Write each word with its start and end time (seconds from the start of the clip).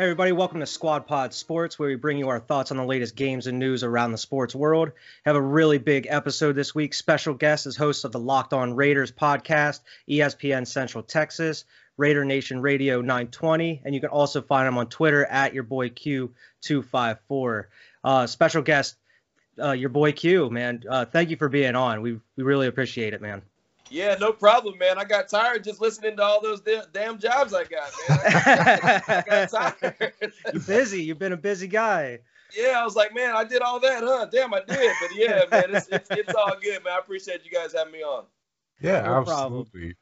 Hey, 0.00 0.04
everybody, 0.04 0.32
welcome 0.32 0.60
to 0.60 0.66
Squad 0.66 1.06
Pod 1.06 1.34
Sports, 1.34 1.78
where 1.78 1.90
we 1.90 1.94
bring 1.94 2.16
you 2.16 2.30
our 2.30 2.40
thoughts 2.40 2.70
on 2.70 2.78
the 2.78 2.84
latest 2.86 3.14
games 3.14 3.46
and 3.46 3.58
news 3.58 3.84
around 3.84 4.12
the 4.12 4.16
sports 4.16 4.54
world. 4.54 4.92
Have 5.26 5.36
a 5.36 5.42
really 5.42 5.76
big 5.76 6.06
episode 6.08 6.54
this 6.54 6.74
week. 6.74 6.94
Special 6.94 7.34
guest 7.34 7.66
is 7.66 7.76
host 7.76 8.06
of 8.06 8.12
the 8.12 8.18
Locked 8.18 8.54
On 8.54 8.74
Raiders 8.74 9.12
podcast, 9.12 9.80
ESPN 10.08 10.66
Central 10.66 11.04
Texas, 11.04 11.66
Raider 11.98 12.24
Nation 12.24 12.62
Radio 12.62 13.02
920, 13.02 13.82
and 13.84 13.94
you 13.94 14.00
can 14.00 14.08
also 14.08 14.40
find 14.40 14.66
him 14.66 14.78
on 14.78 14.86
Twitter 14.86 15.26
at 15.26 15.52
your 15.52 15.64
boy 15.64 15.90
Q254. 15.90 17.64
Uh, 18.02 18.26
special 18.26 18.62
guest, 18.62 18.96
uh, 19.62 19.72
your 19.72 19.90
boy 19.90 20.12
Q, 20.12 20.48
man. 20.48 20.82
Uh, 20.88 21.04
thank 21.04 21.28
you 21.28 21.36
for 21.36 21.50
being 21.50 21.76
on. 21.76 22.00
We 22.00 22.18
we 22.38 22.42
really 22.42 22.68
appreciate 22.68 23.12
it, 23.12 23.20
man. 23.20 23.42
Yeah, 23.90 24.14
no 24.20 24.32
problem, 24.32 24.78
man. 24.78 24.98
I 24.98 25.04
got 25.04 25.28
tired 25.28 25.64
just 25.64 25.80
listening 25.80 26.16
to 26.16 26.22
all 26.22 26.40
those 26.40 26.62
damn 26.92 27.18
jobs 27.18 27.52
I 27.52 27.64
got, 27.64 27.90
man. 28.08 29.02
I 29.08 29.24
got 29.26 29.50
tired. 29.80 30.12
You're 30.52 30.62
busy. 30.62 31.02
You've 31.02 31.18
been 31.18 31.32
a 31.32 31.36
busy 31.36 31.66
guy. 31.66 32.20
Yeah, 32.56 32.80
I 32.80 32.84
was 32.84 32.96
like, 32.96 33.14
man, 33.14 33.34
I 33.34 33.44
did 33.44 33.62
all 33.62 33.80
that, 33.80 34.02
huh? 34.02 34.26
Damn, 34.30 34.54
I 34.54 34.60
did. 34.60 34.92
But 35.00 35.10
yeah, 35.14 35.42
man, 35.50 35.74
it's, 35.74 35.88
it's, 35.88 36.10
it's 36.10 36.34
all 36.34 36.54
good, 36.60 36.84
man. 36.84 36.94
I 36.94 36.98
appreciate 36.98 37.44
you 37.44 37.50
guys 37.50 37.72
having 37.72 37.92
me 37.92 38.02
on. 38.02 38.24
Yeah, 38.80 39.02
no 39.02 39.18
absolutely. 39.18 39.96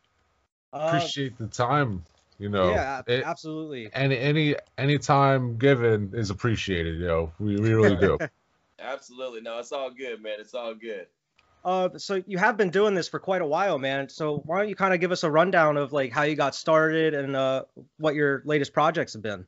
Uh, 0.73 0.93
appreciate 0.95 1.37
the 1.39 1.47
time. 1.47 2.05
You 2.39 2.49
know, 2.49 2.71
yeah, 2.71 3.03
it, 3.09 3.25
absolutely. 3.25 3.91
Any 3.93 4.17
any 4.17 4.55
any 4.77 4.99
time 4.99 5.57
given 5.57 6.13
is 6.15 6.31
appreciated. 6.31 7.01
You 7.01 7.07
know, 7.07 7.33
we, 7.41 7.57
we 7.57 7.75
really 7.75 7.97
do. 7.97 8.17
absolutely. 8.79 9.41
No, 9.41 9.59
it's 9.59 9.73
all 9.73 9.91
good, 9.91 10.23
man. 10.23 10.37
It's 10.39 10.55
all 10.55 10.73
good. 10.73 11.09
Uh, 11.65 11.91
so 11.97 12.23
you 12.27 12.39
have 12.39 12.57
been 12.57 12.71
doing 12.71 12.95
this 12.95 13.09
for 13.09 13.19
quite 13.19 13.43
a 13.43 13.47
while, 13.47 13.79
man. 13.79 14.09
So 14.09 14.43
why 14.47 14.59
don't 14.59 14.69
you 14.69 14.77
kind 14.77 14.95
of 14.95 15.01
give 15.01 15.13
us 15.13 15.25
a 15.25 15.31
rundown 15.31 15.77
of 15.77 15.93
like 15.93 16.13
how 16.13 16.23
you 16.23 16.37
got 16.37 16.55
started 16.55 17.15
and 17.15 17.37
uh, 17.37 17.65
what 17.99 18.15
your 18.15 18.43
latest 18.45 18.73
projects 18.73 19.13
have 19.13 19.23
been? 19.23 19.47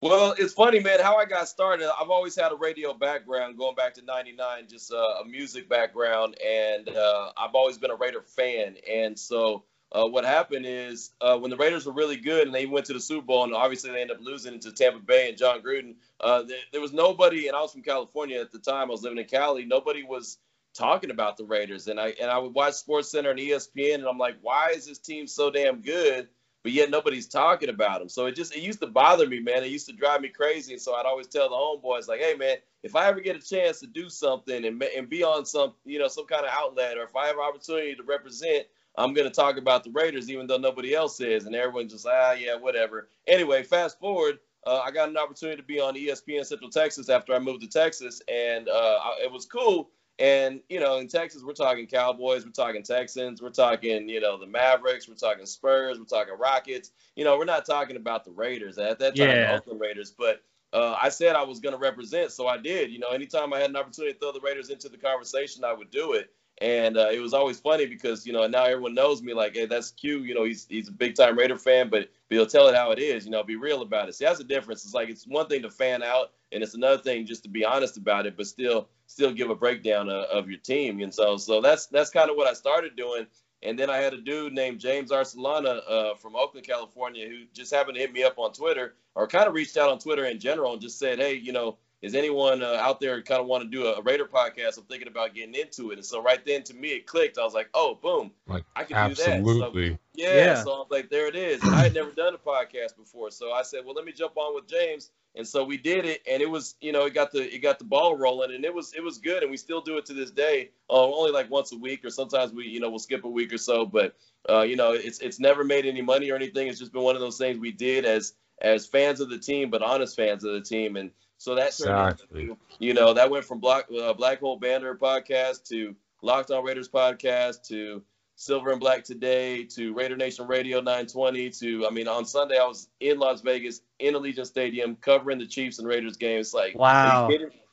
Well, 0.00 0.34
it's 0.38 0.54
funny, 0.54 0.78
man. 0.78 1.00
How 1.00 1.16
I 1.16 1.24
got 1.24 1.48
started, 1.48 1.90
I've 2.00 2.10
always 2.10 2.36
had 2.36 2.52
a 2.52 2.54
radio 2.54 2.94
background, 2.94 3.58
going 3.58 3.74
back 3.74 3.94
to 3.94 4.02
'99, 4.02 4.68
just 4.68 4.92
uh, 4.92 4.96
a 4.96 5.24
music 5.24 5.68
background, 5.68 6.36
and 6.40 6.88
uh, 6.88 7.32
I've 7.36 7.56
always 7.56 7.78
been 7.78 7.90
a 7.90 7.96
Raider 7.96 8.22
fan. 8.22 8.76
And 8.88 9.18
so, 9.18 9.64
uh, 9.90 10.06
what 10.06 10.24
happened 10.24 10.66
is 10.66 11.10
uh, 11.20 11.36
when 11.36 11.50
the 11.50 11.56
Raiders 11.56 11.84
were 11.84 11.92
really 11.92 12.16
good 12.16 12.46
and 12.46 12.54
they 12.54 12.66
went 12.66 12.86
to 12.86 12.92
the 12.92 13.00
Super 13.00 13.26
Bowl, 13.26 13.42
and 13.42 13.54
obviously 13.54 13.90
they 13.90 14.02
ended 14.02 14.18
up 14.18 14.22
losing 14.22 14.60
to 14.60 14.70
Tampa 14.70 15.00
Bay 15.00 15.30
and 15.30 15.36
Jon 15.36 15.62
Gruden, 15.62 15.96
uh, 16.20 16.42
there, 16.42 16.58
there 16.70 16.80
was 16.80 16.92
nobody, 16.92 17.48
and 17.48 17.56
I 17.56 17.62
was 17.62 17.72
from 17.72 17.82
California 17.82 18.40
at 18.40 18.52
the 18.52 18.60
time. 18.60 18.88
I 18.88 18.92
was 18.92 19.02
living 19.02 19.18
in 19.18 19.24
Cali. 19.24 19.64
Nobody 19.64 20.04
was 20.04 20.38
talking 20.78 21.10
about 21.10 21.36
the 21.36 21.44
Raiders, 21.44 21.88
and 21.88 22.00
I 22.00 22.14
and 22.20 22.30
I 22.30 22.38
would 22.38 22.54
watch 22.54 22.74
Sports 22.74 23.10
Center 23.10 23.30
and 23.30 23.38
ESPN, 23.38 23.96
and 23.96 24.06
I'm 24.06 24.18
like, 24.18 24.36
why 24.40 24.70
is 24.74 24.86
this 24.86 24.98
team 24.98 25.26
so 25.26 25.50
damn 25.50 25.82
good? 25.82 26.28
But 26.62 26.72
yet 26.72 26.90
nobody's 26.90 27.28
talking 27.28 27.68
about 27.68 28.00
them. 28.00 28.08
So 28.08 28.26
it 28.26 28.36
just 28.36 28.54
it 28.54 28.62
used 28.62 28.80
to 28.80 28.86
bother 28.86 29.26
me, 29.26 29.40
man. 29.40 29.64
It 29.64 29.70
used 29.70 29.88
to 29.88 29.92
drive 29.92 30.20
me 30.20 30.28
crazy. 30.28 30.72
And 30.72 30.82
so 30.82 30.94
I'd 30.94 31.06
always 31.06 31.26
tell 31.26 31.48
the 31.48 31.54
homeboys, 31.54 32.08
like, 32.08 32.20
hey, 32.20 32.34
man, 32.34 32.56
if 32.82 32.96
I 32.96 33.08
ever 33.08 33.20
get 33.20 33.36
a 33.36 33.40
chance 33.40 33.80
to 33.80 33.86
do 33.86 34.08
something 34.08 34.64
and 34.64 34.82
and 34.82 35.08
be 35.08 35.24
on 35.24 35.44
some 35.44 35.74
you 35.84 35.98
know 35.98 36.08
some 36.08 36.26
kind 36.26 36.44
of 36.44 36.52
outlet, 36.52 36.96
or 36.96 37.02
if 37.02 37.16
I 37.16 37.26
have 37.26 37.36
an 37.36 37.42
opportunity 37.42 37.94
to 37.94 38.02
represent, 38.04 38.66
I'm 38.96 39.14
gonna 39.14 39.30
talk 39.30 39.56
about 39.56 39.84
the 39.84 39.90
Raiders, 39.90 40.30
even 40.30 40.46
though 40.46 40.58
nobody 40.58 40.94
else 40.94 41.20
is. 41.20 41.46
And 41.46 41.54
everyone's 41.54 41.92
just 41.92 42.06
ah, 42.06 42.32
yeah, 42.32 42.56
whatever. 42.56 43.08
Anyway, 43.26 43.62
fast 43.64 43.98
forward. 43.98 44.38
Uh, 44.66 44.80
I 44.84 44.90
got 44.90 45.08
an 45.08 45.16
opportunity 45.16 45.56
to 45.56 45.66
be 45.66 45.80
on 45.80 45.94
ESPN 45.94 46.44
Central 46.44 46.68
Texas 46.70 47.08
after 47.08 47.32
I 47.32 47.38
moved 47.38 47.62
to 47.62 47.68
Texas, 47.68 48.20
and 48.28 48.68
uh, 48.68 48.98
it 49.22 49.30
was 49.30 49.46
cool 49.46 49.90
and, 50.18 50.60
you 50.68 50.80
know, 50.80 50.98
in 50.98 51.06
Texas, 51.06 51.42
we're 51.44 51.52
talking 51.52 51.86
Cowboys, 51.86 52.44
we're 52.44 52.50
talking 52.50 52.82
Texans, 52.82 53.40
we're 53.40 53.50
talking, 53.50 54.08
you 54.08 54.20
know, 54.20 54.36
the 54.36 54.46
Mavericks, 54.46 55.08
we're 55.08 55.14
talking 55.14 55.46
Spurs, 55.46 55.98
we're 55.98 56.04
talking 56.04 56.34
Rockets. 56.36 56.90
You 57.14 57.24
know, 57.24 57.38
we're 57.38 57.44
not 57.44 57.64
talking 57.64 57.96
about 57.96 58.24
the 58.24 58.32
Raiders 58.32 58.78
at 58.78 58.98
that 58.98 59.16
time, 59.16 59.28
yeah. 59.28 59.52
the 59.52 59.56
Oakland 59.58 59.80
Raiders. 59.80 60.10
But 60.10 60.42
uh, 60.72 60.96
I 61.00 61.08
said 61.08 61.36
I 61.36 61.44
was 61.44 61.60
going 61.60 61.74
to 61.74 61.78
represent, 61.78 62.32
so 62.32 62.48
I 62.48 62.58
did. 62.58 62.90
You 62.90 62.98
know, 62.98 63.08
anytime 63.08 63.52
I 63.52 63.60
had 63.60 63.70
an 63.70 63.76
opportunity 63.76 64.12
to 64.12 64.18
throw 64.18 64.32
the 64.32 64.40
Raiders 64.40 64.70
into 64.70 64.88
the 64.88 64.98
conversation, 64.98 65.64
I 65.64 65.72
would 65.72 65.90
do 65.90 66.14
it. 66.14 66.30
And 66.60 66.96
uh, 66.96 67.10
it 67.12 67.20
was 67.20 67.34
always 67.34 67.60
funny 67.60 67.86
because 67.86 68.26
you 68.26 68.32
know 68.32 68.44
now 68.48 68.64
everyone 68.64 68.92
knows 68.92 69.22
me 69.22 69.32
like, 69.32 69.54
hey, 69.54 69.66
that's 69.66 69.92
Q. 69.92 70.24
You 70.24 70.34
know, 70.34 70.42
he's 70.42 70.66
he's 70.68 70.88
a 70.88 70.92
big 70.92 71.14
time 71.14 71.38
Raider 71.38 71.56
fan, 71.56 71.88
but, 71.88 72.08
but 72.28 72.34
he'll 72.34 72.46
tell 72.46 72.66
it 72.66 72.74
how 72.74 72.90
it 72.90 72.98
is. 72.98 73.24
You 73.24 73.30
know, 73.30 73.44
be 73.44 73.54
real 73.54 73.82
about 73.82 74.08
it. 74.08 74.16
See, 74.16 74.24
that's 74.24 74.38
the 74.38 74.44
difference. 74.44 74.84
It's 74.84 74.94
like 74.94 75.08
it's 75.08 75.24
one 75.24 75.46
thing 75.46 75.62
to 75.62 75.70
fan 75.70 76.02
out, 76.02 76.32
and 76.52 76.62
it's 76.62 76.74
another 76.74 77.02
thing 77.02 77.26
just 77.26 77.42
to 77.44 77.48
be 77.48 77.64
honest 77.64 77.96
about 77.96 78.26
it, 78.26 78.36
but 78.36 78.46
still 78.46 78.88
still 79.06 79.32
give 79.32 79.50
a 79.50 79.54
breakdown 79.54 80.08
of, 80.08 80.24
of 80.24 80.48
your 80.48 80.58
team. 80.58 81.00
And 81.00 81.12
so 81.14 81.36
so 81.36 81.60
that's 81.60 81.86
that's 81.86 82.10
kind 82.10 82.30
of 82.30 82.36
what 82.36 82.48
I 82.48 82.54
started 82.54 82.96
doing. 82.96 83.26
And 83.62 83.76
then 83.76 83.90
I 83.90 83.96
had 83.96 84.14
a 84.14 84.20
dude 84.20 84.52
named 84.52 84.78
James 84.78 85.10
Arcelana 85.10 85.80
uh, 85.88 86.14
from 86.14 86.36
Oakland, 86.36 86.64
California, 86.64 87.28
who 87.28 87.44
just 87.52 87.74
happened 87.74 87.96
to 87.96 88.00
hit 88.00 88.12
me 88.12 88.22
up 88.22 88.38
on 88.38 88.52
Twitter, 88.52 88.94
or 89.16 89.26
kind 89.26 89.48
of 89.48 89.54
reached 89.54 89.76
out 89.76 89.90
on 89.90 89.98
Twitter 89.98 90.26
in 90.26 90.38
general, 90.38 90.74
and 90.74 90.80
just 90.80 90.96
said, 90.96 91.18
hey, 91.18 91.34
you 91.34 91.52
know 91.52 91.76
is 92.00 92.14
anyone 92.14 92.62
uh, 92.62 92.76
out 92.80 93.00
there 93.00 93.20
kind 93.22 93.40
of 93.40 93.46
want 93.46 93.64
to 93.64 93.68
do 93.68 93.86
a, 93.86 93.94
a, 93.94 94.02
Raider 94.02 94.24
podcast? 94.24 94.78
I'm 94.78 94.84
thinking 94.84 95.08
about 95.08 95.34
getting 95.34 95.54
into 95.54 95.90
it. 95.90 95.94
And 95.94 96.04
so 96.04 96.22
right 96.22 96.44
then 96.44 96.62
to 96.64 96.74
me 96.74 96.90
it 96.90 97.06
clicked. 97.06 97.38
I 97.38 97.44
was 97.44 97.54
like, 97.54 97.68
oh, 97.74 97.98
boom, 98.00 98.30
like, 98.46 98.64
I 98.76 98.84
can 98.84 98.96
absolutely. 98.96 99.54
do 99.54 99.90
that. 99.90 99.94
So, 99.94 99.98
yeah, 100.14 100.36
yeah. 100.36 100.62
So 100.62 100.72
I 100.72 100.78
was 100.78 100.88
like, 100.90 101.10
there 101.10 101.26
it 101.26 101.34
is. 101.34 101.62
And 101.62 101.74
I 101.74 101.82
had 101.82 101.94
never 101.94 102.12
done 102.12 102.34
a 102.34 102.38
podcast 102.38 102.96
before. 102.96 103.30
So 103.30 103.52
I 103.52 103.62
said, 103.62 103.84
well, 103.84 103.94
let 103.94 104.04
me 104.04 104.12
jump 104.12 104.36
on 104.36 104.54
with 104.54 104.68
James. 104.68 105.10
And 105.38 105.46
so 105.46 105.62
we 105.62 105.76
did 105.76 106.04
it, 106.04 106.20
and 106.28 106.42
it 106.42 106.50
was, 106.50 106.74
you 106.80 106.90
know, 106.90 107.06
it 107.06 107.14
got 107.14 107.30
the 107.30 107.54
it 107.54 107.60
got 107.60 107.78
the 107.78 107.84
ball 107.84 108.16
rolling, 108.16 108.52
and 108.56 108.64
it 108.64 108.74
was 108.74 108.92
it 108.92 109.04
was 109.04 109.18
good, 109.18 109.42
and 109.42 109.50
we 109.50 109.56
still 109.56 109.80
do 109.80 109.96
it 109.96 110.04
to 110.06 110.12
this 110.12 110.32
day. 110.32 110.70
Uh, 110.90 111.04
only 111.04 111.30
like 111.30 111.48
once 111.48 111.70
a 111.70 111.76
week, 111.76 112.04
or 112.04 112.10
sometimes 112.10 112.52
we, 112.52 112.66
you 112.66 112.80
know, 112.80 112.90
we'll 112.90 112.98
skip 112.98 113.24
a 113.24 113.28
week 113.28 113.52
or 113.52 113.58
so. 113.58 113.86
But 113.86 114.16
uh, 114.50 114.62
you 114.62 114.74
know, 114.74 114.94
it's 114.94 115.20
it's 115.20 115.38
never 115.38 115.62
made 115.62 115.86
any 115.86 116.02
money 116.02 116.28
or 116.30 116.34
anything. 116.34 116.66
It's 116.66 116.80
just 116.80 116.92
been 116.92 117.02
one 117.02 117.14
of 117.14 117.20
those 117.20 117.38
things 117.38 117.56
we 117.60 117.70
did 117.70 118.04
as 118.04 118.34
as 118.62 118.84
fans 118.84 119.20
of 119.20 119.30
the 119.30 119.38
team, 119.38 119.70
but 119.70 119.80
honest 119.80 120.16
fans 120.16 120.42
of 120.42 120.54
the 120.54 120.60
team, 120.60 120.96
and 120.96 121.12
so 121.36 121.54
that 121.54 121.68
exactly. 121.68 122.50
You 122.80 122.94
know, 122.94 123.14
that 123.14 123.30
went 123.30 123.44
from 123.44 123.60
Black 123.60 123.84
uh, 123.96 124.14
Black 124.14 124.40
Hole 124.40 124.56
Banner 124.56 124.96
podcast 124.96 125.68
to 125.68 125.94
Locked 126.20 126.50
On 126.50 126.64
Raiders 126.64 126.88
podcast 126.88 127.62
to 127.68 128.02
Silver 128.38 128.70
and 128.70 128.78
Black 128.78 129.02
Today 129.02 129.64
to 129.64 129.92
Raider 129.92 130.16
Nation 130.16 130.46
Radio 130.46 130.78
920 130.78 131.50
to 131.50 131.86
I 131.88 131.90
mean 131.90 132.06
on 132.06 132.24
Sunday 132.24 132.56
I 132.56 132.64
was 132.64 132.88
in 133.00 133.18
Las 133.18 133.40
Vegas 133.40 133.80
in 133.98 134.14
Allegiant 134.14 134.46
Stadium 134.46 134.94
covering 135.00 135.38
the 135.38 135.46
Chiefs 135.46 135.80
and 135.80 135.88
Raiders 135.88 136.16
games. 136.16 136.54
Like 136.54 136.78
wow. 136.78 137.28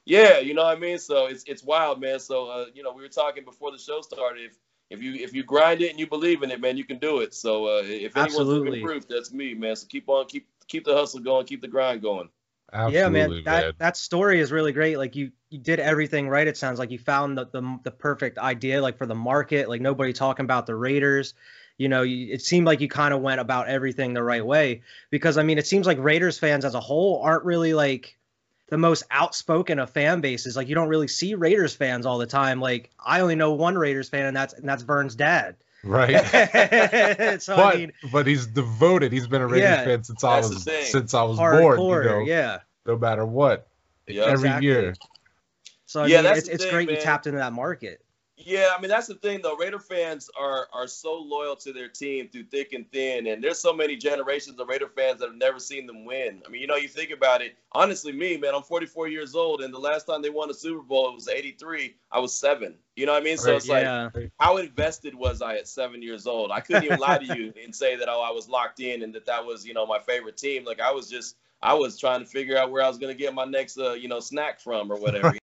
Yeah, 0.06 0.40
you 0.40 0.56
know 0.56 0.64
what 0.64 0.76
I 0.76 0.80
mean. 0.80 0.98
So 0.98 1.28
it's 1.28 1.44
it's 1.44 1.64
wild, 1.64 2.02
man. 2.02 2.20
So 2.20 2.50
uh, 2.50 2.66
you 2.74 2.82
know 2.82 2.92
we 2.92 3.04
were 3.04 3.10
talking 3.10 3.46
before 3.46 3.72
the 3.72 3.78
show 3.78 4.02
started. 4.02 4.44
If 4.44 4.58
if 4.90 5.04
you 5.04 5.14
if 5.14 5.36
you 5.36 5.44
grind 5.44 5.82
it 5.82 5.92
and 5.92 6.00
you 6.00 6.08
believe 6.08 6.42
in 6.42 6.50
it, 6.50 6.60
man, 6.60 6.78
you 6.78 6.84
can 6.84 6.98
do 6.98 7.20
it. 7.20 7.36
So 7.36 7.68
uh, 7.68 7.84
if 7.86 8.18
anyone's 8.18 8.40
Absolutely. 8.40 8.82
proof, 8.82 9.08
that's 9.08 9.32
me, 9.32 9.54
man. 9.54 9.76
So 9.76 9.86
keep 9.86 10.10
on 10.10 10.26
keep 10.26 10.48
keep 10.68 10.84
the 10.84 10.96
hustle 10.96 11.20
going, 11.20 11.46
keep 11.46 11.62
the 11.62 11.68
grind 11.68 12.02
going. 12.02 12.28
Absolutely, 12.74 13.20
yeah, 13.20 13.28
man, 13.28 13.44
that 13.46 13.64
man. 13.64 13.74
that 13.78 13.98
story 13.98 14.40
is 14.40 14.52
really 14.52 14.72
great. 14.72 14.98
Like 14.98 15.16
you 15.16 15.32
you 15.50 15.60
did 15.60 15.80
everything 15.80 16.28
right. 16.28 16.48
It 16.48 16.58
sounds 16.58 16.80
like 16.80 16.92
you 16.92 17.00
found 17.00 17.38
the, 17.38 17.46
the 17.46 17.80
the 17.84 17.92
perfect 17.92 18.38
idea, 18.38 18.82
like 18.82 18.98
for 18.98 19.06
the 19.06 19.16
market. 19.16 19.70
Like 19.70 19.82
nobody 19.82 20.14
talking 20.14 20.44
about 20.44 20.66
the 20.66 20.76
Raiders. 20.76 21.34
You 21.78 21.90
know, 21.90 22.04
you, 22.04 22.34
it 22.34 22.42
seemed 22.42 22.66
like 22.66 22.82
you 22.82 22.88
kind 22.88 23.14
of 23.14 23.22
went 23.22 23.42
about 23.42 23.68
everything 23.68 24.14
the 24.14 24.24
right 24.24 24.46
way. 24.46 24.84
Because 25.12 25.38
I 25.38 25.44
mean, 25.44 25.58
it 25.58 25.68
seems 25.68 25.86
like 25.86 26.00
Raiders 26.00 26.40
fans 26.40 26.66
as 26.66 26.74
a 26.74 26.80
whole 26.80 27.22
aren't 27.22 27.46
really 27.46 27.74
like 27.74 28.18
the 28.70 28.78
most 28.78 29.04
outspoken 29.12 29.80
of 29.80 29.92
fan 29.92 30.22
bases. 30.22 30.56
Like 30.56 30.68
you 30.68 30.76
don't 30.76 30.90
really 30.90 31.08
see 31.08 31.36
Raiders 31.36 31.76
fans 31.76 32.06
all 32.06 32.18
the 32.18 32.26
time. 32.26 32.60
Like 32.60 32.90
I 33.04 33.22
only 33.22 33.36
know 33.36 33.54
one 33.54 33.78
Raiders 33.78 34.10
fan, 34.10 34.26
and 34.26 34.36
that's 34.36 34.54
and 34.54 34.68
that's 34.68 34.84
Vern's 34.84 35.16
dad. 35.16 35.56
Right. 35.86 36.20
so, 37.42 37.56
but 37.56 37.76
I 37.76 37.78
mean, 37.78 37.92
but 38.12 38.26
he's 38.26 38.48
devoted. 38.48 39.12
He's 39.12 39.28
been 39.28 39.42
a 39.42 39.48
Raiders 39.48 39.70
yeah, 39.70 39.86
fan 39.86 40.04
since 40.04 40.24
I 40.24 40.40
was 40.40 40.64
since 40.64 41.14
I 41.14 41.24
was 41.24 41.38
Hardcore, 41.38 41.78
born. 41.78 42.04
You 42.04 42.10
know, 42.10 42.20
yeah. 42.20 42.60
No 42.86 42.98
matter 42.98 43.26
what. 43.26 43.68
Yeah, 44.08 44.24
every 44.24 44.50
exactly. 44.50 44.68
year. 44.68 44.96
So 45.86 46.02
I 46.02 46.08
yeah, 46.08 46.22
mean, 46.24 46.36
it's, 46.36 46.48
it's 46.48 46.66
great 46.66 46.88
man. 46.88 46.96
you 46.98 47.02
tapped 47.02 47.28
into 47.28 47.38
that 47.38 47.54
market. 47.54 48.04
Yeah, 48.38 48.74
I 48.78 48.82
mean 48.82 48.90
that's 48.90 49.08
the 49.08 49.16
thing 49.16 49.40
though. 49.42 49.56
Raider 49.56 49.80
fans 49.80 50.30
are 50.38 50.68
are 50.74 50.88
so 50.88 51.16
loyal 51.16 51.56
to 51.58 51.72
their 51.72 51.88
team 51.88 52.28
through 52.28 52.44
thick 52.46 52.74
and 52.74 52.90
thin, 52.92 53.28
and 53.28 53.42
there's 53.42 53.60
so 53.60 53.74
many 53.74 53.96
generations 53.96 54.60
of 54.60 54.68
Raider 54.68 54.90
fans 54.90 55.22
that 55.22 55.28
have 55.30 55.38
never 55.38 55.58
seen 55.58 55.88
them 55.88 56.04
win. 56.04 56.44
I 56.46 56.50
mean, 56.50 56.60
you 56.60 56.68
know, 56.68 56.76
you 56.76 56.90
think 56.90 57.12
about 57.12 57.42
it. 57.42 57.56
Honestly, 57.72 58.12
me, 58.12 58.36
man, 58.36 58.54
I'm 58.54 58.64
44 58.64 59.08
years 59.08 59.36
old, 59.36 59.62
and 59.62 59.74
the 59.74 59.80
last 59.80 60.06
time 60.06 60.22
they 60.22 60.30
won 60.30 60.50
a 60.50 60.54
Super 60.54 60.82
Bowl, 60.82 61.10
it 61.10 61.16
was 61.16 61.30
'83. 61.30 61.96
I 62.12 62.20
was 62.20 62.36
seven. 62.36 62.76
You 62.98 63.06
know 63.06 63.14
what 63.14 63.22
I 63.22 63.26
mean? 63.26 63.38
So 63.38 63.52
right, 63.52 63.58
it's 63.58 63.68
yeah. 63.68 64.10
like, 64.14 64.32
how 64.38 64.58
invested 64.58 65.16
was 65.16 65.42
I 65.42 65.56
at 65.56 65.68
seven 65.70 66.02
years 66.02 66.28
old? 66.28 66.52
I 66.52 66.60
couldn't 66.60 66.84
even 66.84 67.00
lie 67.00 67.20
to 67.20 67.38
you 67.38 67.54
and 67.64 67.74
say 67.74 67.96
that 67.96 68.10
oh, 68.10 68.22
I 68.22 68.32
was 68.32 68.50
locked 68.50 68.82
in 68.82 69.02
and 69.04 69.16
that 69.16 69.26
that 69.28 69.46
was 69.46 69.66
you 69.66 69.74
know 69.74 69.86
my 69.86 70.00
favorite 70.00 70.36
team. 70.36 70.66
Like 70.66 70.82
I 70.82 70.92
was 70.92 71.10
just 71.10 71.38
I 71.62 71.74
was 71.74 71.98
trying 71.98 72.20
to 72.20 72.26
figure 72.26 72.58
out 72.58 72.70
where 72.70 72.84
I 72.84 72.88
was 72.90 72.98
going 72.98 73.16
to 73.16 73.18
get 73.18 73.34
my 73.34 73.46
next 73.46 73.78
uh, 73.78 73.94
you 73.94 74.10
know 74.10 74.20
snack 74.20 74.60
from 74.60 74.92
or 74.92 74.98
whatever. 74.98 75.34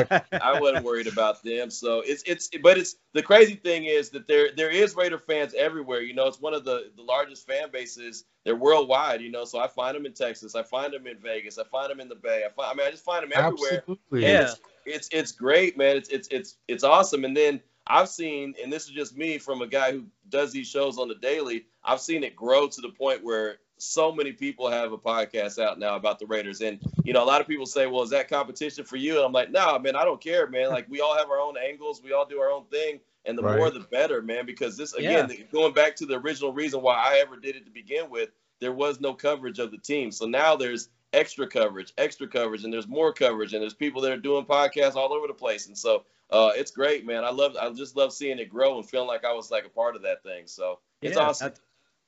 I 0.32 0.60
wasn't 0.60 0.84
worried 0.84 1.06
about 1.06 1.42
them. 1.42 1.70
So 1.70 2.02
it's 2.04 2.22
it's 2.26 2.50
but 2.62 2.78
it's 2.78 2.96
the 3.12 3.22
crazy 3.22 3.54
thing 3.54 3.84
is 3.84 4.10
that 4.10 4.26
there 4.26 4.50
there 4.56 4.70
is 4.70 4.94
Raider 4.96 5.18
fans 5.18 5.54
everywhere. 5.54 6.00
You 6.00 6.14
know, 6.14 6.26
it's 6.26 6.40
one 6.40 6.54
of 6.54 6.64
the 6.64 6.90
the 6.96 7.02
largest 7.02 7.46
fan 7.46 7.70
bases. 7.72 8.24
They're 8.44 8.56
worldwide. 8.56 9.20
You 9.20 9.30
know, 9.30 9.44
so 9.44 9.58
I 9.58 9.68
find 9.68 9.96
them 9.96 10.06
in 10.06 10.12
Texas. 10.12 10.54
I 10.54 10.62
find 10.62 10.92
them 10.92 11.06
in 11.06 11.18
Vegas. 11.18 11.58
I 11.58 11.64
find 11.64 11.90
them 11.90 12.00
in 12.00 12.08
the 12.08 12.16
Bay. 12.16 12.44
I 12.46 12.50
find 12.52 12.70
I 12.70 12.74
mean 12.74 12.86
I 12.86 12.90
just 12.90 13.04
find 13.04 13.22
them 13.22 13.32
everywhere. 13.34 13.78
Absolutely. 13.78 14.22
Yeah. 14.22 14.42
It's, 14.42 14.60
it's 14.84 15.08
it's 15.12 15.32
great, 15.32 15.76
man. 15.76 15.96
It's 15.96 16.08
it's 16.08 16.28
it's 16.28 16.56
it's 16.68 16.84
awesome. 16.84 17.24
And 17.24 17.36
then 17.36 17.60
I've 17.86 18.08
seen, 18.08 18.54
and 18.62 18.72
this 18.72 18.84
is 18.84 18.90
just 18.90 19.16
me 19.16 19.38
from 19.38 19.62
a 19.62 19.66
guy 19.66 19.92
who 19.92 20.04
does 20.28 20.52
these 20.52 20.68
shows 20.68 20.98
on 20.98 21.08
the 21.08 21.16
daily. 21.16 21.66
I've 21.84 22.00
seen 22.00 22.22
it 22.22 22.36
grow 22.36 22.68
to 22.68 22.80
the 22.80 22.90
point 22.90 23.24
where 23.24 23.58
so 23.82 24.12
many 24.12 24.30
people 24.30 24.70
have 24.70 24.92
a 24.92 24.98
podcast 24.98 25.58
out 25.58 25.76
now 25.78 25.96
about 25.96 26.20
the 26.20 26.26
Raiders, 26.26 26.60
and 26.60 26.78
you 27.04 27.12
know, 27.12 27.24
a 27.24 27.26
lot 27.26 27.40
of 27.40 27.48
people 27.48 27.66
say, 27.66 27.86
"Well, 27.86 28.02
is 28.02 28.10
that 28.10 28.28
competition 28.28 28.84
for 28.84 28.96
you?" 28.96 29.16
And 29.16 29.24
I'm 29.24 29.32
like, 29.32 29.50
"No, 29.50 29.72
nah, 29.72 29.78
man, 29.78 29.96
I 29.96 30.04
don't 30.04 30.20
care, 30.20 30.46
man. 30.46 30.70
Like 30.70 30.88
we 30.88 31.00
all 31.00 31.16
have 31.16 31.30
our 31.30 31.40
own 31.40 31.56
angles, 31.58 32.00
we 32.02 32.12
all 32.12 32.24
do 32.24 32.38
our 32.38 32.50
own 32.50 32.64
thing, 32.66 33.00
and 33.24 33.36
the 33.36 33.42
right. 33.42 33.58
more 33.58 33.70
the 33.70 33.80
better, 33.80 34.22
man. 34.22 34.46
Because 34.46 34.76
this 34.76 34.94
again, 34.94 35.28
yeah. 35.28 35.44
going 35.52 35.72
back 35.72 35.96
to 35.96 36.06
the 36.06 36.14
original 36.14 36.52
reason 36.52 36.80
why 36.80 36.94
I 36.94 37.18
ever 37.20 37.36
did 37.36 37.56
it 37.56 37.64
to 37.64 37.70
begin 37.72 38.08
with, 38.08 38.30
there 38.60 38.72
was 38.72 39.00
no 39.00 39.14
coverage 39.14 39.58
of 39.58 39.72
the 39.72 39.78
team. 39.78 40.12
So 40.12 40.26
now 40.26 40.54
there's 40.54 40.88
extra 41.12 41.48
coverage, 41.48 41.92
extra 41.98 42.28
coverage, 42.28 42.62
and 42.62 42.72
there's 42.72 42.88
more 42.88 43.12
coverage, 43.12 43.52
and 43.52 43.60
there's 43.62 43.74
people 43.74 44.00
that 44.02 44.12
are 44.12 44.16
doing 44.16 44.44
podcasts 44.44 44.94
all 44.94 45.12
over 45.12 45.26
the 45.26 45.34
place, 45.34 45.66
and 45.66 45.76
so 45.76 46.04
uh, 46.30 46.52
it's 46.54 46.70
great, 46.70 47.04
man. 47.04 47.24
I 47.24 47.30
love, 47.30 47.56
I 47.60 47.68
just 47.70 47.96
love 47.96 48.12
seeing 48.12 48.38
it 48.38 48.48
grow 48.48 48.78
and 48.78 48.88
feeling 48.88 49.08
like 49.08 49.24
I 49.24 49.32
was 49.32 49.50
like 49.50 49.66
a 49.66 49.68
part 49.68 49.96
of 49.96 50.02
that 50.02 50.22
thing. 50.22 50.46
So 50.46 50.78
it's 51.02 51.16
yeah, 51.16 51.22
awesome. 51.22 51.52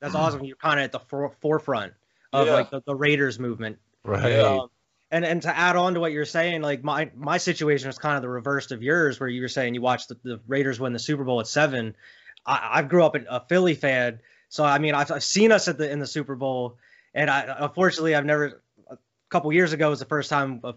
That's, 0.04 0.14
that's 0.14 0.24
awesome. 0.24 0.44
You're 0.44 0.56
kind 0.56 0.78
of 0.78 0.84
at 0.84 0.92
the 0.92 0.98
for, 1.00 1.32
forefront 1.40 1.94
of 2.32 2.46
yeah. 2.46 2.52
like 2.52 2.70
the, 2.70 2.82
the, 2.86 2.94
Raiders 2.94 3.38
movement, 3.38 3.78
right? 4.04 4.38
Um, 4.38 4.68
and 5.10 5.24
and 5.24 5.42
to 5.42 5.56
add 5.56 5.76
on 5.76 5.94
to 5.94 6.00
what 6.00 6.12
you're 6.12 6.24
saying, 6.24 6.60
like 6.60 6.84
my 6.84 7.10
my 7.16 7.38
situation 7.38 7.88
was 7.88 7.96
kind 7.96 8.16
of 8.16 8.22
the 8.22 8.28
reverse 8.28 8.70
of 8.70 8.82
yours, 8.82 9.18
where 9.18 9.28
you 9.28 9.40
were 9.40 9.48
saying 9.48 9.74
you 9.74 9.80
watched 9.80 10.08
the, 10.08 10.16
the 10.22 10.40
Raiders 10.46 10.78
win 10.78 10.92
the 10.92 10.98
Super 10.98 11.24
Bowl 11.24 11.40
at 11.40 11.46
seven. 11.46 11.96
I, 12.44 12.70
I 12.72 12.82
grew 12.82 13.02
up 13.02 13.16
a 13.16 13.40
Philly 13.48 13.74
fan, 13.74 14.20
so 14.48 14.62
I 14.62 14.78
mean 14.78 14.94
I've, 14.94 15.10
I've 15.10 15.24
seen 15.24 15.52
us 15.52 15.68
at 15.68 15.78
the 15.78 15.90
in 15.90 16.00
the 16.00 16.06
Super 16.06 16.34
Bowl, 16.34 16.76
and 17.14 17.30
I 17.30 17.56
unfortunately 17.60 18.14
I've 18.14 18.26
never. 18.26 18.62
A 18.90 18.98
couple 19.30 19.52
years 19.52 19.72
ago 19.72 19.90
was 19.90 19.98
the 19.98 20.04
first 20.04 20.30
time 20.30 20.60
of 20.62 20.76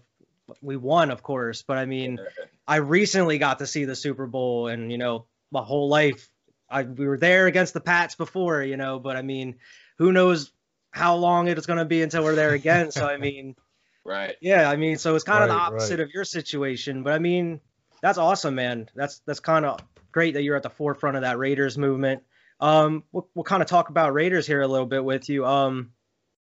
we 0.61 0.77
won, 0.77 1.11
of 1.11 1.21
course. 1.21 1.61
But 1.61 1.77
I 1.77 1.85
mean, 1.85 2.19
I 2.67 2.77
recently 2.77 3.37
got 3.37 3.59
to 3.59 3.67
see 3.67 3.85
the 3.85 3.95
Super 3.95 4.25
Bowl, 4.25 4.67
and 4.67 4.91
you 4.91 4.97
know, 4.97 5.25
my 5.51 5.61
whole 5.61 5.89
life, 5.89 6.29
I 6.69 6.83
we 6.83 7.07
were 7.07 7.17
there 7.17 7.47
against 7.47 7.73
the 7.73 7.81
Pats 7.81 8.15
before, 8.15 8.61
you 8.63 8.77
know. 8.77 8.99
But 8.99 9.15
I 9.15 9.21
mean, 9.21 9.55
who 9.97 10.11
knows 10.11 10.51
how 10.91 11.15
long 11.15 11.47
it's 11.47 11.65
going 11.65 11.79
to 11.79 11.85
be 11.85 12.01
until 12.01 12.23
we're 12.23 12.35
there 12.35 12.51
again? 12.51 12.91
so 12.91 13.07
I 13.07 13.17
mean, 13.17 13.55
right? 14.05 14.35
Yeah, 14.41 14.69
I 14.69 14.75
mean, 14.75 14.97
so 14.97 15.15
it's 15.15 15.23
kind 15.23 15.39
right, 15.39 15.49
of 15.49 15.55
the 15.55 15.61
opposite 15.61 15.99
right. 15.99 16.07
of 16.07 16.11
your 16.11 16.23
situation, 16.23 17.03
but 17.03 17.13
I 17.13 17.19
mean, 17.19 17.59
that's 18.01 18.17
awesome, 18.17 18.55
man. 18.55 18.89
That's 18.95 19.19
that's 19.25 19.39
kind 19.39 19.65
of 19.65 19.79
great 20.11 20.33
that 20.33 20.43
you're 20.43 20.55
at 20.55 20.63
the 20.63 20.69
forefront 20.69 21.17
of 21.17 21.23
that 21.23 21.37
Raiders 21.37 21.77
movement. 21.77 22.23
Um, 22.59 23.03
we'll, 23.11 23.29
we'll 23.35 23.43
kind 23.43 23.61
of 23.61 23.67
talk 23.67 23.89
about 23.89 24.13
Raiders 24.13 24.47
here 24.47 24.61
a 24.61 24.67
little 24.67 24.87
bit 24.87 25.03
with 25.03 25.29
you. 25.29 25.45
Um, 25.45 25.91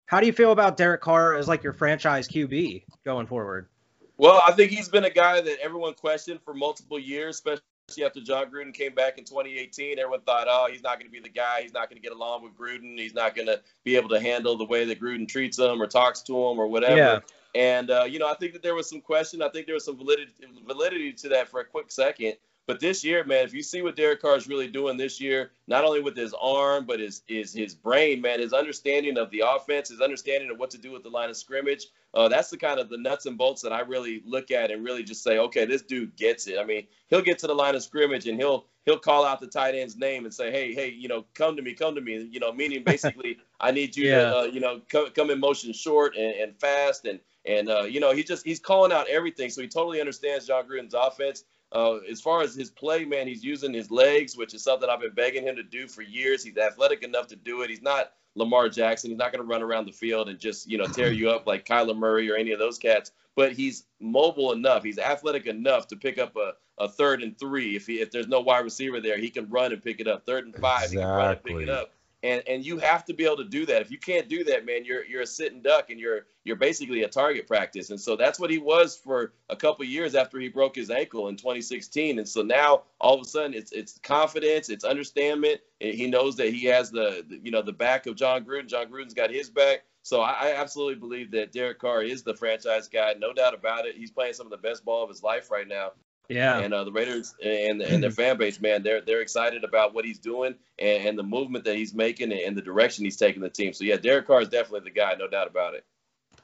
how 0.05 0.19
do 0.19 0.25
you 0.25 0.33
feel 0.33 0.51
about 0.51 0.75
Derek 0.75 0.99
Carr 0.99 1.35
as 1.35 1.47
like 1.47 1.63
your 1.63 1.71
franchise 1.71 2.27
QB 2.27 2.83
going 3.05 3.27
forward? 3.27 3.69
Well, 4.17 4.41
I 4.45 4.51
think 4.51 4.71
he's 4.71 4.89
been 4.89 5.05
a 5.05 5.09
guy 5.09 5.39
that 5.39 5.59
everyone 5.61 5.93
questioned 5.93 6.41
for 6.43 6.53
multiple 6.53 6.99
years, 6.99 7.35
especially 7.35 7.63
after 7.99 8.21
Jon 8.21 8.51
Gruden 8.51 8.73
came 8.73 8.93
back 8.93 9.17
in 9.17 9.23
2018. 9.23 9.99
Everyone 9.99 10.21
thought, 10.21 10.47
oh, 10.49 10.67
he's 10.71 10.83
not 10.83 10.99
going 10.99 11.07
to 11.07 11.11
be 11.11 11.19
the 11.19 11.29
guy. 11.29 11.61
He's 11.61 11.73
not 11.73 11.89
going 11.89 12.01
to 12.01 12.01
get 12.01 12.15
along 12.15 12.43
with 12.43 12.53
Gruden. 12.57 12.97
He's 12.97 13.13
not 13.13 13.35
going 13.35 13.47
to 13.47 13.61
be 13.83 13.95
able 13.95 14.09
to 14.09 14.19
handle 14.19 14.57
the 14.57 14.65
way 14.65 14.85
that 14.85 14.99
Gruden 14.99 15.27
treats 15.27 15.59
him 15.59 15.81
or 15.81 15.87
talks 15.87 16.21
to 16.23 16.33
him 16.33 16.59
or 16.59 16.67
whatever. 16.67 16.95
Yeah. 16.95 17.19
And, 17.53 17.91
uh, 17.91 18.03
you 18.03 18.19
know, 18.19 18.29
I 18.29 18.35
think 18.35 18.53
that 18.53 18.63
there 18.63 18.75
was 18.75 18.89
some 18.89 19.01
question. 19.01 19.41
I 19.41 19.49
think 19.49 19.65
there 19.65 19.75
was 19.75 19.85
some 19.85 19.97
validity, 19.97 20.31
validity 20.65 21.11
to 21.13 21.29
that 21.29 21.49
for 21.49 21.59
a 21.59 21.65
quick 21.65 21.91
second. 21.91 22.35
But 22.71 22.79
this 22.79 23.03
year, 23.03 23.25
man, 23.25 23.43
if 23.43 23.53
you 23.53 23.63
see 23.63 23.81
what 23.81 23.97
Derek 23.97 24.21
Carr 24.21 24.37
is 24.37 24.47
really 24.47 24.69
doing 24.69 24.95
this 24.95 25.19
year, 25.19 25.51
not 25.67 25.83
only 25.83 25.99
with 25.99 26.15
his 26.15 26.33
arm, 26.41 26.85
but 26.85 27.01
his 27.01 27.21
his 27.27 27.51
his 27.51 27.75
brain, 27.75 28.21
man, 28.21 28.39
his 28.39 28.53
understanding 28.53 29.17
of 29.17 29.29
the 29.29 29.43
offense, 29.45 29.89
his 29.89 29.99
understanding 29.99 30.49
of 30.49 30.57
what 30.57 30.69
to 30.69 30.77
do 30.77 30.89
with 30.89 31.03
the 31.03 31.09
line 31.09 31.29
of 31.29 31.35
scrimmage, 31.35 31.87
uh, 32.13 32.29
that's 32.29 32.49
the 32.49 32.55
kind 32.55 32.79
of 32.79 32.87
the 32.87 32.97
nuts 32.97 33.25
and 33.25 33.37
bolts 33.37 33.61
that 33.63 33.73
I 33.73 33.81
really 33.81 34.21
look 34.25 34.51
at 34.51 34.71
and 34.71 34.85
really 34.85 35.03
just 35.03 35.21
say, 35.21 35.37
okay, 35.37 35.65
this 35.65 35.81
dude 35.81 36.15
gets 36.15 36.47
it. 36.47 36.59
I 36.59 36.63
mean, 36.63 36.87
he'll 37.09 37.21
get 37.21 37.39
to 37.39 37.47
the 37.47 37.53
line 37.53 37.75
of 37.75 37.83
scrimmage 37.83 38.25
and 38.25 38.39
he'll 38.39 38.67
he'll 38.85 38.99
call 38.99 39.25
out 39.25 39.41
the 39.41 39.47
tight 39.47 39.75
end's 39.75 39.97
name 39.97 40.23
and 40.23 40.33
say, 40.33 40.49
hey, 40.49 40.73
hey, 40.73 40.91
you 40.91 41.09
know, 41.09 41.25
come 41.33 41.57
to 41.57 41.61
me, 41.61 41.73
come 41.73 41.93
to 41.95 41.99
me, 41.99 42.25
you 42.31 42.39
know, 42.39 42.53
meaning 42.53 42.85
basically, 42.85 43.37
I 43.59 43.71
need 43.71 43.97
you 43.97 44.07
yeah. 44.07 44.15
to, 44.15 44.37
uh, 44.37 44.43
you 44.43 44.61
know, 44.61 44.79
come, 44.87 45.09
come 45.09 45.29
in 45.29 45.41
motion 45.41 45.73
short 45.73 46.15
and, 46.15 46.35
and 46.35 46.55
fast 46.57 47.03
and 47.03 47.19
and 47.43 47.69
uh, 47.69 47.81
you 47.81 47.99
know, 47.99 48.13
he 48.13 48.23
just 48.23 48.45
he's 48.45 48.61
calling 48.61 48.93
out 48.93 49.09
everything, 49.09 49.49
so 49.49 49.61
he 49.61 49.67
totally 49.67 49.99
understands 49.99 50.47
Jon 50.47 50.65
Gruden's 50.69 50.93
offense. 50.93 51.43
Uh, 51.73 51.97
as 52.09 52.19
far 52.19 52.41
as 52.41 52.53
his 52.53 52.69
play, 52.69 53.05
man, 53.05 53.27
he's 53.27 53.43
using 53.43 53.73
his 53.73 53.89
legs, 53.89 54.35
which 54.35 54.53
is 54.53 54.63
something 54.63 54.89
I've 54.89 54.99
been 54.99 55.13
begging 55.13 55.43
him 55.43 55.55
to 55.55 55.63
do 55.63 55.87
for 55.87 56.01
years. 56.01 56.43
He's 56.43 56.57
athletic 56.57 57.03
enough 57.03 57.27
to 57.27 57.35
do 57.35 57.61
it. 57.61 57.69
He's 57.69 57.81
not 57.81 58.11
Lamar 58.35 58.67
Jackson. 58.67 59.09
He's 59.09 59.17
not 59.17 59.31
going 59.31 59.41
to 59.41 59.47
run 59.47 59.61
around 59.61 59.85
the 59.85 59.93
field 59.93 60.27
and 60.27 60.37
just, 60.37 60.69
you 60.69 60.77
know, 60.77 60.85
tear 60.85 61.11
you 61.11 61.29
up 61.29 61.47
like 61.47 61.65
Kyler 61.65 61.95
Murray 61.95 62.29
or 62.29 62.35
any 62.35 62.51
of 62.51 62.59
those 62.59 62.77
cats. 62.77 63.11
But 63.35 63.53
he's 63.53 63.85
mobile 64.01 64.51
enough. 64.51 64.83
He's 64.83 64.99
athletic 64.99 65.47
enough 65.47 65.87
to 65.87 65.95
pick 65.95 66.17
up 66.17 66.35
a, 66.35 66.53
a 66.77 66.89
third 66.89 67.23
and 67.23 67.37
three. 67.39 67.77
If 67.77 67.87
he 67.87 68.01
if 68.01 68.11
there's 68.11 68.27
no 68.27 68.41
wide 68.41 68.65
receiver 68.65 68.99
there, 68.99 69.17
he 69.17 69.29
can 69.29 69.49
run 69.49 69.71
and 69.71 69.81
pick 69.81 70.01
it 70.01 70.07
up. 70.07 70.25
Third 70.25 70.45
and 70.45 70.55
five, 70.55 70.91
exactly. 70.91 70.97
he 70.97 71.03
can 71.03 71.15
run 71.15 71.29
and 71.29 71.43
pick 71.43 71.57
it 71.61 71.69
up 71.69 71.93
and 72.23 72.43
and 72.47 72.65
you 72.65 72.77
have 72.77 73.05
to 73.05 73.13
be 73.13 73.25
able 73.25 73.37
to 73.37 73.45
do 73.45 73.65
that. 73.65 73.81
If 73.81 73.91
you 73.91 73.97
can't 73.97 74.29
do 74.29 74.43
that, 74.45 74.65
man, 74.65 74.85
you're 74.85 75.05
you're 75.05 75.21
a 75.21 75.27
sitting 75.27 75.61
duck, 75.61 75.89
and 75.89 75.99
you're 75.99 76.27
you're 76.43 76.55
basically 76.55 77.03
a 77.03 77.07
target 77.07 77.47
practice. 77.47 77.89
And 77.89 77.99
so 77.99 78.15
that's 78.15 78.39
what 78.39 78.49
he 78.49 78.57
was 78.57 78.95
for 78.95 79.33
a 79.49 79.55
couple 79.55 79.85
years 79.85 80.15
after 80.15 80.39
he 80.39 80.49
broke 80.49 80.75
his 80.75 80.89
ankle 80.89 81.27
in 81.27 81.35
2016. 81.35 82.17
And 82.17 82.27
so 82.27 82.41
now 82.41 82.83
all 82.99 83.15
of 83.15 83.21
a 83.21 83.25
sudden 83.25 83.53
it's 83.53 83.71
it's 83.71 83.97
confidence, 83.99 84.69
it's 84.69 84.83
understanding. 84.83 85.57
He 85.79 86.07
knows 86.07 86.35
that 86.37 86.53
he 86.53 86.65
has 86.65 86.91
the, 86.91 87.25
the 87.27 87.39
you 87.43 87.51
know 87.51 87.61
the 87.61 87.73
back 87.73 88.05
of 88.05 88.15
Jon 88.15 88.45
Gruden. 88.45 88.67
Jon 88.67 88.87
Gruden's 88.87 89.13
got 89.13 89.31
his 89.31 89.49
back. 89.49 89.83
So 90.03 90.21
I, 90.21 90.49
I 90.49 90.55
absolutely 90.55 90.95
believe 90.95 91.31
that 91.31 91.51
Derek 91.51 91.79
Carr 91.79 92.01
is 92.03 92.23
the 92.23 92.33
franchise 92.33 92.87
guy, 92.87 93.13
no 93.19 93.33
doubt 93.33 93.53
about 93.53 93.85
it. 93.85 93.95
He's 93.95 94.09
playing 94.09 94.33
some 94.33 94.47
of 94.47 94.51
the 94.51 94.57
best 94.57 94.83
ball 94.83 95.03
of 95.03 95.09
his 95.09 95.21
life 95.21 95.51
right 95.51 95.67
now. 95.67 95.91
Yeah. 96.31 96.59
And 96.59 96.73
uh, 96.73 96.83
the 96.85 96.91
Raiders 96.91 97.35
and, 97.43 97.81
and 97.81 98.01
their 98.01 98.11
fan 98.11 98.37
base, 98.37 98.61
man, 98.61 98.83
they're 98.83 99.01
they're 99.01 99.21
excited 99.21 99.63
about 99.63 99.93
what 99.93 100.05
he's 100.05 100.19
doing 100.19 100.55
and, 100.79 101.07
and 101.07 101.19
the 101.19 101.23
movement 101.23 101.65
that 101.65 101.75
he's 101.75 101.93
making 101.93 102.31
and 102.31 102.55
the 102.55 102.61
direction 102.61 103.03
he's 103.05 103.17
taking 103.17 103.41
the 103.41 103.49
team. 103.49 103.73
So 103.73 103.83
yeah, 103.83 103.97
Derek 103.97 104.27
Carr 104.27 104.41
is 104.41 104.49
definitely 104.49 104.89
the 104.89 104.99
guy, 104.99 105.15
no 105.19 105.27
doubt 105.27 105.47
about 105.47 105.73
it. 105.73 105.85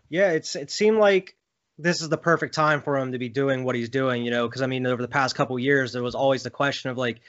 Yeah, 0.10 0.32
it's 0.32 0.56
it 0.56 0.72
seemed 0.72 0.98
like 0.98 1.36
this 1.78 2.02
is 2.02 2.10
the 2.10 2.18
perfect 2.18 2.54
time 2.54 2.82
for 2.82 2.98
him 2.98 3.12
to 3.12 3.20
be 3.20 3.30
doing 3.30 3.64
what 3.64 3.76
he's 3.76 3.90
doing, 3.90 4.26
you 4.26 4.32
know, 4.32 4.48
because 4.48 4.62
I 4.62 4.68
mean, 4.68 4.86
over 4.86 5.02
the 5.02 5.08
past 5.08 5.36
couple 5.36 5.58
years, 5.60 5.94
there 5.94 6.04
was 6.04 6.16
always 6.16 6.44
the 6.44 6.50
question 6.50 6.90
of 6.90 6.98
like, 6.98 7.22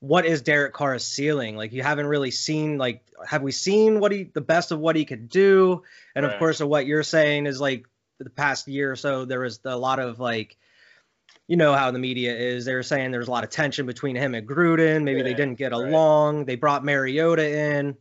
what 0.00 0.24
is 0.24 0.42
Derek 0.42 0.72
Carr's 0.72 1.04
ceiling? 1.04 1.56
Like, 1.56 1.72
you 1.72 1.82
haven't 1.82 2.06
really 2.06 2.30
seen 2.30 2.78
like, 2.78 3.02
have 3.26 3.42
we 3.42 3.52
seen 3.52 3.98
what 3.98 4.12
he 4.12 4.24
the 4.24 4.40
best 4.40 4.70
of 4.70 4.78
what 4.78 4.96
he 4.96 5.04
could 5.04 5.28
do? 5.28 5.82
And 6.14 6.24
right. 6.24 6.32
of 6.32 6.38
course, 6.38 6.60
what 6.60 6.86
you're 6.86 7.02
saying 7.02 7.46
is 7.46 7.60
like 7.60 7.86
the 8.18 8.30
past 8.30 8.68
year 8.68 8.92
or 8.92 8.96
so, 8.96 9.24
there 9.24 9.40
was 9.40 9.60
a 9.64 9.76
lot 9.76 9.98
of 9.98 10.20
like 10.20 10.56
you 11.48 11.56
know 11.56 11.74
how 11.74 11.90
the 11.90 11.98
media 11.98 12.36
is. 12.36 12.66
They 12.66 12.74
were 12.74 12.82
saying 12.82 13.10
there's 13.10 13.26
a 13.26 13.30
lot 13.30 13.42
of 13.42 13.50
tension 13.50 13.86
between 13.86 14.14
him 14.14 14.34
and 14.34 14.46
Gruden. 14.46 15.02
Maybe 15.02 15.18
yeah, 15.18 15.24
they 15.24 15.34
didn't 15.34 15.56
get 15.56 15.72
right. 15.72 15.88
along. 15.88 16.44
They 16.44 16.56
brought 16.56 16.84
Mariota 16.84 17.48
in. 17.48 17.96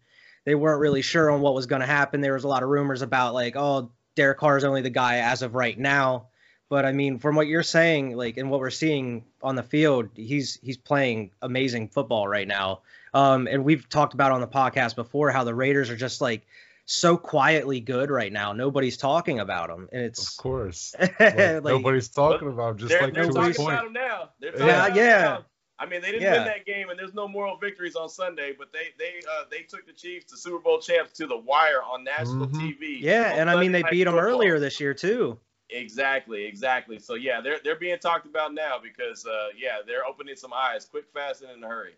They 0.45 0.53
weren't 0.53 0.81
really 0.81 1.01
sure 1.01 1.31
on 1.31 1.41
what 1.41 1.55
was 1.55 1.65
going 1.65 1.79
to 1.79 1.87
happen. 1.87 2.21
There 2.21 2.33
was 2.33 2.43
a 2.43 2.47
lot 2.47 2.61
of 2.61 2.69
rumors 2.69 3.01
about 3.01 3.33
like, 3.33 3.55
oh, 3.55 3.91
Derek 4.15 4.37
Carr 4.37 4.57
is 4.57 4.63
only 4.63 4.81
the 4.81 4.89
guy 4.89 5.17
as 5.17 5.41
of 5.41 5.55
right 5.55 5.77
now. 5.79 6.27
But 6.69 6.85
I 6.85 6.91
mean, 6.91 7.19
from 7.19 7.35
what 7.35 7.47
you're 7.47 7.63
saying, 7.63 8.17
like, 8.17 8.35
and 8.35 8.49
what 8.49 8.59
we're 8.59 8.69
seeing 8.69 9.23
on 9.41 9.55
the 9.55 9.63
field, 9.63 10.09
he's 10.15 10.59
he's 10.61 10.75
playing 10.75 11.31
amazing 11.41 11.87
football 11.87 12.27
right 12.27 12.47
now. 12.47 12.81
Um, 13.13 13.47
and 13.47 13.63
we've 13.63 13.87
talked 13.87 14.13
about 14.13 14.33
on 14.33 14.41
the 14.41 14.47
podcast 14.47 14.95
before 14.95 15.31
how 15.31 15.45
the 15.45 15.55
Raiders 15.55 15.89
are 15.89 15.95
just 15.95 16.19
like 16.19 16.45
so 16.87 17.17
quietly 17.17 17.79
good 17.81 18.09
right 18.09 18.31
now. 18.31 18.53
Nobody's 18.53 18.97
talking 18.97 19.39
about 19.39 19.69
him, 19.69 19.87
and 19.91 20.01
it's 20.01 20.31
of 20.31 20.37
course 20.41 20.95
like, 21.19 21.63
nobody's 21.63 22.07
talking 22.07 22.47
about 22.47 22.71
him. 22.71 22.77
Just 22.77 22.89
they're, 22.89 23.01
like 23.03 23.13
they're 23.13 23.29
talking 23.29 23.53
point. 23.53 23.73
about 23.73 23.87
him 23.87 23.93
now. 23.93 24.29
yeah, 24.41 24.93
yeah. 24.95 25.37
I 25.79 25.85
mean, 25.85 26.01
they 26.01 26.07
didn't 26.07 26.23
yeah. 26.23 26.37
win 26.37 26.45
that 26.45 26.65
game, 26.65 26.89
and 26.89 26.97
there's 26.97 27.13
no 27.13 27.27
moral 27.27 27.57
victories 27.57 27.95
on 27.95 28.09
Sunday. 28.09 28.53
But 28.57 28.73
they 28.73 28.93
they 28.97 29.19
uh, 29.29 29.43
they 29.51 29.61
took 29.61 29.85
the 29.85 29.93
Chiefs 29.93 30.25
to 30.31 30.37
Super 30.37 30.59
Bowl 30.59 30.79
champs 30.79 31.11
to 31.17 31.27
the 31.27 31.37
wire 31.37 31.83
on 31.83 32.03
national 32.03 32.47
mm-hmm. 32.47 32.59
TV. 32.59 32.99
Yeah, 32.99 33.35
and 33.35 33.49
I 33.49 33.59
mean 33.59 33.71
they 33.71 33.83
beat 33.91 34.05
them 34.05 34.15
earlier 34.15 34.59
this 34.59 34.79
year 34.79 34.93
too. 34.93 35.37
Exactly, 35.69 36.45
exactly. 36.45 36.97
So 36.97 37.15
yeah, 37.15 37.41
they're 37.41 37.59
they're 37.63 37.75
being 37.75 37.99
talked 37.99 38.25
about 38.25 38.53
now 38.53 38.77
because 38.81 39.25
uh, 39.25 39.49
yeah, 39.57 39.79
they're 39.85 40.05
opening 40.05 40.35
some 40.35 40.53
eyes, 40.53 40.85
quick, 40.85 41.05
fast, 41.13 41.41
and 41.41 41.51
in 41.51 41.63
a 41.63 41.67
hurry. 41.67 41.95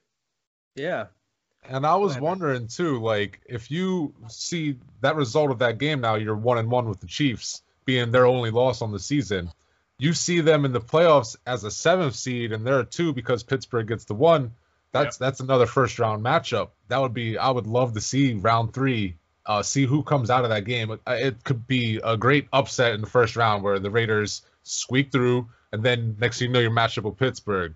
Yeah, 0.76 1.06
and 1.68 1.86
I 1.86 1.96
was 1.96 2.20
wondering 2.20 2.68
too, 2.68 3.00
like 3.00 3.42
if 3.46 3.70
you 3.72 4.14
see 4.28 4.78
that 5.02 5.16
result 5.16 5.52
of 5.52 5.60
that 5.60 5.78
game 5.78 6.02
now, 6.02 6.16
you're 6.16 6.36
one 6.36 6.58
and 6.58 6.70
one 6.70 6.90
with 6.90 7.00
the 7.00 7.08
Chiefs 7.08 7.62
being 7.86 8.12
their 8.12 8.26
only 8.26 8.52
loss 8.52 8.82
on 8.82 8.92
the 8.92 9.00
season. 9.00 9.52
You 9.98 10.14
see 10.14 10.40
them 10.42 10.64
in 10.66 10.72
the 10.72 10.80
playoffs 10.80 11.36
as 11.46 11.64
a 11.64 11.72
seventh 11.72 12.16
seed, 12.16 12.54
and 12.54 12.66
they're 12.66 12.80
a 12.80 12.86
two 12.86 13.14
because 13.14 13.44
Pittsburgh 13.44 13.88
gets 13.88 14.06
the 14.06 14.14
one. 14.14 14.54
That's 14.92 15.16
yep. 15.16 15.20
that's 15.20 15.40
another 15.40 15.66
first 15.66 16.00
round 16.00 16.24
matchup. 16.24 16.70
That 16.88 17.00
would 17.00 17.14
be 17.14 17.38
I 17.38 17.50
would 17.50 17.68
love 17.68 17.94
to 17.94 18.02
see 18.02 18.34
round 18.34 18.74
three. 18.74 19.16
Uh, 19.46 19.64
see 19.64 19.86
who 19.86 20.04
comes 20.04 20.30
out 20.30 20.44
of 20.44 20.52
that 20.52 20.66
game. 20.66 20.92
It, 20.92 21.02
it 21.08 21.44
could 21.44 21.68
be 21.68 22.00
a 22.04 22.16
great 22.16 22.48
upset 22.54 22.94
in 22.94 23.02
the 23.02 23.08
first 23.08 23.36
round 23.36 23.64
where 23.64 23.80
the 23.80 23.90
Raiders 23.90 24.44
squeak 24.64 25.12
through, 25.12 25.48
and 25.72 25.84
then 25.84 26.16
next 26.20 26.40
thing 26.40 26.50
you 26.50 26.54
know, 26.54 26.60
you're 26.60 26.72
matched 26.72 26.98
up 26.98 27.04
with 27.04 27.18
Pittsburgh. 27.18 27.76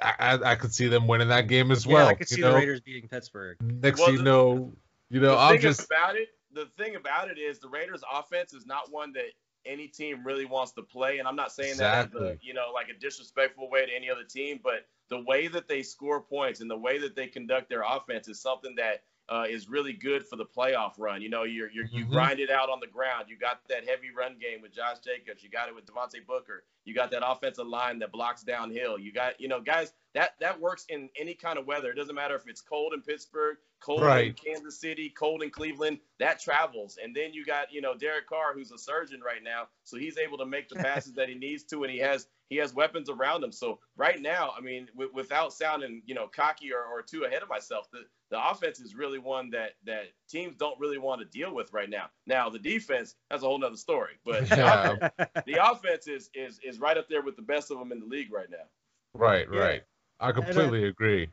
I, 0.00 0.38
I 0.44 0.54
could 0.54 0.72
see 0.72 0.88
them 0.88 1.06
winning 1.06 1.28
that 1.28 1.48
game 1.48 1.70
as 1.70 1.86
well. 1.86 2.04
Yeah, 2.04 2.10
I 2.10 2.14
could 2.14 2.28
see 2.28 2.40
know? 2.40 2.52
the 2.52 2.56
Raiders 2.56 2.80
beating 2.80 3.08
Pittsburgh. 3.08 3.56
Next 3.60 3.98
well, 3.98 4.12
you 4.12 4.22
know, 4.22 4.72
you 5.10 5.20
know, 5.20 5.36
I'm 5.36 5.60
just 5.60 5.84
about 5.84 6.16
it. 6.16 6.28
The 6.52 6.66
thing 6.76 6.96
about 6.96 7.30
it 7.30 7.38
is 7.38 7.58
the 7.58 7.68
Raiders' 7.68 8.02
offense 8.12 8.52
is 8.54 8.64
not 8.64 8.90
one 8.92 9.12
that 9.14 9.32
any 9.66 9.88
team 9.88 10.24
really 10.24 10.44
wants 10.44 10.72
to 10.72 10.82
play, 10.82 11.18
and 11.18 11.26
I'm 11.26 11.36
not 11.36 11.52
saying 11.52 11.72
exactly. 11.72 12.20
that 12.20 12.26
as 12.26 12.36
a, 12.36 12.38
you 12.40 12.54
know 12.54 12.70
like 12.72 12.88
a 12.88 12.98
disrespectful 12.98 13.70
way 13.70 13.86
to 13.86 13.92
any 13.94 14.08
other 14.08 14.24
team, 14.24 14.60
but 14.62 14.86
the 15.08 15.20
way 15.22 15.48
that 15.48 15.68
they 15.68 15.82
score 15.82 16.20
points 16.20 16.60
and 16.60 16.70
the 16.70 16.76
way 16.76 16.98
that 16.98 17.16
they 17.16 17.26
conduct 17.26 17.68
their 17.68 17.82
offense 17.82 18.28
is 18.28 18.40
something 18.40 18.74
that 18.76 19.02
uh, 19.28 19.44
is 19.48 19.68
really 19.68 19.92
good 19.92 20.26
for 20.26 20.36
the 20.36 20.44
playoff 20.44 20.92
run. 20.98 21.20
You 21.20 21.28
know, 21.28 21.42
you're, 21.44 21.70
you're 21.70 21.84
you 21.86 22.06
Mhm. 22.06 22.10
grind 22.10 22.40
it 22.40 22.50
out 22.50 22.70
on 22.70 22.80
the 22.80 22.86
ground. 22.86 23.26
You 23.28 23.36
got 23.36 23.60
that 23.68 23.86
heavy 23.88 24.10
run 24.10 24.38
game 24.38 24.62
with 24.62 24.72
Josh 24.72 25.00
Jacobs. 25.00 25.42
You 25.42 25.50
got 25.50 25.68
it 25.68 25.74
with 25.74 25.84
Devontae 25.86 26.26
Booker. 26.26 26.64
You 26.84 26.94
got 26.94 27.10
that 27.10 27.22
offensive 27.26 27.66
line 27.66 27.98
that 27.98 28.10
blocks 28.12 28.42
downhill. 28.42 28.98
You 28.98 29.12
got, 29.12 29.38
you 29.40 29.48
know, 29.48 29.60
guys 29.60 29.92
that 30.18 30.34
that 30.40 30.60
works 30.60 30.84
in 30.88 31.08
any 31.16 31.32
kind 31.34 31.58
of 31.58 31.66
weather. 31.66 31.90
It 31.92 31.94
doesn't 31.94 32.14
matter 32.14 32.34
if 32.34 32.48
it's 32.48 32.60
cold 32.60 32.92
in 32.92 33.02
Pittsburgh, 33.02 33.56
cold 33.80 34.02
in 34.02 34.34
Kansas 34.34 34.80
City, 34.80 35.10
cold 35.16 35.44
in 35.44 35.50
Cleveland. 35.50 35.98
That 36.18 36.40
travels. 36.40 36.98
And 37.02 37.14
then 37.14 37.32
you 37.32 37.44
got, 37.46 37.72
you 37.72 37.80
know, 37.80 37.94
Derek 37.96 38.26
Carr, 38.28 38.52
who's 38.52 38.72
a 38.72 38.78
surgeon 38.78 39.20
right 39.24 39.44
now, 39.44 39.68
so 39.84 39.96
he's 39.96 40.18
able 40.18 40.36
to 40.38 40.44
make 40.46 40.68
the 40.68 40.74
passes 40.88 41.12
that 41.12 41.28
he 41.28 41.36
needs 41.36 41.62
to, 41.64 41.84
and 41.84 41.92
he 41.92 41.98
has 41.98 42.26
he 42.48 42.56
has 42.56 42.74
weapons 42.74 43.08
around 43.08 43.44
him. 43.44 43.52
So 43.52 43.78
right 43.96 44.20
now, 44.20 44.52
I 44.56 44.60
mean, 44.60 44.88
w- 44.94 45.10
without 45.14 45.52
sounding, 45.52 46.02
you 46.06 46.14
know, 46.16 46.26
cocky 46.26 46.72
or, 46.72 46.82
or 46.82 47.02
too 47.02 47.24
ahead 47.24 47.42
of 47.42 47.48
myself, 47.48 47.88
the, 47.92 48.00
the 48.30 48.50
offense 48.50 48.80
is 48.80 48.94
really 48.96 49.18
one 49.20 49.50
that 49.50 49.72
that 49.86 50.06
teams 50.28 50.56
don't 50.56 50.80
really 50.80 50.98
want 50.98 51.20
to 51.20 51.26
deal 51.26 51.54
with 51.54 51.72
right 51.72 51.90
now. 51.90 52.06
Now 52.26 52.48
the 52.50 52.58
defense, 52.58 53.14
that's 53.30 53.44
a 53.44 53.46
whole 53.46 53.58
nother 53.58 53.76
story. 53.76 54.14
But 54.24 54.48
the, 54.48 54.56
Yeah. 54.56 54.92
offense, 54.94 55.12
the 55.46 55.70
offense 55.70 56.08
is 56.08 56.28
is 56.34 56.58
is 56.64 56.80
right 56.80 56.96
up 56.98 57.08
there 57.08 57.22
with 57.22 57.36
the 57.36 57.42
best 57.42 57.70
of 57.70 57.78
them 57.78 57.92
in 57.92 58.00
the 58.00 58.06
league 58.06 58.32
right 58.32 58.50
now. 58.50 58.66
Right, 59.14 59.46
Yeah. 59.52 59.58
right. 59.60 59.82
I 60.20 60.32
completely 60.32 60.84
agree. 60.84 61.28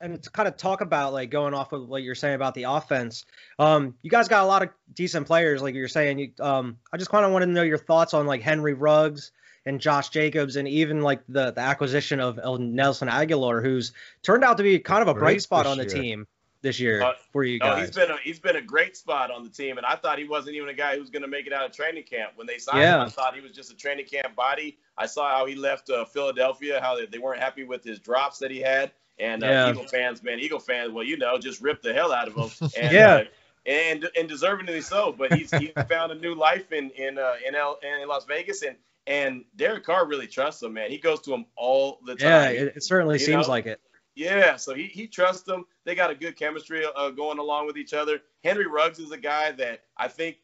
and 0.00 0.22
to 0.22 0.30
kind 0.30 0.48
of 0.48 0.56
talk 0.56 0.80
about 0.80 1.12
like 1.12 1.30
going 1.30 1.54
off 1.54 1.72
of 1.72 1.88
what 1.88 2.02
you're 2.02 2.14
saying 2.14 2.34
about 2.34 2.54
the 2.54 2.64
offense, 2.64 3.24
um, 3.58 3.94
you 4.02 4.10
guys 4.10 4.28
got 4.28 4.44
a 4.44 4.46
lot 4.46 4.62
of 4.62 4.70
decent 4.94 5.26
players, 5.26 5.60
like 5.60 5.74
you're 5.74 5.88
saying. 5.88 6.18
You, 6.18 6.32
um, 6.40 6.78
I 6.92 6.96
just 6.96 7.10
kind 7.10 7.24
of 7.24 7.32
wanted 7.32 7.46
to 7.46 7.52
know 7.52 7.62
your 7.62 7.78
thoughts 7.78 8.14
on 8.14 8.26
like 8.26 8.42
Henry 8.42 8.74
Ruggs 8.74 9.32
and 9.66 9.80
Josh 9.80 10.10
Jacobs, 10.10 10.56
and 10.56 10.68
even 10.68 11.02
like 11.02 11.20
the 11.28 11.50
the 11.50 11.60
acquisition 11.60 12.20
of 12.20 12.38
El 12.42 12.58
Nelson 12.58 13.08
Agholor, 13.08 13.62
who's 13.62 13.92
turned 14.22 14.44
out 14.44 14.56
to 14.58 14.62
be 14.62 14.78
kind 14.78 15.02
of 15.02 15.08
a 15.08 15.14
bright 15.14 15.42
spot 15.42 15.66
on 15.66 15.78
the 15.78 15.84
year. 15.84 16.02
team 16.02 16.26
this 16.62 16.80
year 16.80 17.02
Uh, 17.02 17.12
for 17.32 17.44
you 17.44 17.58
No, 17.58 17.66
guys. 17.66 17.86
he's 17.86 17.96
been 17.96 18.10
a, 18.10 18.16
he's 18.22 18.38
been 18.40 18.56
a 18.56 18.60
great 18.62 18.96
spot 18.96 19.30
on 19.30 19.44
the 19.44 19.50
team, 19.50 19.76
and 19.78 19.86
I 19.86 19.96
thought 19.96 20.18
he 20.18 20.24
wasn't 20.24 20.56
even 20.56 20.68
a 20.68 20.74
guy 20.74 20.94
who 20.94 21.00
was 21.00 21.10
going 21.10 21.22
to 21.22 21.28
make 21.28 21.46
it 21.46 21.52
out 21.52 21.64
of 21.64 21.72
training 21.72 22.02
camp. 22.04 22.32
When 22.36 22.46
they 22.46 22.58
signed 22.58 22.80
him, 22.84 23.00
I 23.00 23.08
thought 23.08 23.34
he 23.34 23.40
was 23.40 23.52
just 23.52 23.70
a 23.72 23.76
training 23.76 24.06
camp 24.06 24.34
body. 24.34 24.78
I 24.96 25.06
saw 25.06 25.30
how 25.30 25.46
he 25.46 25.54
left 25.54 25.88
uh, 25.90 26.04
Philadelphia, 26.04 26.80
how 26.80 26.96
they, 26.96 27.06
they 27.06 27.18
weren't 27.18 27.40
happy 27.40 27.64
with 27.64 27.84
his 27.84 27.98
drops 28.00 28.38
that 28.40 28.50
he 28.50 28.60
had, 28.60 28.90
and 29.18 29.44
uh, 29.44 29.46
Yeah. 29.46 29.70
Eagle 29.70 29.86
fans, 29.86 30.22
man, 30.22 30.40
Eagle 30.40 30.58
fans, 30.60 30.92
well, 30.92 31.04
you 31.04 31.16
know, 31.16 31.38
just 31.38 31.60
ripped 31.62 31.82
the 31.84 31.92
hell 31.94 32.12
out 32.12 32.28
of 32.28 32.34
him. 32.34 32.50
And, 32.76 32.92
Yeah. 32.92 33.14
uh, 33.14 33.24
and 33.66 34.08
and 34.16 34.30
deservingly 34.30 34.82
so, 34.82 35.12
but 35.16 35.32
he's 35.34 35.50
he 35.50 35.72
found 35.88 36.10
a 36.10 36.14
new 36.14 36.34
life 36.34 36.72
in 36.72 36.90
in 36.90 37.18
uh, 37.18 37.34
in, 37.46 37.54
L, 37.54 37.78
in 37.82 38.08
Las 38.08 38.24
Vegas, 38.24 38.62
and 38.62 38.76
and 39.06 39.44
Derek 39.56 39.84
Carr 39.84 40.06
really 40.06 40.26
trusts 40.26 40.62
him, 40.62 40.72
man. 40.74 40.90
He 40.90 40.98
goes 40.98 41.20
to 41.22 41.34
him 41.34 41.44
all 41.56 41.98
the 42.06 42.14
time. 42.14 42.28
yeah, 42.28 42.48
it, 42.48 42.72
it 42.76 42.82
certainly 42.82 43.16
You 43.16 43.24
seems 43.26 43.46
know? 43.46 43.52
like 43.52 43.66
it. 43.66 43.80
Yeah, 44.18 44.56
so 44.56 44.74
he, 44.74 44.84
he 44.84 45.06
trusts 45.06 45.42
them. 45.42 45.64
They 45.84 45.94
got 45.94 46.10
a 46.10 46.14
good 46.14 46.36
chemistry 46.36 46.84
uh, 46.96 47.10
going 47.10 47.38
along 47.38 47.66
with 47.66 47.76
each 47.78 47.94
other. 47.94 48.20
Henry 48.42 48.66
Ruggs 48.66 48.98
is 48.98 49.12
a 49.12 49.16
guy 49.16 49.52
that 49.52 49.82
I 49.96 50.08
think 50.08 50.38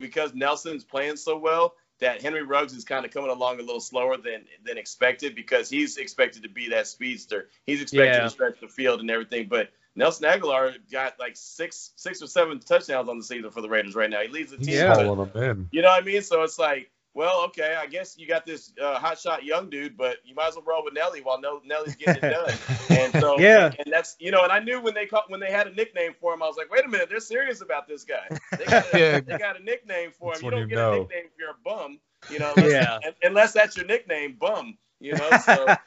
because 0.00 0.32
Nelson's 0.34 0.82
playing 0.84 1.16
so 1.16 1.36
well, 1.36 1.74
that 2.00 2.22
Henry 2.22 2.42
Ruggs 2.42 2.72
is 2.74 2.84
kind 2.84 3.04
of 3.04 3.10
coming 3.10 3.30
along 3.30 3.58
a 3.58 3.62
little 3.62 3.80
slower 3.80 4.16
than 4.16 4.44
than 4.64 4.78
expected 4.78 5.34
because 5.34 5.68
he's 5.68 5.98
expected 5.98 6.42
to 6.44 6.48
be 6.48 6.68
that 6.70 6.86
speedster. 6.86 7.48
He's 7.66 7.82
expected 7.82 8.14
Yeah. 8.14 8.20
to 8.22 8.30
stretch 8.30 8.60
the 8.60 8.68
field 8.68 9.00
and 9.00 9.10
everything. 9.10 9.48
But 9.48 9.70
Nelson 9.96 10.24
Agholor 10.30 10.76
got 10.90 11.18
like 11.18 11.32
six 11.36 11.90
six 11.96 12.22
or 12.22 12.28
seven 12.28 12.60
touchdowns 12.60 13.08
on 13.08 13.18
the 13.18 13.24
season 13.24 13.50
for 13.50 13.60
the 13.60 13.68
Raiders 13.68 13.94
right 13.96 14.08
now. 14.08 14.20
He 14.22 14.28
leads 14.28 14.52
the 14.52 14.58
team. 14.58 14.74
Yeah. 14.74 14.96
with- 14.96 15.06
calling 15.06 15.30
them 15.32 15.42
in. 15.42 15.68
you 15.72 15.82
know 15.82 15.88
what 15.88 16.02
I 16.02 16.06
mean? 16.06 16.22
So 16.22 16.42
it's 16.44 16.58
like, 16.58 16.90
well, 17.14 17.44
okay, 17.46 17.74
I 17.80 17.86
guess 17.86 18.16
you 18.18 18.26
got 18.28 18.46
this 18.46 18.72
uh, 18.80 18.98
hotshot 18.98 19.42
young 19.42 19.70
dude, 19.70 19.96
but 19.96 20.18
you 20.24 20.34
might 20.34 20.48
as 20.48 20.54
well 20.56 20.64
roll 20.66 20.84
with 20.84 20.94
Nelly 20.94 21.20
while 21.20 21.40
Nelly's 21.40 21.96
getting 21.96 22.22
it 22.22 22.30
done. 22.32 22.54
And 22.90 23.12
so, 23.20 23.38
Yeah. 23.38 23.70
and 23.78 23.92
that's 23.92 24.16
you 24.18 24.30
know, 24.30 24.42
and 24.42 24.52
I 24.52 24.58
knew 24.60 24.80
when 24.80 24.94
they 24.94 25.06
caught, 25.06 25.30
when 25.30 25.40
they 25.40 25.50
had 25.50 25.66
a 25.66 25.72
nickname 25.74 26.14
for 26.20 26.32
him, 26.34 26.42
I 26.42 26.46
was 26.46 26.56
like, 26.56 26.70
wait 26.70 26.84
a 26.84 26.88
minute, 26.88 27.08
they're 27.08 27.20
serious 27.20 27.60
about 27.60 27.86
this 27.88 28.04
guy. 28.04 28.28
They 28.58 28.64
got 28.64 28.94
a, 28.94 28.98
Yeah. 28.98 29.20
they 29.20 29.38
got 29.38 29.58
a 29.60 29.62
nickname 29.62 30.10
for 30.18 30.32
That's 30.32 30.40
him. 30.42 30.44
You 30.46 30.50
don't 30.52 30.60
you 30.60 30.66
get 30.68 30.74
know. 30.76 30.92
a 30.92 30.98
nickname 31.00 31.24
if 31.26 31.32
you're 31.38 31.50
a 31.50 31.56
bum, 31.64 31.98
you 32.30 32.38
know, 32.38 32.52
unless, 32.56 32.72
Yeah. 32.72 32.98
unless 33.22 33.52
that's 33.52 33.76
your 33.76 33.86
nickname, 33.86 34.36
bum. 34.38 34.78
You 35.00 35.14
know, 35.14 35.30
so 35.44 35.66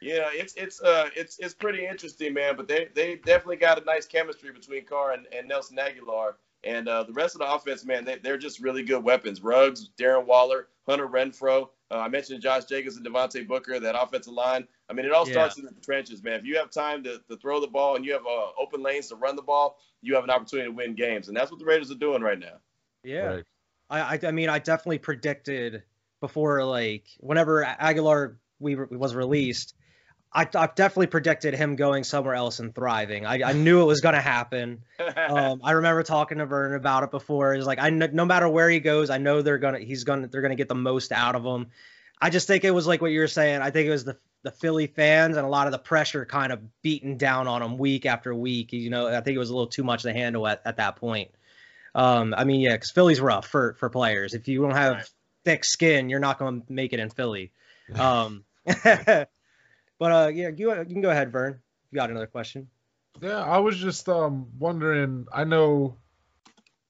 yeah, 0.00 0.28
it's 0.32 0.54
it's 0.54 0.80
uh 0.80 1.08
it's 1.16 1.38
it's 1.40 1.54
pretty 1.54 1.84
interesting, 1.86 2.34
man. 2.34 2.56
But 2.56 2.68
they 2.68 2.88
they 2.94 3.16
definitely 3.16 3.56
got 3.56 3.80
a 3.80 3.84
nice 3.84 4.06
chemistry 4.06 4.52
between 4.52 4.84
Carr 4.84 5.12
and, 5.12 5.26
and 5.36 5.48
Nelson 5.48 5.76
Agholor. 5.76 6.34
And 6.64 6.88
uh, 6.88 7.04
the 7.04 7.12
rest 7.12 7.34
of 7.34 7.40
the 7.40 7.52
offense, 7.52 7.84
man, 7.84 8.04
they, 8.04 8.16
they're 8.18 8.38
just 8.38 8.60
really 8.60 8.82
good 8.82 9.02
weapons. 9.04 9.42
Ruggs, 9.42 9.90
Darren 9.98 10.24
Waller, 10.26 10.68
Hunter 10.88 11.06
Renfrow. 11.08 11.68
Uh, 11.90 11.98
I 11.98 12.08
mentioned 12.08 12.40
Josh 12.42 12.64
Jacobs 12.64 12.96
and 12.96 13.06
Devontae 13.06 13.46
Booker, 13.46 13.78
that 13.78 14.00
offensive 14.00 14.32
line. 14.32 14.66
I 14.88 14.92
mean, 14.94 15.04
it 15.06 15.12
all 15.12 15.26
Yeah. 15.26 15.32
starts 15.32 15.58
in 15.58 15.64
the 15.66 15.72
trenches, 15.82 16.22
man. 16.22 16.40
If 16.40 16.44
you 16.46 16.56
have 16.56 16.70
time 16.70 17.02
to, 17.04 17.20
to 17.28 17.36
throw 17.36 17.60
the 17.60 17.66
ball 17.66 17.96
and 17.96 18.04
you 18.04 18.12
have 18.14 18.24
uh, 18.26 18.46
open 18.58 18.82
lanes 18.82 19.08
to 19.08 19.16
run 19.16 19.36
the 19.36 19.42
ball, 19.42 19.78
you 20.00 20.14
have 20.14 20.24
an 20.24 20.30
opportunity 20.30 20.68
to 20.68 20.74
win 20.74 20.94
games. 20.94 21.28
And 21.28 21.36
that's 21.36 21.50
what 21.50 21.58
the 21.60 21.66
Raiders 21.66 21.90
are 21.90 21.94
doing 21.96 22.22
right 22.22 22.38
now. 22.38 22.56
yeah. 23.02 23.26
Right. 23.26 23.44
I, 23.90 24.00
I 24.00 24.20
I 24.28 24.30
mean 24.30 24.48
I 24.48 24.58
definitely 24.58 24.98
predicted 24.98 25.82
before 26.20 26.64
like 26.64 27.04
whenever 27.18 27.62
Agholor 27.64 28.36
we 28.58 28.74
was 28.76 29.14
released, 29.14 29.74
I, 30.34 30.44
definitely 30.44 31.06
predicted 31.06 31.54
him 31.54 31.76
going 31.76 32.02
somewhere 32.02 32.34
else 32.34 32.58
and 32.58 32.74
thriving. 32.74 33.24
I, 33.24 33.50
I 33.50 33.52
knew 33.52 33.80
it 33.82 33.84
was 33.84 34.00
gonna 34.00 34.20
happen. 34.20 34.82
Um, 35.16 35.60
I 35.62 35.72
remember 35.72 36.02
talking 36.02 36.38
to 36.38 36.46
Vernon 36.46 36.76
about 36.76 37.04
it 37.04 37.10
before. 37.12 37.54
It's 37.54 37.66
like 37.66 37.78
I 37.78 37.90
kn- 37.90 38.10
no 38.14 38.24
matter 38.24 38.48
where 38.48 38.68
he 38.68 38.80
goes, 38.80 39.10
I 39.10 39.18
know 39.18 39.42
they're 39.42 39.58
gonna 39.58 39.78
he's 39.78 40.02
gonna 40.04 40.26
they're 40.26 40.42
gonna 40.42 40.56
get 40.56 40.68
the 40.68 40.74
most 40.74 41.12
out 41.12 41.36
of 41.36 41.44
him. 41.44 41.68
I 42.20 42.30
just 42.30 42.46
think 42.46 42.64
it 42.64 42.70
was 42.72 42.86
like 42.86 43.00
what 43.00 43.12
you 43.12 43.20
were 43.20 43.28
saying. 43.28 43.60
I 43.60 43.70
think 43.70 43.86
it 43.86 43.90
was 43.90 44.04
the 44.04 44.16
the 44.42 44.50
Philly 44.50 44.88
fans 44.88 45.36
and 45.36 45.46
a 45.46 45.48
lot 45.48 45.66
of 45.68 45.72
the 45.72 45.78
pressure 45.78 46.26
kind 46.26 46.52
of 46.52 46.60
beating 46.82 47.16
down 47.16 47.46
on 47.48 47.62
him 47.62 47.78
week 47.78 48.04
after 48.04 48.34
week. 48.34 48.72
You 48.72 48.90
know, 48.90 49.06
I 49.06 49.20
think 49.20 49.36
it 49.36 49.38
was 49.38 49.50
a 49.50 49.54
little 49.54 49.68
too 49.68 49.84
much 49.84 50.02
to 50.02 50.12
handle 50.12 50.46
at, 50.46 50.62
at 50.64 50.76
that 50.76 50.96
point. 50.96 51.30
Um, 51.94 52.34
I 52.36 52.44
mean, 52.44 52.60
yeah, 52.60 52.72
because 52.72 52.90
Philly's 52.90 53.20
rough 53.20 53.46
for 53.46 53.74
for 53.74 53.88
players. 53.88 54.34
If 54.34 54.48
you 54.48 54.60
don't 54.62 54.72
have 54.72 54.94
Right. 54.96 55.10
thick 55.44 55.64
skin, 55.64 56.08
you're 56.10 56.18
not 56.20 56.38
going 56.38 56.62
to 56.62 56.72
make 56.72 56.92
it 56.92 56.98
in 57.00 57.10
Philly. 57.10 57.52
Um, 57.94 58.44
but 59.98 60.12
uh, 60.12 60.28
yeah, 60.28 60.50
you, 60.56 60.74
you 60.74 60.84
can 60.84 61.00
go 61.00 61.10
ahead, 61.10 61.30
Vern. 61.32 61.60
You 61.90 61.96
got 61.96 62.10
another 62.10 62.26
question? 62.26 62.68
Yeah, 63.20 63.42
I 63.42 63.58
was 63.58 63.76
just 63.76 64.08
um 64.08 64.48
wondering. 64.58 65.26
I 65.32 65.44
know 65.44 65.96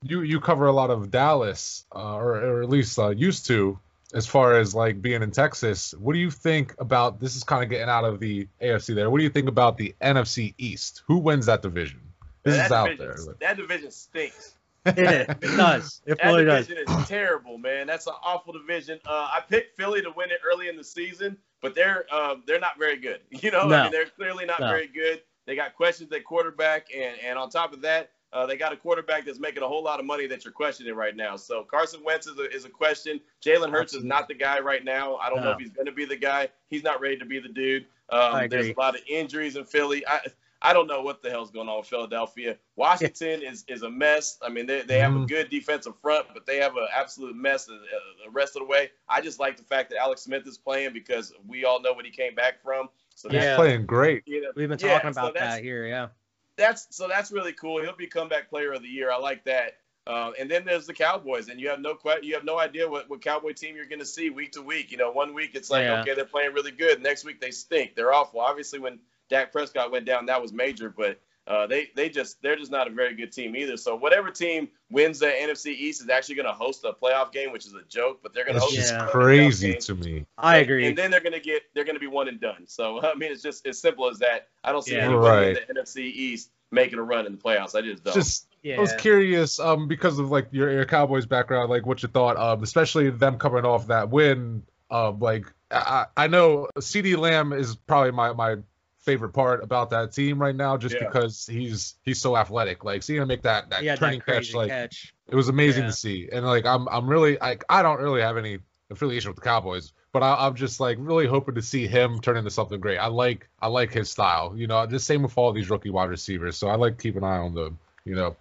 you 0.02 0.22
you 0.22 0.40
cover 0.40 0.66
a 0.66 0.72
lot 0.72 0.90
of 0.90 1.10
Dallas, 1.10 1.84
uh, 1.94 2.14
or 2.14 2.36
or 2.36 2.62
at 2.62 2.68
least 2.68 2.98
uh, 2.98 3.10
used 3.10 3.46
to, 3.46 3.78
as 4.12 4.26
far 4.26 4.58
as 4.58 4.74
like 4.74 5.02
being 5.02 5.22
in 5.22 5.30
Texas. 5.30 5.92
What 5.94 6.12
do 6.12 6.18
you 6.18 6.30
think 6.30 6.74
about? 6.78 7.20
This 7.20 7.36
is 7.36 7.44
kind 7.44 7.62
of 7.62 7.70
getting 7.70 7.88
out 7.88 8.04
of 8.04 8.20
the 8.20 8.48
AFC 8.62 8.94
there. 8.94 9.10
What 9.10 9.18
do 9.18 9.24
you 9.24 9.30
think 9.30 9.48
about 9.48 9.76
the 9.76 9.94
NFC 10.00 10.54
East? 10.56 11.02
Who 11.06 11.18
wins 11.18 11.46
that 11.46 11.62
division? 11.62 12.00
This 12.42 12.56
that 12.56 12.66
is 12.66 12.72
out 12.72 12.88
division, 12.90 13.24
there. 13.26 13.36
That 13.40 13.56
division 13.56 13.90
stinks. 13.90 14.54
It, 14.86 14.98
it 15.40 15.40
does. 15.56 16.02
It 16.06 16.18
That 16.18 16.26
really 16.26 16.44
does. 16.44 16.66
division 16.66 16.98
is 17.00 17.08
terrible, 17.08 17.58
man. 17.58 17.86
That's 17.86 18.06
an 18.06 18.14
awful 18.22 18.52
division. 18.52 18.98
Uh, 19.06 19.28
I 19.32 19.40
picked 19.48 19.76
Philly 19.76 20.02
to 20.02 20.10
win 20.10 20.30
it 20.30 20.40
early 20.46 20.68
in 20.68 20.76
the 20.76 20.84
season, 20.84 21.36
but 21.62 21.74
they're 21.74 22.04
um, 22.14 22.42
they're 22.46 22.60
not 22.60 22.78
very 22.78 22.96
good. 22.98 23.20
You 23.42 23.50
know, 23.50 23.66
No. 23.66 23.76
I 23.76 23.82
mean, 23.84 23.92
they're 23.92 24.06
clearly 24.06 24.44
not 24.44 24.60
No. 24.60 24.68
very 24.68 24.86
good. 24.86 25.22
They 25.46 25.56
got 25.56 25.74
questions 25.74 26.12
at 26.12 26.24
quarterback, 26.24 26.88
and 26.94 27.16
and 27.24 27.38
on 27.38 27.50
top 27.50 27.72
of 27.72 27.80
that, 27.82 28.10
uh, 28.32 28.46
they 28.46 28.56
got 28.56 28.72
a 28.72 28.76
quarterback 28.76 29.24
that's 29.26 29.38
making 29.38 29.62
a 29.62 29.68
whole 29.68 29.82
lot 29.82 30.00
of 30.00 30.06
money 30.06 30.26
that 30.26 30.44
you're 30.44 30.52
questioning 30.52 30.94
right 30.94 31.14
now. 31.14 31.36
So 31.36 31.64
Carson 31.64 32.02
Wentz 32.04 32.26
is 32.26 32.38
a, 32.38 32.50
is 32.50 32.64
a 32.64 32.70
question. 32.70 33.20
Jalen 33.44 33.70
Hurts 33.70 33.94
is 33.94 34.04
not 34.04 34.26
the 34.28 34.34
guy 34.34 34.58
right 34.60 34.84
now. 34.84 35.16
I 35.16 35.28
don't 35.30 35.42
know 35.42 35.50
if 35.52 35.58
he's 35.58 35.70
going 35.70 35.86
to 35.86 35.92
be 35.92 36.04
the 36.04 36.16
guy. 36.16 36.48
He's 36.68 36.82
not 36.82 37.00
ready 37.00 37.16
to 37.18 37.24
be 37.24 37.38
the 37.38 37.48
dude. 37.48 37.86
Um, 38.10 38.48
there's 38.48 38.68
a 38.68 38.74
lot 38.76 38.94
of 38.96 39.02
injuries 39.08 39.56
in 39.56 39.64
Philly. 39.64 40.04
I, 40.06 40.20
I 40.64 40.72
don't 40.72 40.86
know 40.86 41.02
what 41.02 41.22
the 41.22 41.28
hell's 41.30 41.50
going 41.50 41.68
on 41.68 41.78
with 41.78 41.86
Philadelphia. 41.88 42.56
Washington 42.74 43.42
is, 43.42 43.64
is 43.68 43.82
a 43.82 43.90
mess. 43.90 44.38
I 44.42 44.48
mean, 44.48 44.64
they, 44.66 44.80
they 44.82 44.98
have 44.98 45.14
a 45.14 45.18
Mhm. 45.18 45.28
good 45.28 45.50
defensive 45.50 45.94
front, 46.00 46.26
but 46.32 46.46
they 46.46 46.56
have 46.56 46.74
an 46.76 46.86
absolute 46.92 47.36
mess 47.36 47.66
the, 47.66 47.78
the 48.24 48.30
rest 48.30 48.56
of 48.56 48.60
the 48.60 48.66
way. 48.66 48.90
I 49.08 49.20
just 49.20 49.38
like 49.38 49.56
the 49.58 49.62
fact 49.62 49.90
that 49.90 49.98
Alex 49.98 50.22
Smith 50.22 50.46
is 50.46 50.56
playing 50.56 50.94
because 50.94 51.34
we 51.46 51.64
all 51.66 51.80
know 51.82 51.92
what 51.92 52.06
he 52.06 52.10
came 52.10 52.34
back 52.34 52.62
from. 52.62 52.88
So 53.14 53.28
He's 53.28 53.42
Yeah. 53.42 53.56
playing 53.56 53.84
great. 53.86 54.22
you 54.26 54.40
know, 54.40 54.48
We've 54.56 54.68
been 54.68 54.78
talking 54.78 55.12
so 55.12 55.20
about 55.20 55.34
that's- 55.34 55.56
that 55.56 55.62
here. 55.62 55.86
Yeah. 55.86 56.08
that's 56.56 56.86
so 56.90 57.08
that's 57.08 57.30
really 57.30 57.52
cool. 57.52 57.82
He'll 57.82 57.94
be 57.96 58.06
comeback 58.06 58.48
player 58.48 58.72
of 58.72 58.80
the 58.82 58.88
year. 58.88 59.10
I 59.12 59.18
like 59.18 59.44
that. 59.44 59.76
Uh, 60.06 60.32
and 60.38 60.50
then 60.50 60.64
there's 60.66 60.86
the 60.86 60.92
Cowboys, 60.94 61.48
and 61.48 61.58
you 61.60 61.68
have 61.68 61.80
no 61.80 61.94
que- 61.94 62.20
you 62.22 62.34
have 62.34 62.44
no 62.44 62.58
idea 62.58 62.86
what, 62.88 63.08
what 63.10 63.20
Cowboy 63.22 63.52
team 63.54 63.74
you're 63.74 63.86
going 63.86 63.98
to 64.00 64.04
see 64.06 64.28
week 64.30 64.52
to 64.52 64.62
week. 64.62 64.90
You 64.90 64.98
know, 64.98 65.10
one 65.10 65.32
week 65.34 65.52
it's 65.54 65.70
like 65.70 65.84
Yeah. 65.84 66.00
okay 66.02 66.14
they're 66.14 66.24
playing 66.26 66.52
really 66.54 66.70
good, 66.72 67.02
next 67.02 67.24
week 67.24 67.40
they 67.40 67.50
stink, 67.50 67.94
they're 67.96 68.12
awful. 68.12 68.40
Obviously, 68.40 68.78
when 68.78 68.98
Dak 69.30 69.52
Prescott 69.52 69.90
went 69.90 70.04
down, 70.06 70.26
that 70.26 70.40
was 70.40 70.52
major, 70.52 70.88
but 70.90 71.20
uh, 71.46 71.66
they 71.66 71.88
they 71.94 72.08
just 72.08 72.40
they're 72.40 72.56
just 72.56 72.70
not 72.70 72.86
a 72.88 72.90
very 72.90 73.14
good 73.14 73.30
team 73.30 73.54
either. 73.54 73.76
So 73.76 73.94
whatever 73.96 74.30
team 74.30 74.68
wins 74.90 75.18
the 75.18 75.26
NFC 75.26 75.66
East 75.66 76.00
is 76.00 76.08
actually 76.08 76.36
going 76.36 76.46
to 76.46 76.52
host 76.54 76.84
a 76.84 76.92
playoff 76.92 77.32
game, 77.32 77.52
which 77.52 77.66
is 77.66 77.74
a 77.74 77.82
joke, 77.88 78.20
but 78.22 78.32
they're 78.32 78.44
going 78.44 78.54
to 78.56 78.62
It's 78.64 78.64
host 78.64 78.76
just 78.76 78.92
Yeah. 78.94 79.06
crazy 79.10 79.72
game. 79.72 79.80
to 79.82 79.94
me. 79.94 80.26
I 80.38 80.56
And- 80.56 80.62
agree. 80.64 80.86
And 80.86 80.96
then 80.96 81.10
they're 81.10 81.20
going 81.20 81.34
to 81.34 81.40
get 81.40 81.62
they're 81.74 81.84
going 81.84 81.96
to 81.96 82.00
be 82.00 82.06
one 82.06 82.28
and 82.28 82.40
done. 82.40 82.64
So 82.66 83.02
I 83.04 83.14
mean, 83.14 83.30
it's 83.30 83.42
just 83.42 83.66
as 83.66 83.78
simple 83.78 84.08
as 84.08 84.18
that. 84.20 84.48
I 84.62 84.72
don't 84.72 84.82
see 84.82 84.94
Yeah. 84.94 85.04
anybody 85.04 85.28
Right. 85.28 85.48
in 85.48 85.74
the 85.74 85.80
NFC 85.82 85.98
East 86.04 86.50
making 86.70 86.98
a 86.98 87.02
run 87.02 87.26
in 87.26 87.32
the 87.32 87.38
playoffs. 87.38 87.74
I 87.74 87.82
just 87.82 88.02
don't. 88.04 88.14
Just 88.14 88.46
yeah. 88.62 88.76
I 88.76 88.80
was 88.80 88.94
curious, 88.94 89.60
um, 89.60 89.86
because 89.86 90.18
of 90.18 90.30
like 90.30 90.48
your, 90.50 90.72
your 90.72 90.86
Cowboys 90.86 91.26
background, 91.26 91.68
like 91.68 91.84
what 91.84 92.02
you 92.02 92.08
thought, 92.08 92.38
um, 92.38 92.62
especially 92.62 93.10
them 93.10 93.36
coming 93.36 93.66
off 93.66 93.86
that 93.88 94.08
win. 94.08 94.62
Um, 94.90 95.18
like 95.20 95.44
I, 95.70 96.06
I 96.16 96.26
know 96.26 96.68
CeeDee 96.78 97.18
Lamb 97.18 97.52
is 97.52 97.76
probably 97.76 98.12
my 98.12 98.32
my 98.32 98.56
favorite 99.04 99.32
part 99.32 99.62
about 99.62 99.90
that 99.90 100.12
team 100.12 100.38
right 100.40 100.54
now, 100.56 100.76
just 100.76 100.94
Yeah. 100.94 101.04
because 101.06 101.46
he's 101.46 101.94
he's 102.02 102.20
so 102.20 102.36
athletic. 102.36 102.84
Like 102.84 103.02
seeing 103.02 103.20
him 103.22 103.28
make 103.28 103.42
that 103.42 103.70
that 103.70 103.80
He 103.82 103.86
had 103.86 103.98
turning 103.98 104.20
that 104.20 104.26
catch, 104.26 104.54
like 104.54 104.70
catch. 104.70 105.14
it 105.28 105.34
was 105.34 105.48
amazing 105.48 105.84
Yeah. 105.84 105.90
to 105.90 105.96
see. 105.96 106.28
And 106.32 106.44
like 106.46 106.64
I'm 106.66 106.88
I'm 106.88 107.06
really 107.08 107.36
like 107.38 107.64
I 107.68 107.82
don't 107.82 108.00
really 108.00 108.22
have 108.22 108.36
any 108.36 108.58
affiliation 108.90 109.30
with 109.30 109.36
the 109.36 109.42
Cowboys, 109.42 109.92
but 110.12 110.22
I, 110.22 110.46
I'm 110.46 110.54
just 110.54 110.80
like 110.80 110.96
really 111.00 111.26
hoping 111.26 111.54
to 111.56 111.62
see 111.62 111.86
him 111.86 112.20
turn 112.20 112.36
into 112.36 112.50
something 112.50 112.80
great. 112.80 112.98
I 112.98 113.06
like 113.08 113.48
I 113.60 113.68
like 113.68 113.92
his 113.92 114.10
style. 114.10 114.52
You 114.56 114.66
know, 114.66 114.86
the 114.86 114.98
same 114.98 115.22
with 115.22 115.36
all 115.36 115.52
these 115.52 115.70
rookie 115.70 115.90
wide 115.90 116.10
receivers. 116.10 116.56
So 116.56 116.68
I 116.68 116.76
like 116.76 116.98
keep 116.98 117.16
an 117.16 117.24
eye 117.24 117.38
on 117.38 117.54
them. 117.54 117.78
You 118.04 118.14
know, 118.14 118.36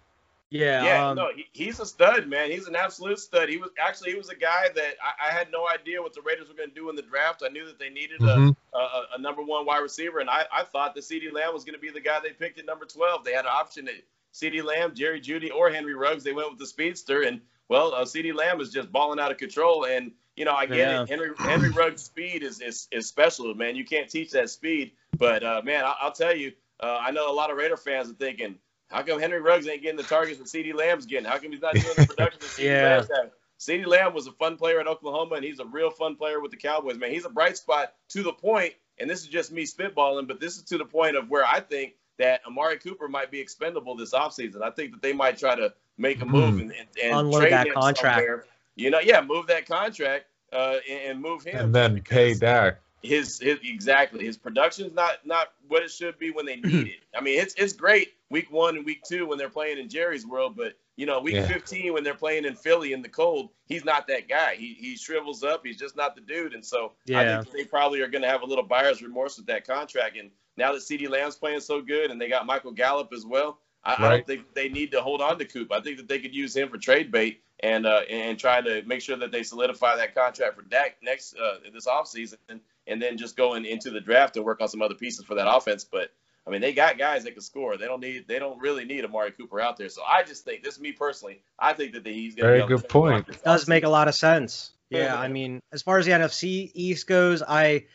Yeah. 0.54 0.86
Yeah, 0.86 1.10
um, 1.10 1.16
no, 1.18 1.30
he, 1.36 1.48
he's 1.52 1.80
a 1.80 1.86
stud, 1.86 2.28
man. 2.28 2.52
He's 2.52 2.68
an 2.68 2.76
absolute 2.76 3.18
stud. 3.20 3.50
He 3.50 3.58
was 3.58 3.72
actually 3.84 4.12
he 4.12 4.18
was 4.18 4.30
a 4.30 4.36
guy 4.36 4.68
that 4.76 4.94
I, 5.04 5.30
I 5.30 5.32
had 5.34 5.52
no 5.52 5.68
idea 5.74 6.00
what 6.00 6.14
the 6.14 6.22
Raiders 6.22 6.48
were 6.48 6.54
going 6.54 6.70
to 6.70 6.76
do 6.76 6.90
in 6.92 6.96
the 6.96 7.02
draft. 7.02 7.42
I 7.44 7.50
knew 7.50 7.66
that 7.66 7.80
they 7.80 7.90
needed 7.90 8.22
a, 8.22 8.26
Mhm. 8.38 8.56
a, 8.74 8.78
a, 8.78 9.08
a 9.16 9.18
number 9.20 9.42
one 9.42 9.66
wide 9.66 9.80
receiver, 9.80 10.20
and 10.20 10.30
I, 10.30 10.46
I 10.54 10.64
thought 10.64 10.94
that 10.94 11.02
CeeDee 11.06 11.34
Lamb 11.34 11.54
was 11.54 11.64
going 11.64 11.74
to 11.74 11.82
be 11.82 11.90
the 11.90 12.00
guy 12.00 12.20
they 12.22 12.32
picked 12.34 12.60
at 12.60 12.66
number 12.68 12.86
twelve. 12.86 13.24
They 13.24 13.34
had 13.34 13.46
an 13.46 13.52
option 13.52 13.88
at 13.88 13.96
CeeDee 14.34 14.64
Lamb, 14.64 14.94
Jerry 14.94 15.20
Jeudy, 15.20 15.50
or 15.52 15.72
Henry 15.72 15.96
Ruggs. 15.96 16.24
They 16.24 16.34
went 16.34 16.52
with 16.52 16.60
the 16.60 16.68
speedster, 16.68 17.24
and 17.24 17.42
well, 17.68 17.96
uh, 17.96 18.04
CeeDee 18.06 18.36
Lamb 18.36 18.62
is 18.62 18.70
just 18.72 18.92
balling 18.92 19.20
out 19.20 19.32
of 19.32 19.38
control. 19.38 19.86
And 19.86 20.12
you 20.36 20.46
know, 20.46 20.54
I 20.54 20.68
get 20.68 20.78
Yeah. 20.78 21.02
it. 21.02 21.10
Henry 21.10 21.32
Henry 21.38 21.70
Ruggs' 21.82 22.04
speed 22.04 22.44
is, 22.44 22.62
is 22.62 22.88
is 22.92 23.08
special, 23.08 23.54
man. 23.56 23.76
You 23.76 23.86
can't 23.86 24.08
teach 24.10 24.30
that 24.32 24.52
speed. 24.52 24.92
But 25.18 25.44
uh, 25.44 25.62
man, 25.64 25.84
I, 25.84 25.96
I'll 26.00 26.12
tell 26.12 26.36
you, 26.36 26.54
uh, 26.80 27.00
I 27.02 27.10
know 27.10 27.32
a 27.32 27.34
lot 27.34 27.50
of 27.50 27.58
Raider 27.58 27.78
fans 27.78 28.10
are 28.12 28.14
thinking, 28.14 28.60
how 28.90 29.02
come 29.04 29.20
Henry 29.20 29.40
Ruggs 29.42 29.68
ain't 29.68 29.82
getting 29.82 29.98
the 29.98 30.04
targets 30.04 30.38
that 30.40 30.46
CeeDee 30.48 30.74
Lamb's 30.74 31.06
getting? 31.06 31.26
How 31.26 31.38
come 31.38 31.52
he's 31.52 31.62
not 31.62 31.74
doing 31.74 31.96
the 31.98 32.06
production 32.08 32.40
that 32.40 32.50
CeeDee 32.50 32.64
Yeah. 32.66 32.96
Lamb's 32.98 33.10
having? 33.16 33.32
CeeDee 33.60 33.88
Lamb 33.88 34.14
was 34.14 34.28
a 34.28 34.32
fun 34.34 34.58
player 34.58 34.80
at 34.80 34.88
Oklahoma, 34.88 35.36
and 35.36 35.44
he's 35.44 35.60
a 35.60 35.66
real 35.66 35.90
fun 35.90 36.16
player 36.16 36.40
with 36.42 36.52
the 36.52 36.58
Cowboys, 36.58 36.98
man. 36.98 37.12
He's 37.12 37.26
a 37.26 37.30
bright 37.30 37.58
spot 37.58 37.94
to 38.10 38.22
the 38.24 38.34
point, 38.34 38.74
and 39.00 39.10
this 39.10 39.22
is 39.22 39.28
just 39.28 39.52
me 39.52 39.64
spitballing, 39.66 40.28
but 40.28 40.40
this 40.40 40.58
is 40.58 40.64
to 40.64 40.78
the 40.78 40.86
point 40.86 41.16
of 41.16 41.30
where 41.30 41.46
I 41.46 41.60
think 41.60 41.94
that 42.20 42.42
Amari 42.46 42.78
Cooper 42.78 43.08
might 43.08 43.32
be 43.32 43.40
expendable 43.40 43.96
this 43.96 44.14
offseason. 44.14 44.62
I 44.62 44.70
think 44.70 44.92
that 44.92 45.02
they 45.02 45.14
might 45.14 45.38
try 45.38 45.56
to 45.56 45.74
make 45.98 46.22
a 46.22 46.26
move 46.26 46.60
and, 46.60 46.72
and, 46.72 46.88
and 47.02 47.16
Unload 47.16 47.42
trade 47.42 47.54
that 47.54 47.68
him 47.68 47.74
contract. 47.74 48.18
somewhere. 48.20 48.46
You 48.76 48.90
know, 48.90 49.00
yeah, 49.00 49.22
move 49.22 49.48
that 49.48 49.66
contract 49.66 50.26
uh, 50.52 50.78
and, 50.90 51.02
and 51.12 51.22
move 51.22 51.44
him. 51.44 51.66
and 51.66 51.76
then 51.76 51.94
pay 52.02 52.30
because 52.30 52.40
Dak. 52.40 52.80
His, 53.04 53.38
his 53.40 53.60
exactly 53.64 54.26
his 54.26 54.38
production's 54.38 54.94
not 54.94 55.26
not 55.26 55.50
what 55.68 55.84
it 55.84 55.92
should 55.92 56.18
be 56.18 56.32
when 56.32 56.46
they 56.46 56.56
need 56.56 56.88
it. 56.88 57.00
I 57.16 57.22
mean, 57.22 57.40
it's 57.40 57.54
it's 57.56 57.74
great 57.74 58.14
week 58.30 58.52
one 58.52 58.78
and 58.78 58.86
week 58.86 59.04
two 59.04 59.28
when 59.28 59.38
they're 59.38 59.50
playing 59.50 59.78
in 59.78 59.90
Jerry's 59.90 60.26
world, 60.26 60.56
but 60.56 60.74
you 60.96 61.06
know, 61.06 61.20
week 61.20 61.36
Yeah. 61.36 61.48
15 61.48 61.94
when 61.94 62.04
they're 62.04 62.14
playing 62.14 62.46
in 62.46 62.56
Philly 62.56 62.94
in 62.94 63.02
the 63.02 63.10
cold, 63.10 63.50
he's 63.66 63.84
not 63.84 64.08
that 64.08 64.30
guy. 64.30 64.56
He 64.56 64.74
he 64.80 64.96
shrivels 64.96 65.44
up. 65.44 65.66
He's 65.66 65.78
just 65.78 65.96
not 65.96 66.16
the 66.16 66.22
dude. 66.22 66.54
And 66.54 66.66
so 66.66 66.94
I 67.20 67.42
think 67.44 67.56
they 67.56 67.66
probably 67.66 68.02
are 68.02 68.08
going 68.08 68.22
to 68.22 68.28
have 68.28 68.42
a 68.42 68.46
little 68.46 68.64
buyer's 68.64 69.02
remorse 69.02 69.38
with 69.38 69.48
that 69.48 69.68
contract. 69.68 70.18
And 70.18 70.32
now 70.56 70.72
that 70.72 70.82
CeeDee 70.82 71.10
Lamb's 71.10 71.36
playing 71.36 71.62
so 71.62 71.82
good, 71.82 72.12
and 72.12 72.22
they 72.22 72.30
got 72.30 72.46
Michael 72.46 72.72
Gallup 72.72 73.12
as 73.14 73.26
well. 73.26 73.60
I, 73.86 73.96
I 73.98 74.10
don't 74.10 74.26
think 74.26 74.54
they 74.54 74.70
need 74.70 74.92
to 74.92 75.02
hold 75.02 75.20
on 75.20 75.38
to 75.40 75.46
Coop. 75.46 75.72
I 75.74 75.82
think 75.82 75.98
that 75.98 76.08
they 76.08 76.20
could 76.20 76.34
use 76.34 76.56
him 76.56 76.70
for 76.70 76.78
trade 76.78 77.12
bait 77.12 77.42
and 77.60 77.86
uh, 77.86 78.02
and 78.10 78.40
try 78.40 78.62
to 78.62 78.82
make 78.84 79.02
sure 79.02 79.18
that 79.18 79.32
they 79.32 79.44
solidify 79.44 79.96
that 79.98 80.16
contract 80.16 80.56
for 80.56 80.62
Dak 80.62 80.98
next 81.04 81.36
uh, 81.36 81.56
this 81.74 81.86
offseason 81.86 82.38
and, 82.50 82.62
and 82.88 83.02
then 83.02 83.18
just 83.18 83.36
going 83.36 83.66
into 83.66 83.90
the 83.90 84.02
draft 84.02 84.36
and 84.36 84.46
work 84.46 84.62
on 84.62 84.68
some 84.68 84.82
other 84.82 84.96
pieces 84.96 85.26
for 85.26 85.36
that 85.36 85.48
offense. 85.50 85.84
But 85.84 86.10
I 86.46 86.50
mean, 86.50 86.62
they 86.62 86.74
got 86.74 86.98
guys 86.98 87.24
that 87.24 87.32
can 87.32 87.42
score. 87.42 87.78
They 87.78 87.86
don't 87.86 88.02
need 88.02 88.26
they 88.28 88.40
don't 88.40 88.60
really 88.60 88.86
need 88.86 89.06
Amari 89.06 89.32
Cooper 89.32 89.62
out 89.62 89.78
there. 89.78 89.90
So 89.90 90.02
I 90.04 90.24
just 90.24 90.44
think 90.44 90.64
this 90.64 90.76
is 90.76 90.82
me 90.82 90.92
personally. 90.92 91.42
I 91.58 91.74
think 91.74 91.94
that 91.94 92.04
the, 92.04 92.12
he's 92.12 92.36
going 92.36 92.48
Very 92.48 92.60
to 92.60 92.68
be 92.68 92.74
good 92.74 92.84
the 92.84 92.88
point. 92.88 93.28
this 93.28 93.42
does 93.42 93.68
make 93.68 93.84
a 93.84 93.90
lot 93.90 94.08
of 94.08 94.16
sense. 94.16 94.72
Yeah. 94.90 95.18
I 95.18 95.28
mean, 95.28 95.60
as 95.72 95.82
far 95.82 95.98
as 95.98 96.06
the 96.06 96.12
NFC 96.12 96.70
East 96.74 97.08
goes, 97.08 97.42
I, 97.42 97.86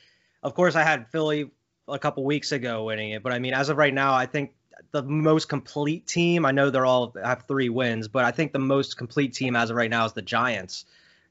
of 0.42 0.54
course, 0.54 0.75
I 0.75 0.82
had 0.82 1.08
Philly 1.10 1.50
a 1.86 1.99
couple 1.99 2.25
weeks 2.25 2.50
ago 2.50 2.84
winning 2.84 3.10
it, 3.10 3.23
but 3.23 3.32
I 3.32 3.39
mean, 3.39 3.54
as 3.54 3.69
of 3.69 3.76
right 3.76 3.95
now, 3.95 4.15
I 4.15 4.26
think 4.26 4.52
the 4.91 5.02
most 5.02 5.49
complete 5.49 6.06
team. 6.06 6.45
I 6.45 6.52
know 6.52 6.71
they're 6.71 6.86
all 6.86 7.15
have 7.23 7.45
three 7.47 7.69
wins, 7.69 8.08
but 8.08 8.25
I 8.25 8.30
think 8.30 8.52
the 8.52 8.58
most 8.58 8.97
complete 8.97 9.34
team 9.34 9.56
as 9.56 9.71
of 9.71 9.76
right 9.76 9.91
now 9.91 10.04
is 10.06 10.12
the 10.12 10.23
Giants. 10.23 10.84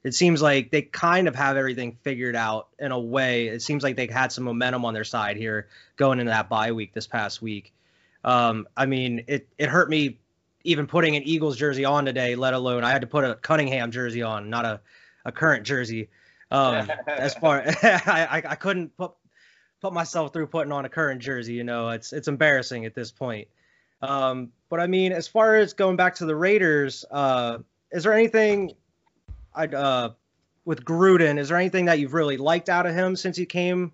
It 0.04 0.14
seems 0.14 0.40
like 0.40 0.70
they 0.70 0.82
kind 0.82 1.28
of 1.28 1.34
have 1.34 1.56
everything 1.56 1.98
figured 2.02 2.36
out 2.36 2.68
in 2.78 2.92
a 2.92 2.98
way. 2.98 3.48
It 3.48 3.62
seems 3.62 3.82
like 3.82 3.96
they 3.96 4.06
had 4.06 4.32
some 4.32 4.44
momentum 4.44 4.84
on 4.84 4.94
their 4.94 5.04
side 5.04 5.36
here 5.36 5.68
going 5.96 6.20
into 6.20 6.30
that 6.30 6.48
bye 6.48 6.72
week 6.72 6.94
this 6.94 7.06
past 7.06 7.42
week. 7.42 7.72
Um, 8.24 8.68
I 8.76 8.86
mean, 8.86 9.24
it 9.26 9.48
it 9.58 9.68
hurt 9.68 9.90
me 9.90 10.18
even 10.64 10.86
putting 10.86 11.16
an 11.16 11.22
Eagles 11.24 11.56
jersey 11.56 11.84
on 11.84 12.04
today, 12.04 12.36
let 12.36 12.54
alone 12.54 12.84
I 12.84 12.90
had 12.90 13.02
to 13.02 13.06
put 13.06 13.24
a 13.24 13.34
Cunningham 13.34 13.90
jersey 13.90 14.22
on, 14.22 14.50
not 14.50 14.64
a, 14.64 14.80
a 15.24 15.32
current 15.32 15.64
jersey. 15.64 16.08
Um, 16.50 16.90
as 17.06 17.34
far 17.34 17.64
I, 17.82 18.42
I 18.46 18.54
couldn't 18.54 18.96
put 18.96 19.12
put 19.80 19.92
myself 19.92 20.32
through 20.32 20.46
putting 20.48 20.72
on 20.72 20.84
a 20.84 20.88
current 20.88 21.22
jersey. 21.22 21.54
You 21.54 21.64
know, 21.64 21.90
it's 21.90 22.12
it's 22.12 22.28
embarrassing 22.28 22.86
at 22.86 22.94
this 22.94 23.10
point. 23.10 23.48
Um, 24.00 24.52
but 24.68 24.80
I 24.80 24.86
mean, 24.86 25.12
as 25.12 25.26
far 25.26 25.56
as 25.56 25.72
going 25.72 25.96
back 25.96 26.16
to 26.16 26.26
the 26.26 26.36
Raiders, 26.36 27.04
uh, 27.10 27.58
is 27.90 28.04
there 28.04 28.12
anything 28.12 28.74
uh 29.58 30.10
with 30.64 30.84
Gruden? 30.84 31.38
Is 31.38 31.48
there 31.48 31.58
anything 31.58 31.86
that 31.86 31.98
you've 31.98 32.14
really 32.14 32.36
liked 32.36 32.68
out 32.68 32.86
of 32.86 32.94
him 32.94 33.16
since 33.16 33.36
he 33.36 33.46
came 33.46 33.92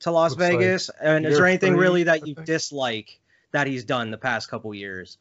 to 0.00 0.10
Las 0.10 0.32
Looks 0.32 0.40
like 0.40 0.58
Vegas? 0.58 0.90
and 1.00 1.26
is 1.26 1.36
there 1.36 1.46
anything 1.46 1.74
three, 1.74 1.80
really 1.80 2.02
that 2.04 2.26
you 2.26 2.34
dislike 2.34 3.20
that 3.52 3.66
he's 3.66 3.84
done 3.84 4.10
the 4.10 4.18
past 4.18 4.48
couple 4.48 4.74
years? 4.74 5.18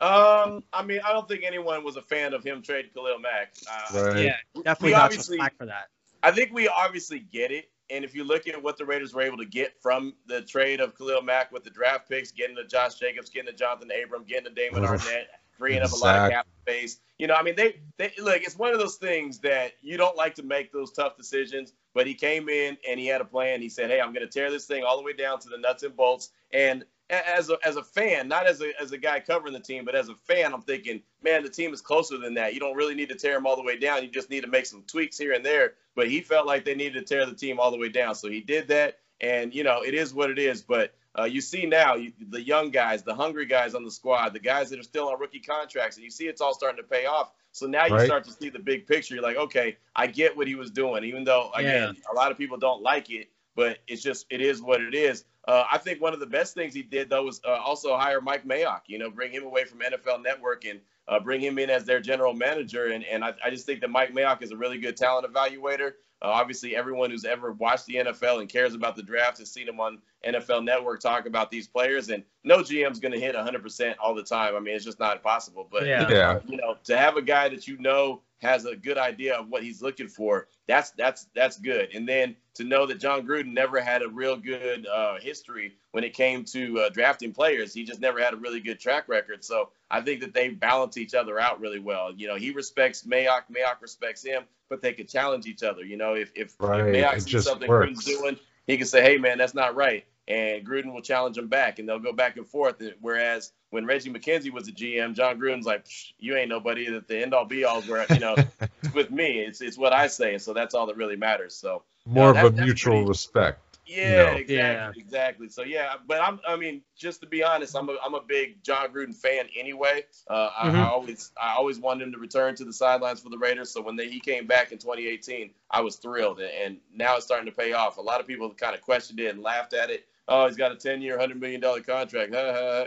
Um, 0.00 0.62
I 0.72 0.84
mean, 0.84 1.00
I 1.04 1.12
don't 1.12 1.28
think 1.28 1.42
anyone 1.44 1.82
was 1.84 1.96
a 1.96 2.02
fan 2.02 2.32
of 2.32 2.44
him 2.44 2.62
trading 2.62 2.90
Khalil 2.94 3.18
Mack. 3.18 3.54
Uh, 3.70 4.00
Right. 4.00 4.24
Yeah, 4.24 4.36
definitely 4.62 4.86
we 4.86 4.90
got 4.92 4.98
some 4.98 5.04
obviously 5.04 5.36
slack 5.38 5.56
for 5.58 5.66
that. 5.66 5.88
I 6.22 6.30
think 6.30 6.52
we 6.52 6.68
obviously 6.68 7.20
get 7.20 7.50
it. 7.50 7.70
And 7.90 8.04
if 8.04 8.14
you 8.14 8.22
look 8.22 8.46
at 8.46 8.62
what 8.62 8.76
the 8.76 8.84
Raiders 8.84 9.14
were 9.14 9.22
able 9.22 9.38
to 9.38 9.46
get 9.46 9.80
from 9.82 10.14
the 10.26 10.42
trade 10.42 10.80
of 10.80 10.96
Khalil 10.96 11.22
Mack 11.22 11.50
with 11.52 11.64
the 11.64 11.70
draft 11.70 12.08
picks, 12.08 12.30
getting 12.30 12.54
to 12.56 12.66
Josh 12.66 12.94
Jacobs, 12.96 13.30
getting 13.30 13.54
to 13.54 13.64
Johnathan 13.64 14.04
Abram, 14.04 14.24
getting 14.24 14.44
to 14.44 14.50
Damon 14.50 14.84
Arnette, 14.84 15.24
freeing 15.58 15.82
up 15.82 15.92
a 15.92 15.96
lot 15.96 16.16
of 16.16 16.24
Exactly. 16.26 16.30
cap 16.30 16.46
space. 16.62 17.00
You 17.18 17.26
know, 17.26 17.34
I 17.34 17.42
mean, 17.42 17.56
they, 17.56 17.80
they 17.96 18.12
look. 18.18 18.42
It's 18.42 18.56
one 18.56 18.72
of 18.72 18.78
those 18.78 18.96
things 18.96 19.40
that 19.40 19.72
you 19.82 19.96
don't 19.96 20.16
like 20.16 20.36
to 20.36 20.42
make 20.42 20.72
those 20.72 20.92
tough 20.92 21.16
decisions. 21.16 21.72
But 21.94 22.06
he 22.06 22.14
came 22.14 22.48
in 22.48 22.76
and 22.88 23.00
he 23.00 23.06
had 23.06 23.20
a 23.20 23.24
plan. 23.24 23.60
He 23.60 23.68
said, 23.68 23.90
"Hey, 23.90 24.00
I'm 24.00 24.12
going 24.12 24.26
to 24.26 24.32
tear 24.32 24.50
this 24.50 24.66
thing 24.66 24.84
all 24.84 24.96
the 24.96 25.02
way 25.02 25.12
down 25.14 25.40
to 25.40 25.48
the 25.48 25.58
nuts 25.58 25.82
and 25.82 25.96
bolts." 25.96 26.30
And 26.52 26.84
as 27.10 27.50
a, 27.50 27.58
as 27.64 27.76
a 27.76 27.82
fan, 27.82 28.28
not 28.28 28.46
as 28.46 28.60
a, 28.60 28.70
as 28.80 28.92
a 28.92 28.98
guy 28.98 29.18
covering 29.20 29.54
the 29.54 29.60
team, 29.60 29.84
but 29.84 29.94
as 29.94 30.08
a 30.08 30.14
fan, 30.14 30.52
I'm 30.52 30.62
thinking, 30.62 31.00
man, 31.22 31.42
the 31.42 31.48
team 31.48 31.72
is 31.72 31.80
closer 31.80 32.18
than 32.18 32.34
that. 32.34 32.52
You 32.54 32.60
don't 32.60 32.76
really 32.76 32.94
need 32.94 33.08
to 33.08 33.14
tear 33.14 33.32
them 33.34 33.46
all 33.46 33.56
the 33.56 33.62
way 33.62 33.78
down. 33.78 34.02
You 34.02 34.10
just 34.10 34.30
need 34.30 34.42
to 34.42 34.46
make 34.46 34.66
some 34.66 34.82
tweaks 34.86 35.18
here 35.18 35.32
and 35.32 35.44
there. 35.44 35.74
But 35.96 36.08
he 36.08 36.20
felt 36.20 36.46
like 36.46 36.64
they 36.64 36.74
needed 36.74 37.06
to 37.06 37.14
tear 37.14 37.26
the 37.26 37.34
team 37.34 37.58
all 37.58 37.70
the 37.70 37.78
way 37.78 37.88
down, 37.88 38.14
so 38.14 38.28
he 38.30 38.40
did 38.40 38.68
that. 38.68 38.98
And 39.20 39.52
you 39.54 39.64
know, 39.64 39.82
it 39.82 39.94
is 39.94 40.14
what 40.14 40.30
it 40.30 40.38
is. 40.38 40.62
But 40.62 40.94
uh, 41.16 41.24
you 41.24 41.40
see 41.40 41.66
now 41.66 41.94
you, 41.94 42.12
the 42.30 42.42
young 42.42 42.70
guys, 42.70 43.02
the 43.02 43.14
hungry 43.14 43.46
guys 43.46 43.74
on 43.74 43.84
the 43.84 43.90
squad, 43.90 44.30
the 44.30 44.40
guys 44.40 44.70
that 44.70 44.78
are 44.80 44.82
still 44.82 45.08
on 45.08 45.18
rookie 45.20 45.38
contracts, 45.40 45.96
and 45.96 46.04
you 46.04 46.10
see 46.10 46.26
it's 46.26 46.40
all 46.40 46.54
starting 46.54 46.76
to 46.82 46.88
pay 46.88 47.06
off. 47.06 47.32
So 47.52 47.66
now 47.66 47.86
you 47.86 47.94
Right. 47.94 48.04
start 48.04 48.24
to 48.24 48.32
see 48.32 48.48
the 48.50 48.58
big 48.58 48.86
picture. 48.86 49.14
You're 49.14 49.22
like, 49.22 49.36
okay, 49.36 49.76
I 49.96 50.06
get 50.08 50.36
what 50.36 50.46
he 50.48 50.54
was 50.54 50.70
doing, 50.70 51.04
even 51.04 51.24
though 51.24 51.50
again, 51.54 51.96
a 52.10 52.14
lot 52.14 52.30
of 52.30 52.38
people 52.38 52.56
don't 52.56 52.82
like 52.82 53.10
it, 53.10 53.30
but 53.58 53.78
it's 53.88 54.02
just 54.02 54.24
it 54.30 54.40
is 54.40 54.62
what 54.62 54.80
it 54.80 54.94
is. 54.94 55.24
Uh, 55.48 55.64
I 55.72 55.78
think 55.78 56.00
one 56.00 56.14
of 56.14 56.20
the 56.20 56.26
best 56.26 56.54
things 56.54 56.72
he 56.72 56.82
did 56.84 57.10
though 57.10 57.24
was 57.24 57.40
uh, 57.44 57.56
also 57.56 57.96
hire 57.96 58.20
Mike 58.20 58.46
Mayock. 58.46 58.82
You 58.86 59.00
know, 59.00 59.10
bring 59.10 59.32
him 59.32 59.42
away 59.42 59.64
from 59.64 59.80
NFL 59.80 60.22
Network 60.22 60.64
and 60.64 60.78
uh, 61.08 61.18
bring 61.18 61.40
him 61.40 61.58
in 61.58 61.68
as 61.68 61.84
their 61.84 61.98
general 61.98 62.34
manager. 62.34 62.86
And 62.86 63.02
and 63.02 63.24
I, 63.24 63.34
I 63.44 63.50
just 63.50 63.66
think 63.66 63.80
that 63.80 63.90
Mike 63.90 64.14
Mayock 64.14 64.42
is 64.42 64.52
a 64.52 64.56
really 64.56 64.78
good 64.78 64.96
talent 64.96 65.26
evaluator. 65.26 65.94
Uh, 66.22 66.26
obviously, 66.26 66.76
everyone 66.76 67.10
who's 67.10 67.24
ever 67.24 67.50
watched 67.50 67.86
the 67.86 67.96
NFL 67.96 68.40
and 68.40 68.48
cares 68.48 68.74
about 68.74 68.94
the 68.94 69.02
draft 69.02 69.38
has 69.38 69.50
seen 69.50 69.68
him 69.68 69.80
on 69.80 69.98
NFL 70.24 70.62
Network 70.62 71.00
talk 71.00 71.26
about 71.26 71.50
these 71.50 71.66
players. 71.66 72.10
And 72.10 72.22
no 72.44 72.58
GM's 72.58 73.00
going 73.00 73.12
to 73.12 73.20
hit 73.20 73.34
100% 73.34 73.94
all 74.00 74.14
the 74.14 74.22
time. 74.22 74.54
I 74.54 74.60
mean, 74.60 74.76
it's 74.76 74.84
just 74.84 75.00
not 75.00 75.20
possible. 75.22 75.68
But 75.68 75.86
Yeah. 75.86 76.08
Yeah. 76.08 76.40
you 76.46 76.58
know, 76.58 76.76
to 76.84 76.96
have 76.96 77.16
a 77.16 77.22
guy 77.22 77.48
that 77.48 77.66
you 77.66 77.76
know 77.78 78.22
has 78.38 78.64
a 78.64 78.76
good 78.76 78.98
idea 78.98 79.34
of 79.34 79.48
what 79.48 79.62
he's 79.62 79.82
looking 79.82 80.08
for, 80.08 80.48
that's 80.66 80.90
that's 80.92 81.26
that's 81.34 81.58
good. 81.58 81.90
And 81.94 82.08
then 82.08 82.36
to 82.54 82.64
know 82.64 82.86
that 82.86 83.00
Jon 83.00 83.26
Gruden 83.26 83.52
never 83.52 83.80
had 83.80 84.02
a 84.02 84.08
real 84.08 84.36
good 84.36 84.86
uh, 84.86 85.18
history 85.20 85.74
when 85.92 86.04
it 86.04 86.14
came 86.14 86.44
to 86.44 86.80
uh, 86.80 86.88
drafting 86.90 87.32
players, 87.32 87.74
he 87.74 87.84
just 87.84 88.00
never 88.00 88.20
had 88.20 88.34
a 88.34 88.36
really 88.36 88.60
good 88.60 88.78
track 88.78 89.08
record. 89.08 89.44
So 89.44 89.70
I 89.90 90.00
think 90.00 90.20
that 90.20 90.34
they 90.34 90.50
balance 90.50 90.96
each 90.96 91.14
other 91.14 91.40
out 91.40 91.60
really 91.60 91.80
well. 91.80 92.12
You 92.14 92.28
know, 92.28 92.36
he 92.36 92.50
respects 92.50 93.02
Mayock, 93.02 93.42
Mayock 93.50 93.80
respects 93.80 94.24
him, 94.24 94.44
but 94.68 94.82
they 94.82 94.92
could 94.92 95.08
challenge 95.08 95.46
each 95.46 95.62
other. 95.62 95.84
You 95.84 95.96
know, 95.96 96.14
if 96.14 96.30
if, 96.34 96.54
Right, 96.60 96.80
if 96.80 96.94
Mayock 96.94 97.22
sees 97.22 97.44
something 97.44 97.68
works. 97.68 97.90
Gruden's 97.90 98.04
doing, 98.04 98.38
he 98.66 98.76
can 98.76 98.86
say, 98.86 99.02
"Hey, 99.02 99.16
man, 99.16 99.38
that's 99.38 99.54
not 99.54 99.74
right." 99.74 100.04
And 100.28 100.66
Gruden 100.66 100.92
will 100.92 101.00
challenge 101.00 101.38
him 101.38 101.48
back, 101.48 101.78
and 101.78 101.88
they'll 101.88 101.98
go 101.98 102.12
back 102.12 102.36
and 102.36 102.46
forth. 102.46 102.82
Whereas 103.00 103.52
when 103.70 103.84
Reggie 103.86 104.10
McKenzie 104.10 104.50
was 104.52 104.64
the 104.64 104.72
GM, 104.72 105.14
Jon 105.14 105.38
Gruden's 105.38 105.66
like, 105.66 105.84
"Psh, 105.84 106.12
"You 106.18 106.36
ain't 106.36 106.48
nobody." 106.48 106.88
That 106.90 107.06
the 107.08 107.18
end 107.20 107.34
all 107.34 107.44
be 107.44 107.64
alls 107.64 107.86
where 107.88 108.06
you 108.10 108.18
know 108.20 108.34
with 108.94 109.10
me, 109.10 109.40
it's 109.40 109.60
it's 109.60 109.76
what 109.78 109.92
I 109.92 110.06
say, 110.06 110.32
and 110.34 110.42
so 110.42 110.52
that's 110.52 110.74
all 110.74 110.86
that 110.86 110.96
really 110.96 111.16
matters. 111.16 111.54
So 111.54 111.82
More 112.06 112.32
that- 112.32 112.44
of 112.46 112.58
a 112.58 112.62
mutual 112.62 112.94
pretty- 112.94 113.08
respect. 113.08 113.60
yeah, 113.86 114.16
No. 114.16 114.22
exactly, 114.32 114.54
Yeah. 114.56 114.92
exactly. 114.96 115.48
So 115.48 115.62
yeah, 115.62 115.94
but 116.06 116.20
I'm 116.22 116.40
I 116.48 116.56
mean, 116.56 116.82
just 116.96 117.20
to 117.20 117.26
be 117.26 117.42
honest, 117.42 117.76
I'm 117.76 117.88
a 117.90 117.96
I'm 118.04 118.14
a 118.14 118.22
big 118.22 118.62
Jon 118.64 118.88
Gruden 118.92 119.14
fan 119.14 119.46
anyway. 119.58 120.04
Uh, 120.28 120.50
I, 120.56 120.68
I 120.68 120.72
Mhm. 120.72 120.86
always 120.86 121.30
I 121.40 121.54
always 121.56 121.78
wanted 121.78 122.04
him 122.04 122.12
to 122.12 122.18
return 122.18 122.54
to 122.56 122.64
the 122.64 122.72
sidelines 122.72 123.20
for 123.20 123.28
the 123.30 123.38
Raiders. 123.38 123.70
So 123.70 123.80
when 123.82 123.96
they, 123.96 124.08
he 124.08 124.20
came 124.20 124.46
back 124.46 124.72
in 124.72 124.78
2018, 124.78 125.50
I 125.70 125.80
was 125.82 125.96
thrilled, 125.96 126.40
and, 126.40 126.50
and 126.50 126.80
now 126.94 127.16
it's 127.16 127.24
starting 127.26 127.46
to 127.46 127.52
pay 127.56 127.72
off. 127.72 127.98
A 127.98 128.00
lot 128.02 128.20
of 128.20 128.26
people 128.26 128.48
kind 128.54 128.74
of 128.74 128.80
questioned 128.82 129.20
it 129.20 129.34
and 129.34 129.42
laughed 129.42 129.72
at 129.74 129.90
it. 129.90 130.06
Oh, 130.28 130.46
he's 130.46 130.56
got 130.56 130.72
a 130.72 130.76
10 130.76 131.00
year, 131.00 131.18
$100 131.18 131.38
million 131.40 131.60
contract, 131.82 132.32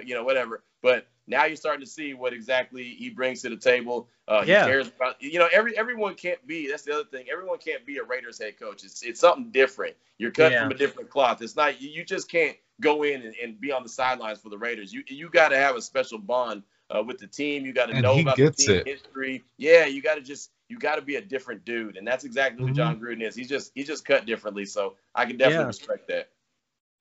you 0.07 0.13
know, 0.15 0.23
whatever. 0.23 0.63
But 0.83 1.07
now 1.27 1.45
you're 1.45 1.55
starting 1.55 1.81
to 1.81 1.89
see 1.89 2.13
what 2.13 2.33
exactly 2.33 2.83
he 2.83 3.09
brings 3.09 3.41
to 3.41 3.49
the 3.49 3.57
table. 3.57 4.07
Uh, 4.27 4.41
he 4.41 4.47
cares 4.67 4.87
about, 4.87 5.15
you 5.21 5.39
know, 5.39 5.47
every 5.51 5.77
everyone 5.77 6.15
can't 6.15 6.45
be. 6.47 6.69
That's 6.69 6.83
the 6.83 6.93
other 6.93 7.03
thing. 7.05 7.25
Everyone 7.31 7.57
can't 7.57 7.85
be 7.85 7.97
a 7.97 8.03
Raiders 8.03 8.39
head 8.39 8.59
coach. 8.59 8.83
It's 8.83 9.01
it's 9.03 9.19
something 9.19 9.51
different. 9.51 9.95
You're 10.17 10.31
cut 10.31 10.51
Yeah. 10.51 10.63
from 10.63 10.71
a 10.71 10.75
different 10.75 11.09
cloth. 11.09 11.41
It's 11.41 11.55
not 11.55 11.81
you, 11.81 11.89
you 11.89 12.03
just 12.03 12.29
can't 12.29 12.57
go 12.79 13.03
in 13.03 13.21
and, 13.23 13.35
and 13.41 13.59
be 13.61 13.71
on 13.71 13.83
the 13.83 13.89
sidelines 13.89 14.39
for 14.39 14.49
the 14.49 14.57
Raiders. 14.57 14.93
You 14.93 15.03
you 15.07 15.29
got 15.29 15.49
to 15.49 15.57
have 15.57 15.75
a 15.75 15.81
special 15.81 16.17
bond 16.19 16.63
uh, 16.89 17.03
with 17.03 17.17
the 17.19 17.27
team. 17.27 17.65
You 17.65 17.73
got 17.73 17.87
to 17.87 18.01
know 18.01 18.15
he 18.15 18.21
about 18.21 18.37
gets 18.37 18.57
the 18.65 18.73
team 18.73 18.81
it. 18.81 18.87
history. 18.87 19.43
Yeah, 19.57 19.85
you 19.85 20.01
got 20.01 20.15
to 20.15 20.21
just 20.21 20.51
you 20.69 20.77
got 20.79 20.95
to 20.95 21.01
be 21.01 21.15
a 21.17 21.21
different 21.21 21.65
dude, 21.65 21.97
and 21.97 22.07
that's 22.07 22.23
exactly 22.23 22.63
what 22.63 22.73
Mhm. 22.73 22.77
Jon 22.77 22.99
Gruden 22.99 23.21
is. 23.21 23.35
He's 23.35 23.49
just 23.49 23.71
he's 23.75 23.87
just 23.87 24.05
cut 24.05 24.25
differently. 24.25 24.65
So 24.65 24.95
I 25.13 25.25
can 25.25 25.37
definitely 25.37 25.63
Yeah. 25.63 25.67
respect 25.67 26.07
that. 26.07 26.29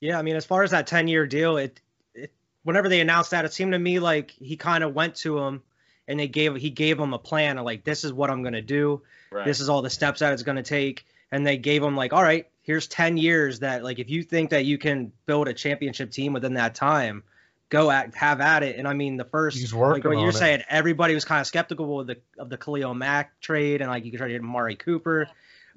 Yeah, 0.00 0.18
I 0.18 0.22
mean, 0.22 0.36
as 0.36 0.44
far 0.44 0.62
as 0.62 0.70
that 0.70 0.86
10 0.86 1.08
year 1.08 1.26
deal, 1.26 1.56
it, 1.58 1.80
it 2.14 2.32
whenever 2.64 2.88
they 2.88 3.00
announced 3.00 3.30
that, 3.32 3.44
it 3.44 3.52
seemed 3.52 3.72
to 3.72 3.78
me 3.78 3.98
like 3.98 4.30
he 4.30 4.56
kind 4.56 4.82
of 4.82 4.94
went 4.94 5.14
to 5.16 5.38
him 5.38 5.62
and 6.08 6.18
they 6.18 6.28
gave 6.28 6.56
he 6.56 6.70
gave 6.70 6.98
him 6.98 7.14
a 7.14 7.18
plan 7.18 7.58
of 7.58 7.64
like 7.64 7.84
this 7.84 8.04
is 8.04 8.12
what 8.12 8.30
I'm 8.30 8.42
gonna 8.42 8.62
do. 8.62 9.02
Right. 9.30 9.44
This 9.44 9.60
is 9.60 9.68
all 9.68 9.82
the 9.82 9.90
steps 9.90 10.20
that 10.20 10.32
it's 10.32 10.42
gonna 10.42 10.62
take, 10.62 11.04
and 11.30 11.46
they 11.46 11.56
gave 11.56 11.82
him 11.82 11.96
like, 11.96 12.12
all 12.12 12.22
right, 12.22 12.48
here's 12.62 12.88
10 12.88 13.16
years 13.16 13.60
that 13.60 13.84
like 13.84 13.98
if 13.98 14.10
you 14.10 14.22
think 14.22 14.50
that 14.50 14.64
you 14.64 14.78
can 14.78 15.12
build 15.26 15.48
a 15.48 15.54
championship 15.54 16.10
team 16.10 16.32
within 16.32 16.54
that 16.54 16.74
time, 16.74 17.22
go 17.68 17.90
at 17.90 18.14
have 18.14 18.40
at 18.40 18.62
it. 18.62 18.76
And 18.76 18.88
I 18.88 18.94
mean, 18.94 19.16
the 19.16 19.24
first 19.24 19.58
He's 19.58 19.72
like 19.72 19.80
working 19.80 20.08
what 20.10 20.16
on 20.16 20.22
you're 20.22 20.30
it. 20.30 20.34
saying, 20.36 20.62
everybody 20.68 21.14
was 21.14 21.24
kind 21.24 21.40
of 21.40 21.46
skeptical 21.46 22.00
of 22.00 22.06
the 22.06 22.16
of 22.38 22.48
the 22.50 22.56
Khalil 22.56 22.94
Mack 22.94 23.38
trade, 23.40 23.80
and 23.80 23.90
like 23.90 24.04
you 24.04 24.10
could 24.10 24.18
try 24.18 24.26
to 24.26 24.32
get 24.34 24.42
Amari 24.42 24.76
Cooper. 24.76 25.28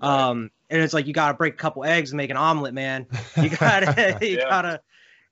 Um, 0.01 0.51
and 0.73 0.81
it's 0.81 0.93
like 0.93 1.05
you 1.05 1.13
got 1.13 1.27
to 1.27 1.33
break 1.35 1.53
a 1.53 1.57
couple 1.57 1.83
eggs 1.85 2.11
and 2.11 2.17
make 2.17 2.31
an 2.31 2.37
omelet, 2.37 2.73
man. 2.73 3.05
You 3.37 3.49
gotta, 3.57 4.17
you 4.21 4.37
Yeah. 4.37 4.49
gotta, 4.49 4.81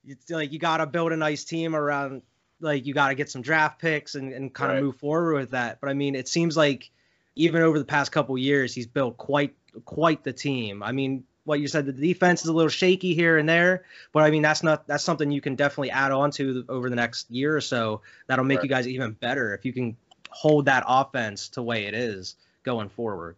it's 0.06 0.30
like 0.30 0.52
you 0.52 0.60
gotta 0.60 0.86
build 0.86 1.10
a 1.12 1.16
nice 1.16 1.42
team 1.44 1.74
around. 1.74 2.22
Like 2.60 2.86
you 2.86 2.94
gotta 2.94 3.16
get 3.16 3.28
some 3.28 3.42
draft 3.42 3.80
picks 3.80 4.14
and, 4.14 4.32
and 4.32 4.54
kind 4.54 4.70
of 4.70 4.76
Right. 4.76 4.84
move 4.84 4.96
forward 4.96 5.34
with 5.34 5.50
that. 5.50 5.80
But 5.80 5.90
I 5.90 5.94
mean, 5.94 6.14
it 6.14 6.28
seems 6.28 6.56
like 6.56 6.90
even 7.34 7.60
over 7.62 7.76
the 7.76 7.84
past 7.84 8.12
couple 8.12 8.38
years, 8.38 8.72
he's 8.72 8.86
built 8.86 9.16
quite 9.16 9.54
quite 9.84 10.22
the 10.22 10.32
team. 10.32 10.80
I 10.80 10.92
mean, 10.92 11.24
what 11.44 11.58
you 11.58 11.66
said, 11.66 11.86
the 11.86 11.92
defense 11.92 12.42
is 12.42 12.48
a 12.48 12.52
little 12.52 12.68
shaky 12.68 13.14
here 13.14 13.36
and 13.36 13.48
there, 13.48 13.84
but 14.12 14.22
I 14.22 14.30
mean 14.30 14.42
that's 14.42 14.62
not 14.62 14.86
that's 14.86 15.02
something 15.02 15.32
you 15.32 15.40
can 15.40 15.56
definitely 15.56 15.90
add 15.90 16.12
on 16.12 16.30
to 16.32 16.64
over 16.68 16.88
the 16.88 16.94
next 16.94 17.28
year 17.32 17.56
or 17.56 17.60
so. 17.60 18.02
That'll 18.28 18.44
make 18.44 18.58
Right. 18.58 18.62
you 18.64 18.68
guys 18.68 18.86
even 18.86 19.10
better 19.12 19.54
if 19.54 19.64
you 19.64 19.72
can 19.72 19.96
hold 20.30 20.66
that 20.66 20.84
offense 20.86 21.48
to 21.48 21.54
the 21.56 21.62
way 21.64 21.86
it 21.86 21.94
is 21.94 22.36
going 22.62 22.90
forward. 22.90 23.34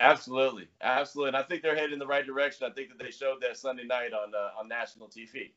Absolutely, 0.00 0.68
absolutely. 0.80 1.28
And 1.28 1.36
I 1.36 1.42
think 1.42 1.62
they're 1.62 1.74
headed 1.74 1.92
in 1.92 1.98
the 1.98 2.06
right 2.06 2.24
direction. 2.24 2.66
I 2.70 2.72
think 2.72 2.88
that 2.88 2.98
they 3.02 3.10
showed 3.10 3.40
that 3.42 3.56
Sunday 3.56 3.84
night 3.84 4.12
on 4.12 4.32
uh, 4.34 4.58
on 4.58 4.68
national 4.68 5.08
TV. 5.08 5.50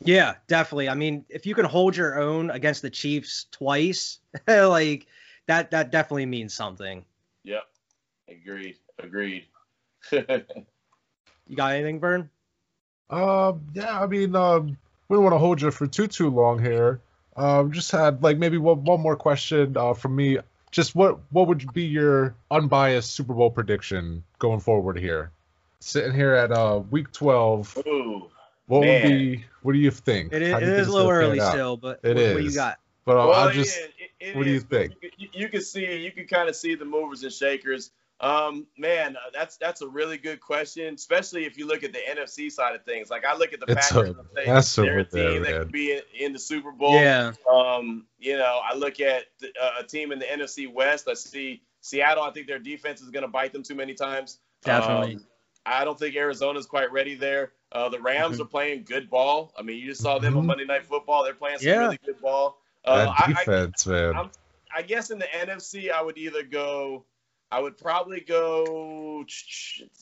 Yeah, 0.00 0.34
definitely. 0.48 0.88
I 0.88 0.94
mean, 0.94 1.24
if 1.28 1.46
you 1.46 1.54
can 1.54 1.64
hold 1.64 1.96
your 1.96 2.20
own 2.20 2.50
against 2.50 2.82
the 2.82 2.90
Chiefs 2.90 3.46
twice, 3.50 4.18
like 4.46 5.06
that 5.46 5.70
that 5.72 5.90
definitely 5.90 6.26
means 6.26 6.54
something. 6.54 7.04
Yep, 7.44 7.64
agreed, 8.28 8.76
agreed. 8.98 9.46
You 11.46 11.56
got 11.56 11.72
anything, 11.72 12.00
Vern? 12.00 12.30
Um, 13.10 13.66
yeah, 13.74 14.00
I 14.00 14.06
mean, 14.06 14.34
um, 14.34 14.76
we 15.08 15.16
don't 15.16 15.24
want 15.24 15.34
to 15.34 15.38
hold 15.38 15.60
you 15.60 15.70
for 15.70 15.86
too 15.86 16.06
too 16.06 16.30
long 16.30 16.58
here. 16.58 17.00
Um, 17.36 17.72
just 17.72 17.90
had 17.90 18.22
like 18.22 18.38
maybe 18.38 18.58
one, 18.58 18.84
one 18.84 19.00
more 19.00 19.16
question 19.16 19.76
uh, 19.76 19.94
from 19.94 20.16
me. 20.16 20.38
Just 20.74 20.96
what 20.96 21.20
what 21.30 21.46
would 21.46 21.72
be 21.72 21.84
your 21.84 22.34
unbiased 22.50 23.12
Super 23.12 23.32
Bowl 23.32 23.48
prediction 23.48 24.24
going 24.40 24.58
forward 24.58 24.98
here? 24.98 25.30
Sitting 25.78 26.12
here 26.12 26.34
at 26.34 26.50
uh 26.50 26.82
week 26.90 27.12
twelve, 27.12 27.78
Ooh, 27.86 28.28
what 28.66 28.80
Man. 28.80 29.02
would 29.02 29.08
be? 29.08 29.44
What 29.62 29.74
do 29.74 29.78
you 29.78 29.92
think? 29.92 30.32
It 30.32 30.42
is, 30.42 30.50
How 30.50 30.58
it 30.58 30.64
you 30.64 30.72
is 30.72 30.88
a 30.88 30.92
little 30.92 31.12
early 31.12 31.38
still, 31.38 31.76
but 31.76 32.00
It 32.02 32.16
what, 32.16 32.34
what 32.34 32.42
you 32.42 32.52
got? 32.52 32.80
But 33.04 33.12
uh, 33.12 33.28
well, 33.28 33.48
I 33.48 33.52
just 33.52 33.78
yeah, 33.78 33.86
it, 33.98 34.30
it 34.30 34.36
what 34.36 34.46
do 34.46 34.50
you 34.50 34.58
think? 34.58 34.94
You, 35.00 35.10
you, 35.16 35.28
you 35.34 35.48
can 35.48 35.60
see, 35.60 35.96
you 35.96 36.10
can 36.10 36.26
kind 36.26 36.48
of 36.48 36.56
see 36.56 36.74
the 36.74 36.84
movers 36.84 37.22
and 37.22 37.32
shakers. 37.32 37.92
Um, 38.20 38.66
man, 38.78 39.16
uh, 39.16 39.30
that's 39.32 39.56
that's 39.56 39.82
a 39.82 39.88
really 39.88 40.16
good 40.18 40.40
question, 40.40 40.94
especially 40.94 41.44
if 41.46 41.58
you 41.58 41.66
look 41.66 41.82
at 41.82 41.92
the 41.92 41.98
NFC 41.98 42.50
side 42.50 42.74
of 42.74 42.84
things. 42.84 43.10
Like 43.10 43.24
I 43.24 43.36
look 43.36 43.52
at 43.52 43.60
the 43.60 43.66
It's 43.68 43.88
Packers, 43.90 44.14
a 44.36 44.50
and 44.50 44.64
say 44.64 44.82
they're 44.82 44.98
a 44.98 45.00
over 45.00 45.08
there, 45.10 45.30
team 45.30 45.42
that 45.42 45.50
man. 45.50 45.60
could 45.62 45.72
be 45.72 45.92
in, 45.92 46.00
in 46.18 46.32
the 46.32 46.38
Super 46.38 46.70
Bowl. 46.72 46.94
Yeah, 46.94 47.32
Um, 47.50 48.06
you 48.18 48.36
know, 48.38 48.60
I 48.64 48.74
look 48.76 49.00
at 49.00 49.24
the, 49.40 49.48
uh, 49.60 49.80
a 49.80 49.84
team 49.84 50.12
in 50.12 50.18
the 50.20 50.26
NFC 50.26 50.72
West. 50.72 51.08
I 51.08 51.14
see 51.14 51.62
Seattle. 51.80 52.22
I 52.22 52.30
think 52.30 52.46
their 52.46 52.58
defense 52.60 53.00
is 53.02 53.10
going 53.10 53.22
to 53.24 53.28
bite 53.28 53.52
them 53.52 53.62
too 53.62 53.74
many 53.74 53.94
times. 53.94 54.38
Definitely. 54.62 55.16
Um, 55.16 55.26
I 55.66 55.84
don't 55.84 55.98
think 55.98 56.14
Arizona's 56.14 56.66
quite 56.66 56.92
ready 56.92 57.14
there. 57.14 57.52
Uh, 57.72 57.88
the 57.88 58.00
Rams 58.00 58.38
Mhm. 58.38 58.42
are 58.42 58.46
playing 58.46 58.84
good 58.84 59.10
ball. 59.10 59.52
I 59.58 59.62
mean, 59.62 59.78
you 59.78 59.86
just 59.88 60.02
saw 60.02 60.18
them 60.18 60.36
on 60.36 60.44
Mhm. 60.44 60.46
Monday 60.46 60.64
Night 60.66 60.86
Football. 60.86 61.24
They're 61.24 61.34
playing 61.34 61.58
some 61.58 61.68
Yeah. 61.68 61.78
really 61.78 61.98
good 62.04 62.20
ball. 62.20 62.62
Uh, 62.84 62.98
that 62.98 63.08
I, 63.08 63.24
I, 63.24 63.26
defense, 63.28 63.86
man. 63.86 64.14
I'm- 64.14 64.30
I 64.76 64.82
guess 64.82 65.10
in 65.10 65.18
the 65.18 65.26
NFC, 65.34 65.90
I 65.90 66.00
would 66.02 66.16
either 66.18 66.42
go. 66.42 67.04
I 67.54 67.60
would 67.60 67.78
probably 67.78 68.20
go. 68.20 69.24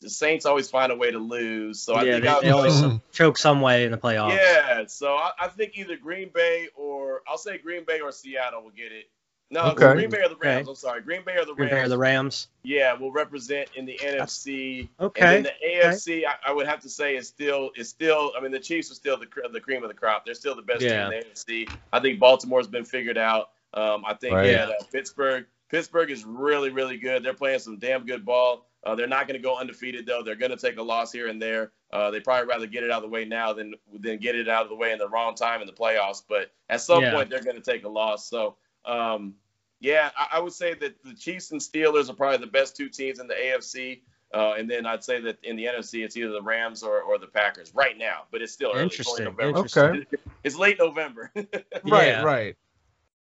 The 0.01 0.09
Saints 0.09 0.45
always 0.45 0.69
find 0.69 0.91
a 0.91 0.95
way 0.95 1.11
to 1.11 1.19
lose, 1.19 1.79
so 1.81 1.93
I 1.95 2.03
yeah, 2.03 2.11
think 2.13 2.23
they, 2.23 2.29
I'll 2.29 2.41
they 2.41 2.49
always 2.49 2.81
go. 2.81 3.01
choke 3.11 3.37
some 3.37 3.61
way 3.61 3.85
in 3.85 3.91
the 3.91 3.97
playoffs. 3.97 4.35
Yeah, 4.35 4.85
so 4.87 5.13
I, 5.15 5.31
I 5.39 5.47
think 5.49 5.77
either 5.77 5.95
Green 5.97 6.29
Bay 6.33 6.67
or 6.75 7.21
I'll 7.27 7.37
say 7.37 7.57
Green 7.59 7.83
Bay 7.85 7.99
or 7.99 8.11
Seattle 8.11 8.63
will 8.63 8.71
get 8.71 8.91
it. 8.91 9.09
No, 9.51 9.65
Okay. 9.71 9.93
Green 9.93 10.09
Bay 10.09 10.23
or 10.23 10.29
the 10.29 10.35
Rams. 10.37 10.61
Okay. 10.63 10.69
I'm 10.71 10.75
sorry, 10.75 11.01
Green 11.01 11.21
Bay 11.23 11.33
or 11.37 11.45
the 11.45 11.53
Green 11.53 11.69
Rams. 11.69 11.79
Bay 11.81 11.85
or 11.85 11.89
the 11.89 11.97
Rams. 11.99 12.47
Yeah, 12.63 12.93
will 12.95 13.11
represent 13.11 13.69
in 13.75 13.85
the 13.85 13.99
NFC. 14.01 14.89
Okay. 14.99 15.21
And 15.37 15.45
then 15.45 15.53
the 15.61 15.67
AFC, 15.87 16.25
I, 16.25 16.49
I 16.49 16.53
would 16.53 16.65
have 16.65 16.79
to 16.81 16.89
say 16.89 17.15
is 17.17 17.27
still 17.27 17.69
is 17.75 17.87
still. 17.87 18.31
I 18.35 18.41
mean, 18.41 18.51
the 18.51 18.59
Chiefs 18.59 18.89
are 18.91 18.95
still 18.95 19.17
the 19.17 19.27
the 19.51 19.59
cream 19.59 19.83
of 19.83 19.89
the 19.89 19.93
crop. 19.95 20.25
They're 20.25 20.33
still 20.33 20.55
the 20.55 20.63
best 20.63 20.81
Yeah. 20.81 21.03
team 21.07 21.13
in 21.13 21.19
the 21.19 21.29
AFC. 21.65 21.75
I 21.91 21.99
think 21.99 22.19
Baltimore's 22.19 22.67
been 22.67 22.85
figured 22.85 23.17
out. 23.17 23.51
Um, 23.75 24.03
I 24.07 24.13
think 24.15 24.33
Right. 24.35 24.51
that 24.53 24.69
uh, 24.69 24.73
Pittsburgh 24.91 25.45
Pittsburgh 25.73 26.11
is 26.11 26.23
really 26.23 26.69
really 26.69 26.97
good. 26.97 27.23
They're 27.23 27.33
playing 27.33 27.59
some 27.59 27.79
damn 27.79 28.05
good 28.05 28.23
ball. 28.23 28.67
Uh, 28.85 28.95
they're 28.95 29.07
not 29.07 29.27
going 29.27 29.39
to 29.39 29.43
go 29.43 29.57
undefeated 29.57 30.05
though. 30.05 30.21
They're 30.23 30.35
going 30.35 30.51
to 30.51 30.57
take 30.57 30.77
a 30.77 30.83
loss 30.83 31.11
here 31.11 31.27
and 31.27 31.41
there. 31.41 31.71
Uh, 31.91 32.11
they 32.11 32.19
probably 32.19 32.47
rather 32.47 32.67
get 32.67 32.83
it 32.83 32.91
out 32.91 32.97
of 32.97 33.03
the 33.03 33.09
way 33.09 33.25
now 33.25 33.51
than 33.53 33.73
than 33.99 34.19
get 34.19 34.35
it 34.35 34.47
out 34.47 34.63
of 34.63 34.69
the 34.69 34.75
way 34.75 34.91
in 34.93 34.99
the 34.99 35.09
wrong 35.09 35.35
time 35.35 35.61
in 35.61 35.67
the 35.67 35.73
playoffs. 35.73 36.21
But 36.27 36.51
at 36.69 36.79
some 36.81 37.01
Yeah. 37.03 37.11
point, 37.11 37.29
they're 37.29 37.43
going 37.43 37.61
to 37.61 37.71
take 37.71 37.83
a 37.83 37.89
loss. 37.89 38.29
So. 38.29 38.55
Um, 38.85 39.35
yeah, 39.79 40.11
I, 40.17 40.37
I 40.37 40.39
would 40.39 40.53
say 40.53 40.73
that 40.75 41.03
the 41.03 41.13
Chiefs 41.13 41.51
and 41.51 41.59
Steelers 41.59 42.09
are 42.09 42.13
probably 42.13 42.37
the 42.37 42.51
best 42.51 42.77
two 42.77 42.87
teams 42.87 43.19
in 43.19 43.27
the 43.27 43.33
AFC. 43.33 43.99
Uh, 44.33 44.53
and 44.57 44.69
then 44.69 44.85
I'd 44.85 45.03
say 45.03 45.19
that 45.19 45.37
in 45.43 45.57
the 45.57 45.65
NFC, 45.65 46.05
it's 46.05 46.15
either 46.15 46.31
the 46.31 46.41
Rams 46.41 46.83
or, 46.83 47.01
or 47.01 47.19
the 47.19 47.27
Packers 47.27 47.73
right 47.75 47.97
now. 47.97 48.23
But 48.31 48.41
it's 48.41 48.53
still 48.53 48.71
early. 48.73 48.85
It's 48.95 49.05
only 49.07 49.23
Interesting. 49.23 49.25
November. 49.25 49.57
Interesting. 49.59 49.83
Okay. 49.83 50.31
It's 50.45 50.55
late 50.57 50.77
November. 50.79 51.31
Right, 51.35 52.07
Yeah. 52.07 52.23
right. 52.23 52.55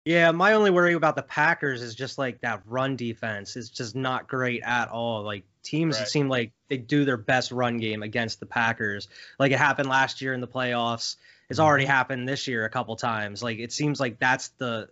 Yeah, 0.08 0.30
my 0.30 0.54
only 0.54 0.70
worry 0.70 0.94
about 0.94 1.16
the 1.16 1.22
Packers 1.22 1.82
is 1.82 1.94
just 1.94 2.16
like 2.16 2.40
that 2.40 2.62
run 2.64 2.96
defense 2.96 3.56
is 3.56 3.68
just 3.68 3.94
not 3.94 4.26
great 4.26 4.62
at 4.62 4.88
all. 4.88 5.22
Like 5.22 5.44
teams 5.62 5.98
Right. 5.98 6.08
seem 6.08 6.30
like 6.30 6.52
they 6.70 6.78
do 6.78 7.04
their 7.04 7.18
best 7.18 7.52
run 7.52 7.76
game 7.76 8.02
against 8.02 8.40
the 8.40 8.46
Packers. 8.46 9.08
Like 9.38 9.52
it 9.52 9.58
happened 9.58 9.90
last 9.90 10.22
year 10.22 10.32
in 10.32 10.40
the 10.40 10.48
playoffs. 10.48 11.16
It's 11.50 11.58
already 11.60 11.84
happened 11.84 12.26
this 12.26 12.48
year 12.48 12.64
a 12.64 12.70
couple 12.70 12.96
times. 12.96 13.42
Like 13.42 13.58
it 13.58 13.70
seems 13.70 14.00
like 14.00 14.18
that's 14.18 14.48
the 14.56 14.88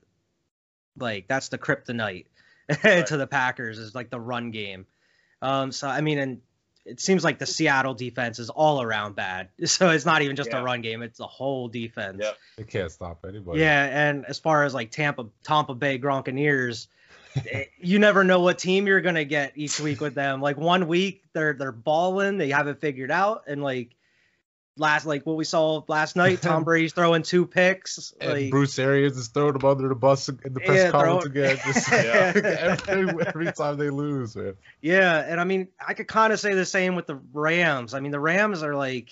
like 0.98 1.26
that's 1.28 1.48
the 1.48 1.56
kryptonite 1.56 2.26
Right. 2.84 3.06
to 3.06 3.16
the 3.16 3.26
Packers 3.26 3.78
is 3.78 3.94
like 3.94 4.10
the 4.10 4.20
run 4.20 4.50
game. 4.50 4.84
Um 5.40 5.72
so 5.72 5.88
I 5.88 6.02
mean 6.02 6.18
and 6.18 6.40
it 6.86 7.00
seems 7.00 7.24
like 7.24 7.38
the 7.38 7.46
Seattle 7.46 7.94
defense 7.94 8.38
is 8.38 8.48
all 8.48 8.80
around 8.80 9.16
bad. 9.16 9.48
So 9.66 9.90
it's 9.90 10.06
not 10.06 10.22
even 10.22 10.36
just 10.36 10.50
Yeah. 10.50 10.60
a 10.60 10.62
run 10.62 10.80
game, 10.82 11.02
it's 11.02 11.18
the 11.18 11.26
whole 11.26 11.68
defense. 11.68 12.18
Yep. 12.20 12.36
They 12.56 12.64
can't 12.64 12.90
stop 12.90 13.24
anybody. 13.28 13.60
Yeah, 13.60 14.08
and 14.08 14.24
as 14.26 14.38
far 14.38 14.64
as 14.64 14.72
like 14.74 14.90
Tampa 14.90 15.26
Tampa 15.42 15.74
Bay 15.74 15.98
Gronkaneers, 15.98 16.86
eh, 17.50 17.64
you 17.78 17.98
never 17.98 18.24
know 18.24 18.40
what 18.40 18.58
team 18.58 18.86
you're 18.86 19.00
gonna 19.00 19.24
get 19.24 19.52
each 19.56 19.78
week 19.80 20.00
with 20.00 20.14
them. 20.14 20.40
Like 20.40 20.56
one 20.56 20.86
week 20.88 21.22
they're 21.32 21.52
they're 21.52 21.72
balling, 21.72 22.38
they 22.38 22.50
have 22.50 22.68
it 22.68 22.80
figured 22.80 23.10
out, 23.10 23.44
and 23.46 23.62
like 23.62 23.90
last 24.78 25.06
like 25.06 25.24
what 25.24 25.36
we 25.36 25.44
saw 25.44 25.82
last 25.88 26.16
night, 26.16 26.42
Tom 26.42 26.64
Brady's 26.64 26.92
throwing 26.92 27.22
two 27.22 27.46
picks. 27.46 28.12
And 28.20 28.32
Like 28.32 28.50
Bruce 28.50 28.78
Arians 28.78 29.16
is 29.16 29.28
throwing 29.28 29.54
them 29.54 29.64
under 29.68 29.88
the 29.88 29.94
bus 29.94 30.28
in 30.28 30.38
the 30.52 30.60
press 30.60 30.76
Yeah, 30.84 30.90
conference 30.90 31.24
throw- 31.24 31.30
again. 31.30 31.58
Just 31.64 31.90
Yeah. 31.90 32.76
every, 32.88 33.26
every 33.26 33.52
time 33.52 33.76
they 33.78 33.90
lose, 33.90 34.36
man. 34.36 34.54
yeah, 34.80 35.24
and 35.26 35.40
I 35.40 35.44
mean 35.44 35.68
I 35.84 35.94
could 35.94 36.08
kind 36.08 36.32
of 36.32 36.40
say 36.40 36.54
the 36.54 36.66
same 36.66 36.94
with 36.94 37.06
the 37.06 37.18
Rams. 37.32 37.94
I 37.94 38.00
mean 38.00 38.12
the 38.12 38.20
Rams 38.20 38.62
are 38.62 38.74
like 38.74 39.10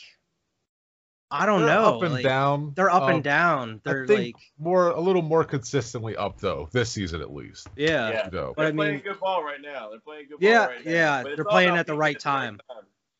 I 1.30 1.46
don't 1.46 1.64
They're 1.64 1.74
know, 1.74 1.96
Up 1.96 2.02
and 2.02 2.12
like, 2.12 2.22
down. 2.22 2.72
They're 2.76 2.90
up 2.90 3.04
Um, 3.04 3.10
and 3.10 3.24
down. 3.24 3.80
They're 3.82 4.04
I 4.04 4.06
think 4.06 4.36
like 4.36 4.42
more 4.58 4.90
a 4.90 5.00
little 5.00 5.22
more 5.22 5.42
consistently 5.42 6.14
up 6.16 6.38
though 6.40 6.68
this 6.70 6.90
season 6.90 7.20
at 7.22 7.32
least. 7.32 7.66
yeah. 7.74 8.10
Yeah. 8.10 8.30
Go. 8.30 8.52
But 8.56 8.62
I 8.62 8.64
They're 8.66 8.74
playing 8.76 8.92
mean- 8.96 9.02
good 9.02 9.18
ball 9.20 9.42
right 9.42 9.60
now. 9.60 9.88
They're 9.90 9.98
playing 10.00 10.26
good 10.28 10.38
Yeah, 10.40 10.58
ball 10.58 10.68
right 10.76 10.84
now. 10.84 10.90
yeah, 10.92 11.22
But 11.22 11.32
it's 11.32 11.36
they're 11.38 11.44
playing 11.46 11.76
at 11.76 11.86
the 11.86 11.94
right 11.96 12.14
at 12.16 12.20
time. 12.22 12.60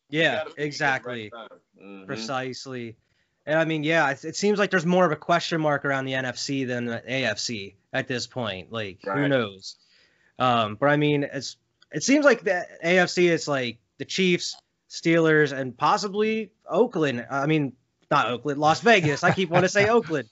Yeah, 0.09 0.35
gotta 0.35 0.45
peak 0.45 0.49
at 0.51 0.55
the 0.55 0.61
right 0.61 0.65
exactly. 0.67 1.31
Mhm. 1.81 2.05
Precisely. 2.05 2.95
And 3.45 3.59
I 3.59 3.65
mean, 3.65 3.83
yeah, 3.83 4.09
it, 4.09 4.25
it 4.25 4.35
seems 4.35 4.57
like 4.57 4.71
there's 4.71 4.85
more 4.85 5.05
of 5.05 5.11
a 5.11 5.15
question 5.15 5.61
mark 5.61 5.85
around 5.85 6.05
the 6.05 6.13
NFC 6.13 6.65
than 6.65 6.85
the 6.85 7.01
AFC 7.07 7.75
at 7.93 8.07
this 8.07 8.25
point. 8.27 8.71
Like, 8.71 8.99
who 9.03 9.27
knows? 9.27 9.75
Um, 10.39 10.75
but 10.75 10.89
I 10.89 10.97
mean, 10.97 11.23
it's 11.23 11.57
it 11.91 12.03
seems 12.03 12.25
like 12.25 12.41
the 12.43 12.65
AFC 12.83 13.29
is 13.29 13.47
like 13.47 13.77
the 13.97 14.05
Chiefs, 14.05 14.55
Steelers, 14.89 15.51
and 15.57 15.77
possibly 15.77 16.51
Oakland. 16.69 17.25
I 17.29 17.45
mean, 17.45 17.73
not 18.09 18.27
Oakland, 18.27 18.59
Las 18.59 18.81
Vegas. 18.81 19.23
I 19.23 19.31
keep 19.31 19.49
wanting 19.49 19.65
to 19.65 19.69
say 19.69 19.87
Oakland. 19.89 20.27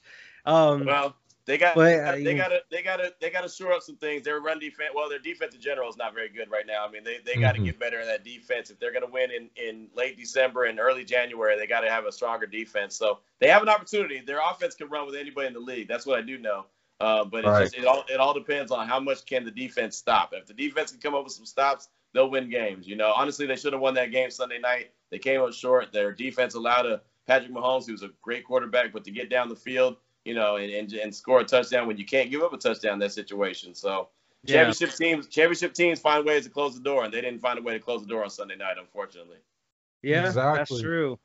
Um, 0.46 0.86
well, 0.86 1.16
they 1.46 1.58
got 1.58 1.76
but, 1.76 1.94
uh, 1.94 2.12
they 2.14 2.36
got 2.36 2.50
to 2.50 2.62
they 2.72 2.82
got 2.82 2.98
to 2.98 3.14
they 3.20 3.30
got 3.30 3.42
to 3.42 3.50
shore 3.50 3.74
up 3.74 3.82
some 3.82 3.98
things. 3.98 4.24
Their 4.24 4.40
run 4.40 4.60
defense, 4.60 4.92
well, 4.96 5.10
their 5.10 5.20
defense 5.20 5.54
in 5.54 5.60
general 5.62 5.90
is 5.90 5.98
not 5.98 6.14
very 6.14 6.30
good 6.30 6.50
right 6.50 6.66
now. 6.66 6.86
I 6.88 6.92
mean, 6.92 7.04
they, 7.04 7.18
they 7.26 7.40
got 7.40 7.52
to 7.52 7.58
mm-hmm. 7.58 7.66
get 7.66 7.80
better 7.80 8.00
in 8.00 8.08
that 8.08 8.24
defense 8.24 8.70
if 8.70 8.80
they're 8.80 8.94
going 8.94 9.06
to 9.06 9.12
win 9.12 9.30
in, 9.32 9.50
in 9.58 9.88
late 9.94 10.18
December 10.18 10.66
and 10.66 10.80
early 10.80 11.04
January. 11.04 11.58
They 11.58 11.68
got 11.68 11.82
to 11.82 11.90
have 11.90 12.06
a 12.06 12.12
stronger 12.12 12.46
defense. 12.46 12.96
So 12.96 13.20
they 13.40 13.50
have 13.50 13.62
an 13.62 13.70
opportunity. 13.70 14.22
Their 14.22 14.40
offense 14.40 14.76
can 14.76 14.90
run 14.90 15.06
with 15.06 15.16
anybody 15.16 15.48
in 15.48 15.54
the 15.54 15.60
league. 15.60 15.90
That's 15.90 16.06
what 16.06 16.18
I 16.18 16.22
do 16.22 16.38
know. 16.38 16.66
Uh, 17.02 17.26
but 17.26 17.44
right. 17.44 17.64
just, 17.64 17.76
it 17.76 17.86
all 17.86 18.06
it 18.10 18.22
all 18.22 18.34
depends 18.34 18.72
on 18.72 18.88
how 18.88 19.00
much 19.00 19.26
can 19.26 19.44
the 19.44 19.52
defense 19.52 19.98
stop. 19.98 20.32
If 20.32 20.46
the 20.46 20.54
defense 20.54 20.92
can 20.92 21.02
come 21.02 21.14
up 21.14 21.26
with 21.26 21.34
some 21.34 21.46
stops, 21.46 21.90
they'll 22.14 22.30
win 22.30 22.50
games. 22.50 22.88
You 22.88 22.96
know, 22.96 23.12
honestly, 23.14 23.46
they 23.46 23.58
should 23.58 23.74
have 23.74 23.82
won 23.82 23.96
that 23.96 24.12
game 24.12 24.32
Sunday 24.32 24.60
night. 24.60 24.92
They 25.12 25.20
came 25.20 25.42
up 25.42 25.52
short. 25.52 25.92
Their 25.92 26.14
defense 26.14 26.54
allowed 26.54 26.86
a 26.86 27.02
Patrick 27.28 27.52
Mahomes, 27.52 27.86
who's 27.86 28.04
a 28.04 28.10
great 28.22 28.46
quarterback, 28.46 28.94
but 28.94 29.04
to 29.04 29.12
get 29.12 29.30
down 29.30 29.50
the 29.50 29.56
field 29.56 29.98
you 30.26 30.34
know, 30.34 30.58
and, 30.58 30.72
and, 30.72 30.94
and 30.94 31.14
score 31.14 31.40
a 31.40 31.44
touchdown 31.44 31.88
when 31.88 31.98
you 31.98 32.06
can't 32.06 32.32
give 32.32 32.42
up 32.42 32.54
a 32.54 32.58
touchdown 32.58 32.94
in 32.94 33.00
that 33.00 33.12
situation. 33.12 33.74
So 33.74 34.10
championship 34.46 34.90
yeah. 35.00 35.08
teams 35.08 35.28
championship 35.28 35.74
teams 35.74 36.00
find 36.00 36.26
ways 36.26 36.46
to 36.46 36.50
close 36.50 36.76
the 36.76 36.84
door, 36.84 37.04
and 37.06 37.14
they 37.14 37.22
didn't 37.22 37.40
find 37.40 37.60
a 37.60 37.62
way 37.62 37.74
to 37.74 37.80
close 37.80 38.02
the 38.02 38.08
door 38.08 38.24
on 38.24 38.30
Sunday 38.30 38.56
night, 38.56 38.78
unfortunately. 38.80 39.38
Yeah, 40.02 40.28
exactly. 40.28 40.58
that's 40.58 40.82
true. 40.82 41.20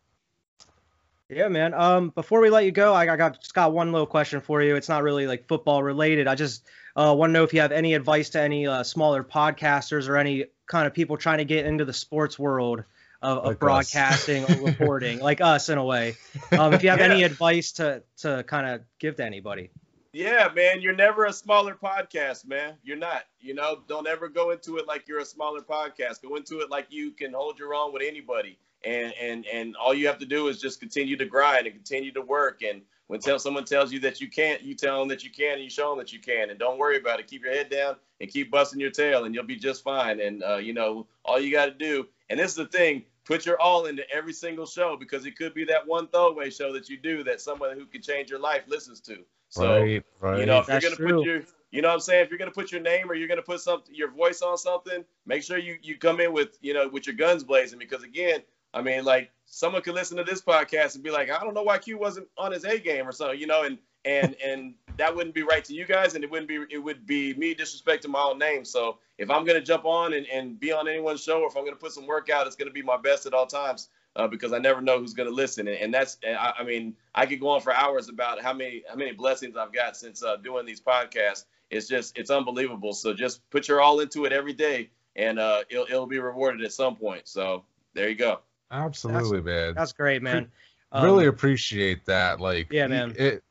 Yeah, 1.28 1.48
man. 1.48 1.74
Um, 1.74 2.08
before 2.10 2.40
we 2.40 2.48
let 2.48 2.64
you 2.64 2.72
go, 2.72 2.94
I, 2.94 3.12
I 3.12 3.16
got 3.16 3.40
just 3.40 3.52
got 3.52 3.72
one 3.72 3.92
little 3.92 4.06
question 4.06 4.40
for 4.40 4.62
you. 4.62 4.76
It's 4.76 4.88
not 4.88 5.02
really 5.02 5.26
like 5.26 5.46
football 5.46 5.82
related. 5.82 6.26
I 6.26 6.34
just 6.34 6.64
uh, 6.96 7.14
want 7.16 7.30
to 7.30 7.32
know 7.34 7.44
if 7.44 7.52
you 7.52 7.60
have 7.60 7.72
any 7.72 7.94
advice 7.94 8.30
to 8.30 8.40
any 8.40 8.66
uh, 8.66 8.82
smaller 8.82 9.22
podcasters 9.22 10.08
or 10.08 10.16
any 10.16 10.46
kind 10.66 10.86
of 10.86 10.94
people 10.94 11.16
trying 11.18 11.38
to 11.38 11.44
get 11.44 11.66
into 11.66 11.84
the 11.84 11.92
sports 11.92 12.38
world 12.38 12.82
of, 13.22 13.44
like 13.44 13.58
broadcasting 13.58 14.44
or 14.44 14.64
reporting, 14.66 15.20
like 15.20 15.40
us 15.40 15.68
in 15.68 15.78
a 15.78 15.84
way. 15.84 16.16
Um, 16.52 16.72
if 16.72 16.82
you 16.82 16.90
have 16.90 17.00
yeah. 17.00 17.06
any 17.06 17.22
advice 17.22 17.72
to 17.72 18.02
to 18.18 18.44
kind 18.44 18.66
of 18.66 18.82
give 18.98 19.16
to 19.16 19.24
anybody. 19.24 19.70
Yeah, 20.12 20.48
man, 20.54 20.80
you're 20.80 20.94
never 20.94 21.26
a 21.26 21.32
smaller 21.32 21.74
podcast, 21.74 22.46
man. 22.46 22.74
You're 22.82 22.96
not. 22.96 23.24
You 23.40 23.54
know, 23.54 23.80
don't 23.86 24.06
ever 24.06 24.28
go 24.28 24.50
into 24.50 24.78
it 24.78 24.86
like 24.86 25.06
you're 25.06 25.20
a 25.20 25.24
smaller 25.24 25.60
podcast. 25.60 26.22
Go 26.22 26.36
into 26.36 26.60
it 26.60 26.70
like 26.70 26.86
you 26.90 27.10
can 27.10 27.32
hold 27.32 27.58
your 27.58 27.74
own 27.74 27.92
with 27.92 28.02
anybody. 28.02 28.58
And 28.84 29.12
and 29.20 29.44
and 29.46 29.76
all 29.76 29.92
you 29.92 30.06
have 30.06 30.18
to 30.18 30.26
do 30.26 30.48
is 30.48 30.60
just 30.60 30.80
continue 30.80 31.16
to 31.16 31.24
grind 31.26 31.66
and 31.66 31.74
continue 31.74 32.12
to 32.12 32.22
work. 32.22 32.62
And 32.62 32.82
when 33.08 33.20
tell 33.20 33.38
someone 33.38 33.64
tells 33.64 33.92
you 33.92 33.98
that 34.00 34.20
you 34.20 34.28
can't, 34.28 34.62
you 34.62 34.74
tell 34.74 34.98
them 34.98 35.08
that 35.08 35.24
you 35.24 35.30
can, 35.30 35.54
and 35.54 35.62
you 35.62 35.70
show 35.70 35.90
them 35.90 35.98
that 35.98 36.12
you 36.12 36.20
can. 36.20 36.50
And 36.50 36.58
don't 36.58 36.78
worry 36.78 36.96
about 36.96 37.20
it. 37.20 37.26
Keep 37.26 37.44
your 37.44 37.52
head 37.52 37.70
down 37.70 37.96
and 38.20 38.30
keep 38.30 38.50
busting 38.50 38.80
your 38.80 38.90
tail, 38.90 39.24
and 39.24 39.34
you'll 39.34 39.44
be 39.44 39.56
just 39.56 39.82
fine. 39.82 40.20
And 40.20 40.42
uh, 40.42 40.56
you 40.56 40.72
know, 40.72 41.06
all 41.24 41.40
you 41.40 41.50
got 41.52 41.66
to 41.66 41.72
do 41.72 42.06
and 42.30 42.38
this 42.38 42.50
is 42.50 42.56
the 42.56 42.66
thing 42.66 43.04
put 43.28 43.44
your 43.44 43.60
all 43.60 43.86
into 43.86 44.02
every 44.10 44.32
single 44.32 44.64
show 44.64 44.96
because 44.96 45.26
it 45.26 45.36
could 45.36 45.52
be 45.52 45.62
that 45.62 45.86
one 45.86 46.08
throwaway 46.08 46.48
show 46.48 46.72
that 46.72 46.88
you 46.88 46.96
do 46.96 47.22
that 47.22 47.40
someone 47.42 47.76
who 47.76 47.84
can 47.84 48.00
change 48.00 48.30
your 48.30 48.40
life 48.40 48.62
listens 48.66 49.00
to. 49.00 49.18
So, 49.50 49.82
right, 49.82 50.02
right. 50.20 50.40
you 50.40 50.46
know, 50.46 50.60
if 50.60 50.66
That's 50.66 50.82
you're 50.82 50.96
going 50.96 51.10
to 51.10 51.16
put 51.16 51.26
your, 51.26 51.42
you 51.70 51.82
know 51.82 51.88
what 51.88 51.94
I'm 51.94 52.00
saying? 52.00 52.24
If 52.24 52.30
you're 52.30 52.38
going 52.38 52.50
to 52.50 52.54
put 52.54 52.72
your 52.72 52.80
name 52.80 53.10
or 53.10 53.14
you're 53.14 53.28
going 53.28 53.36
to 53.36 53.42
put 53.42 53.60
something, 53.60 53.94
your 53.94 54.10
voice 54.10 54.40
on 54.40 54.56
something, 54.56 55.04
make 55.26 55.42
sure 55.42 55.58
you, 55.58 55.76
you 55.82 55.98
come 55.98 56.20
in 56.20 56.32
with, 56.32 56.56
you 56.62 56.72
know, 56.72 56.88
with 56.88 57.06
your 57.06 57.16
guns 57.16 57.44
blazing 57.44 57.78
because 57.78 58.02
again, 58.02 58.40
I 58.72 58.80
mean, 58.80 59.04
like 59.04 59.30
someone 59.44 59.82
could 59.82 59.94
listen 59.94 60.16
to 60.16 60.24
this 60.24 60.40
podcast 60.40 60.94
and 60.94 61.04
be 61.04 61.10
like, 61.10 61.30
I 61.30 61.40
don't 61.40 61.54
know 61.54 61.62
why 61.62 61.76
Q 61.78 61.98
wasn't 61.98 62.28
on 62.38 62.52
his 62.52 62.64
A 62.64 62.78
game 62.78 63.06
or 63.06 63.12
something, 63.12 63.38
you 63.38 63.46
know, 63.46 63.64
and, 63.64 63.78
and, 64.04 64.36
and 64.44 64.74
that 64.96 65.14
wouldn't 65.14 65.34
be 65.34 65.42
right 65.42 65.64
to 65.64 65.74
you 65.74 65.86
guys, 65.86 66.14
and 66.14 66.24
it 66.24 66.30
wouldn't 66.30 66.48
be 66.48 66.64
it 66.70 66.78
would 66.78 67.06
be 67.06 67.34
me 67.34 67.54
disrespecting 67.54 68.08
my 68.08 68.20
own 68.20 68.38
name. 68.38 68.64
So 68.64 68.98
if 69.16 69.30
I'm 69.30 69.44
gonna 69.44 69.60
jump 69.60 69.84
on 69.84 70.12
and, 70.14 70.26
and 70.26 70.58
be 70.58 70.72
on 70.72 70.88
anyone's 70.88 71.22
show, 71.22 71.40
or 71.40 71.48
if 71.48 71.56
I'm 71.56 71.64
gonna 71.64 71.76
put 71.76 71.92
some 71.92 72.06
work 72.06 72.30
out, 72.30 72.46
it's 72.46 72.56
gonna 72.56 72.70
be 72.70 72.82
my 72.82 72.96
best 72.96 73.26
at 73.26 73.34
all 73.34 73.46
times. 73.46 73.88
Uh, 74.16 74.26
because 74.26 74.52
I 74.52 74.58
never 74.58 74.80
know 74.80 74.98
who's 74.98 75.14
going 75.14 75.28
to 75.28 75.34
listen, 75.34 75.68
and, 75.68 75.76
and 75.76 75.94
that's 75.94 76.18
I, 76.26 76.54
I, 76.58 76.64
mean 76.64 76.96
I 77.14 77.24
could 77.24 77.38
go 77.38 77.50
on 77.50 77.60
for 77.60 77.72
hours 77.72 78.08
about 78.08 78.42
how 78.42 78.52
many 78.52 78.82
how 78.88 78.96
many 78.96 79.12
blessings 79.12 79.56
I've 79.56 79.72
got 79.72 79.96
since 79.96 80.24
uh, 80.24 80.36
doing 80.36 80.66
these 80.66 80.80
podcasts. 80.80 81.44
It's 81.70 81.86
just 81.86 82.18
it's 82.18 82.30
unbelievable. 82.30 82.94
So 82.94 83.14
just 83.14 83.48
put 83.50 83.68
your 83.68 83.80
all 83.80 84.00
into 84.00 84.24
it 84.24 84.32
every 84.32 84.54
day, 84.54 84.90
and 85.14 85.38
uh, 85.38 85.62
it'll 85.70 85.84
it'll 85.84 86.06
be 86.06 86.18
rewarded 86.18 86.64
at 86.64 86.72
some 86.72 86.96
point. 86.96 87.28
So 87.28 87.64
there 87.94 88.08
you 88.08 88.16
go. 88.16 88.40
Absolutely, 88.72 89.40
that's, 89.40 89.46
man. 89.46 89.74
That's 89.74 89.92
great, 89.92 90.22
man. 90.22 90.50
really 90.92 91.24
um, 91.24 91.34
appreciate 91.34 92.04
that. 92.06 92.40
Like, 92.40 92.72
yeah, 92.72 92.88
man. 92.88 93.14
It, 93.16 93.44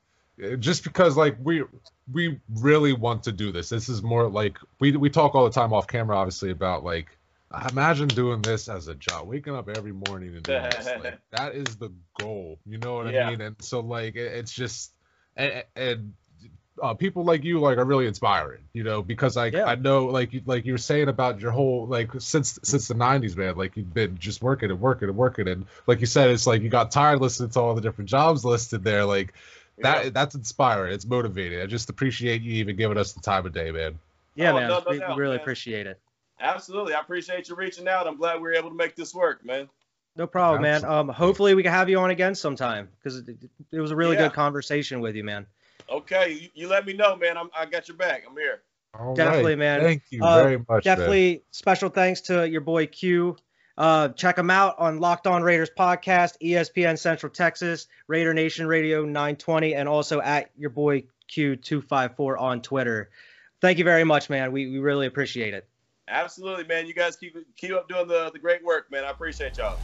just 0.58 0.84
because 0.84 1.16
like 1.16 1.36
we 1.42 1.64
we 2.12 2.40
really 2.56 2.92
want 2.92 3.24
to 3.24 3.32
do 3.32 3.52
this. 3.52 3.68
This 3.68 3.88
is 3.88 4.02
more 4.02 4.28
like 4.28 4.58
we 4.78 4.96
we 4.96 5.10
talk 5.10 5.34
all 5.34 5.44
the 5.44 5.50
time 5.50 5.72
off 5.72 5.86
camera, 5.86 6.16
obviously, 6.16 6.50
about 6.50 6.84
like 6.84 7.08
imagine 7.70 8.08
doing 8.08 8.42
this 8.42 8.68
as 8.68 8.88
a 8.88 8.94
job, 8.94 9.26
waking 9.26 9.54
up 9.54 9.68
every 9.68 9.92
morning 9.92 10.34
and 10.34 10.42
doing 10.42 10.62
this. 10.62 10.86
Like, 10.86 11.18
that 11.30 11.54
is 11.54 11.76
the 11.76 11.90
goal. 12.20 12.58
You 12.66 12.78
know 12.78 12.96
what 12.96 13.12
yeah. 13.12 13.26
I 13.26 13.30
mean? 13.30 13.40
And 13.40 13.56
so 13.60 13.80
like 13.80 14.16
it, 14.16 14.32
it's 14.32 14.52
just 14.52 14.92
and, 15.36 15.64
and 15.74 16.12
uh, 16.82 16.94
people 16.94 17.24
like 17.24 17.44
you 17.44 17.60
like 17.60 17.78
are 17.78 17.84
really 17.84 18.06
inspiring, 18.06 18.62
you 18.72 18.84
know, 18.84 19.02
because 19.02 19.36
like 19.36 19.52
yeah. 19.52 19.64
I 19.64 19.74
know 19.74 20.06
like 20.06 20.30
like 20.46 20.66
you 20.66 20.72
were 20.72 20.78
saying 20.78 21.08
about 21.08 21.40
your 21.40 21.50
whole 21.50 21.86
like 21.86 22.10
since 22.18 22.58
since 22.62 22.88
the 22.88 22.94
'90s, 22.94 23.36
man, 23.36 23.56
like 23.56 23.76
you've 23.76 23.92
been 23.92 24.18
just 24.18 24.42
working 24.42 24.70
and 24.70 24.80
working 24.80 25.08
and 25.08 25.16
working, 25.16 25.48
and 25.48 25.66
like 25.86 26.00
you 26.00 26.06
said, 26.06 26.30
it's 26.30 26.46
like 26.46 26.62
you 26.62 26.68
got 26.68 26.90
tired 26.90 27.20
listening 27.20 27.50
to 27.50 27.60
all 27.60 27.74
the 27.74 27.80
different 27.80 28.10
jobs 28.10 28.44
listed 28.44 28.84
there, 28.84 29.04
like 29.04 29.34
that 29.82 30.04
yeah. 30.04 30.10
that's 30.10 30.34
inspiring. 30.34 30.92
It's 30.92 31.06
motivating. 31.06 31.60
I 31.60 31.66
just 31.66 31.90
appreciate 31.90 32.42
you 32.42 32.52
even 32.54 32.76
giving 32.76 32.98
us 32.98 33.12
the 33.12 33.20
time 33.20 33.46
of 33.46 33.52
day, 33.52 33.70
man. 33.70 33.98
Yeah, 34.34 34.52
oh, 34.52 34.54
man. 34.54 34.68
No, 34.68 34.78
no 34.78 34.84
we, 34.90 34.98
doubt, 34.98 35.16
we, 35.16 35.22
really 35.22 35.36
man. 35.36 35.40
appreciate 35.40 35.86
it. 35.86 36.00
Absolutely. 36.40 36.94
I 36.94 37.00
appreciate 37.00 37.48
you 37.48 37.56
reaching 37.56 37.88
out. 37.88 38.06
I'm 38.06 38.16
glad 38.16 38.36
we 38.36 38.42
were 38.42 38.54
able 38.54 38.70
to 38.70 38.76
make 38.76 38.94
this 38.94 39.14
work, 39.14 39.44
man. 39.44 39.68
No 40.16 40.26
problem, 40.26 40.64
Absolutely. 40.64 40.96
man. 40.96 40.98
Um, 40.98 41.08
hopefully 41.08 41.54
we 41.54 41.62
can 41.62 41.72
have 41.72 41.88
you 41.88 41.98
on 41.98 42.10
again 42.10 42.34
sometime 42.34 42.88
because 42.98 43.18
it, 43.18 43.36
it, 43.70 43.80
was 43.80 43.90
a 43.90 43.96
really 43.96 44.16
yeah. 44.16 44.24
good 44.24 44.32
conversation 44.32 45.00
with 45.00 45.14
you, 45.14 45.24
man. 45.24 45.46
Okay, 45.90 46.32
you, 46.32 46.48
you 46.54 46.68
let 46.68 46.86
me 46.86 46.92
know, 46.92 47.16
man. 47.16 47.36
I'm, 47.36 47.50
I 47.56 47.66
got 47.66 47.88
your 47.88 47.96
back. 47.96 48.24
I'm 48.28 48.36
here. 48.36 48.62
All 48.98 49.14
definitely, 49.14 49.52
right. 49.52 49.58
man. 49.58 49.80
Thank 49.80 50.02
you 50.10 50.22
uh, 50.22 50.42
very 50.42 50.64
much. 50.68 50.84
Definitely 50.84 51.30
man. 51.30 51.40
special 51.50 51.88
thanks 51.88 52.22
to 52.22 52.48
your 52.48 52.60
boy 52.60 52.86
Q. 52.86 53.36
Uh, 53.78 54.08
check 54.08 54.34
them 54.34 54.50
out 54.50 54.74
on 54.78 54.98
Locked 54.98 55.28
On 55.28 55.40
Raiders 55.40 55.70
podcast, 55.70 56.34
ESPN 56.42 56.98
Central 56.98 57.30
Texas, 57.30 57.86
Raider 58.08 58.34
Nation 58.34 58.66
Radio 58.66 59.04
920, 59.04 59.76
and 59.76 59.88
also 59.88 60.20
at 60.20 60.50
your 60.56 60.70
boy 60.70 61.04
Q254 61.30 62.40
on 62.40 62.60
Twitter. 62.60 63.10
Thank 63.60 63.78
you 63.78 63.84
very 63.84 64.02
much, 64.02 64.28
man. 64.28 64.50
We, 64.50 64.68
we 64.68 64.80
really 64.80 65.06
appreciate 65.06 65.54
it. 65.54 65.68
Absolutely, 66.08 66.64
man. 66.64 66.86
You 66.86 66.94
guys 66.94 67.14
keep 67.14 67.36
keep 67.56 67.72
up 67.72 67.88
doing 67.88 68.08
the, 68.08 68.30
the 68.32 68.38
great 68.40 68.64
work, 68.64 68.90
man. 68.90 69.04
I 69.04 69.10
appreciate 69.10 69.58
y'all. 69.58 69.76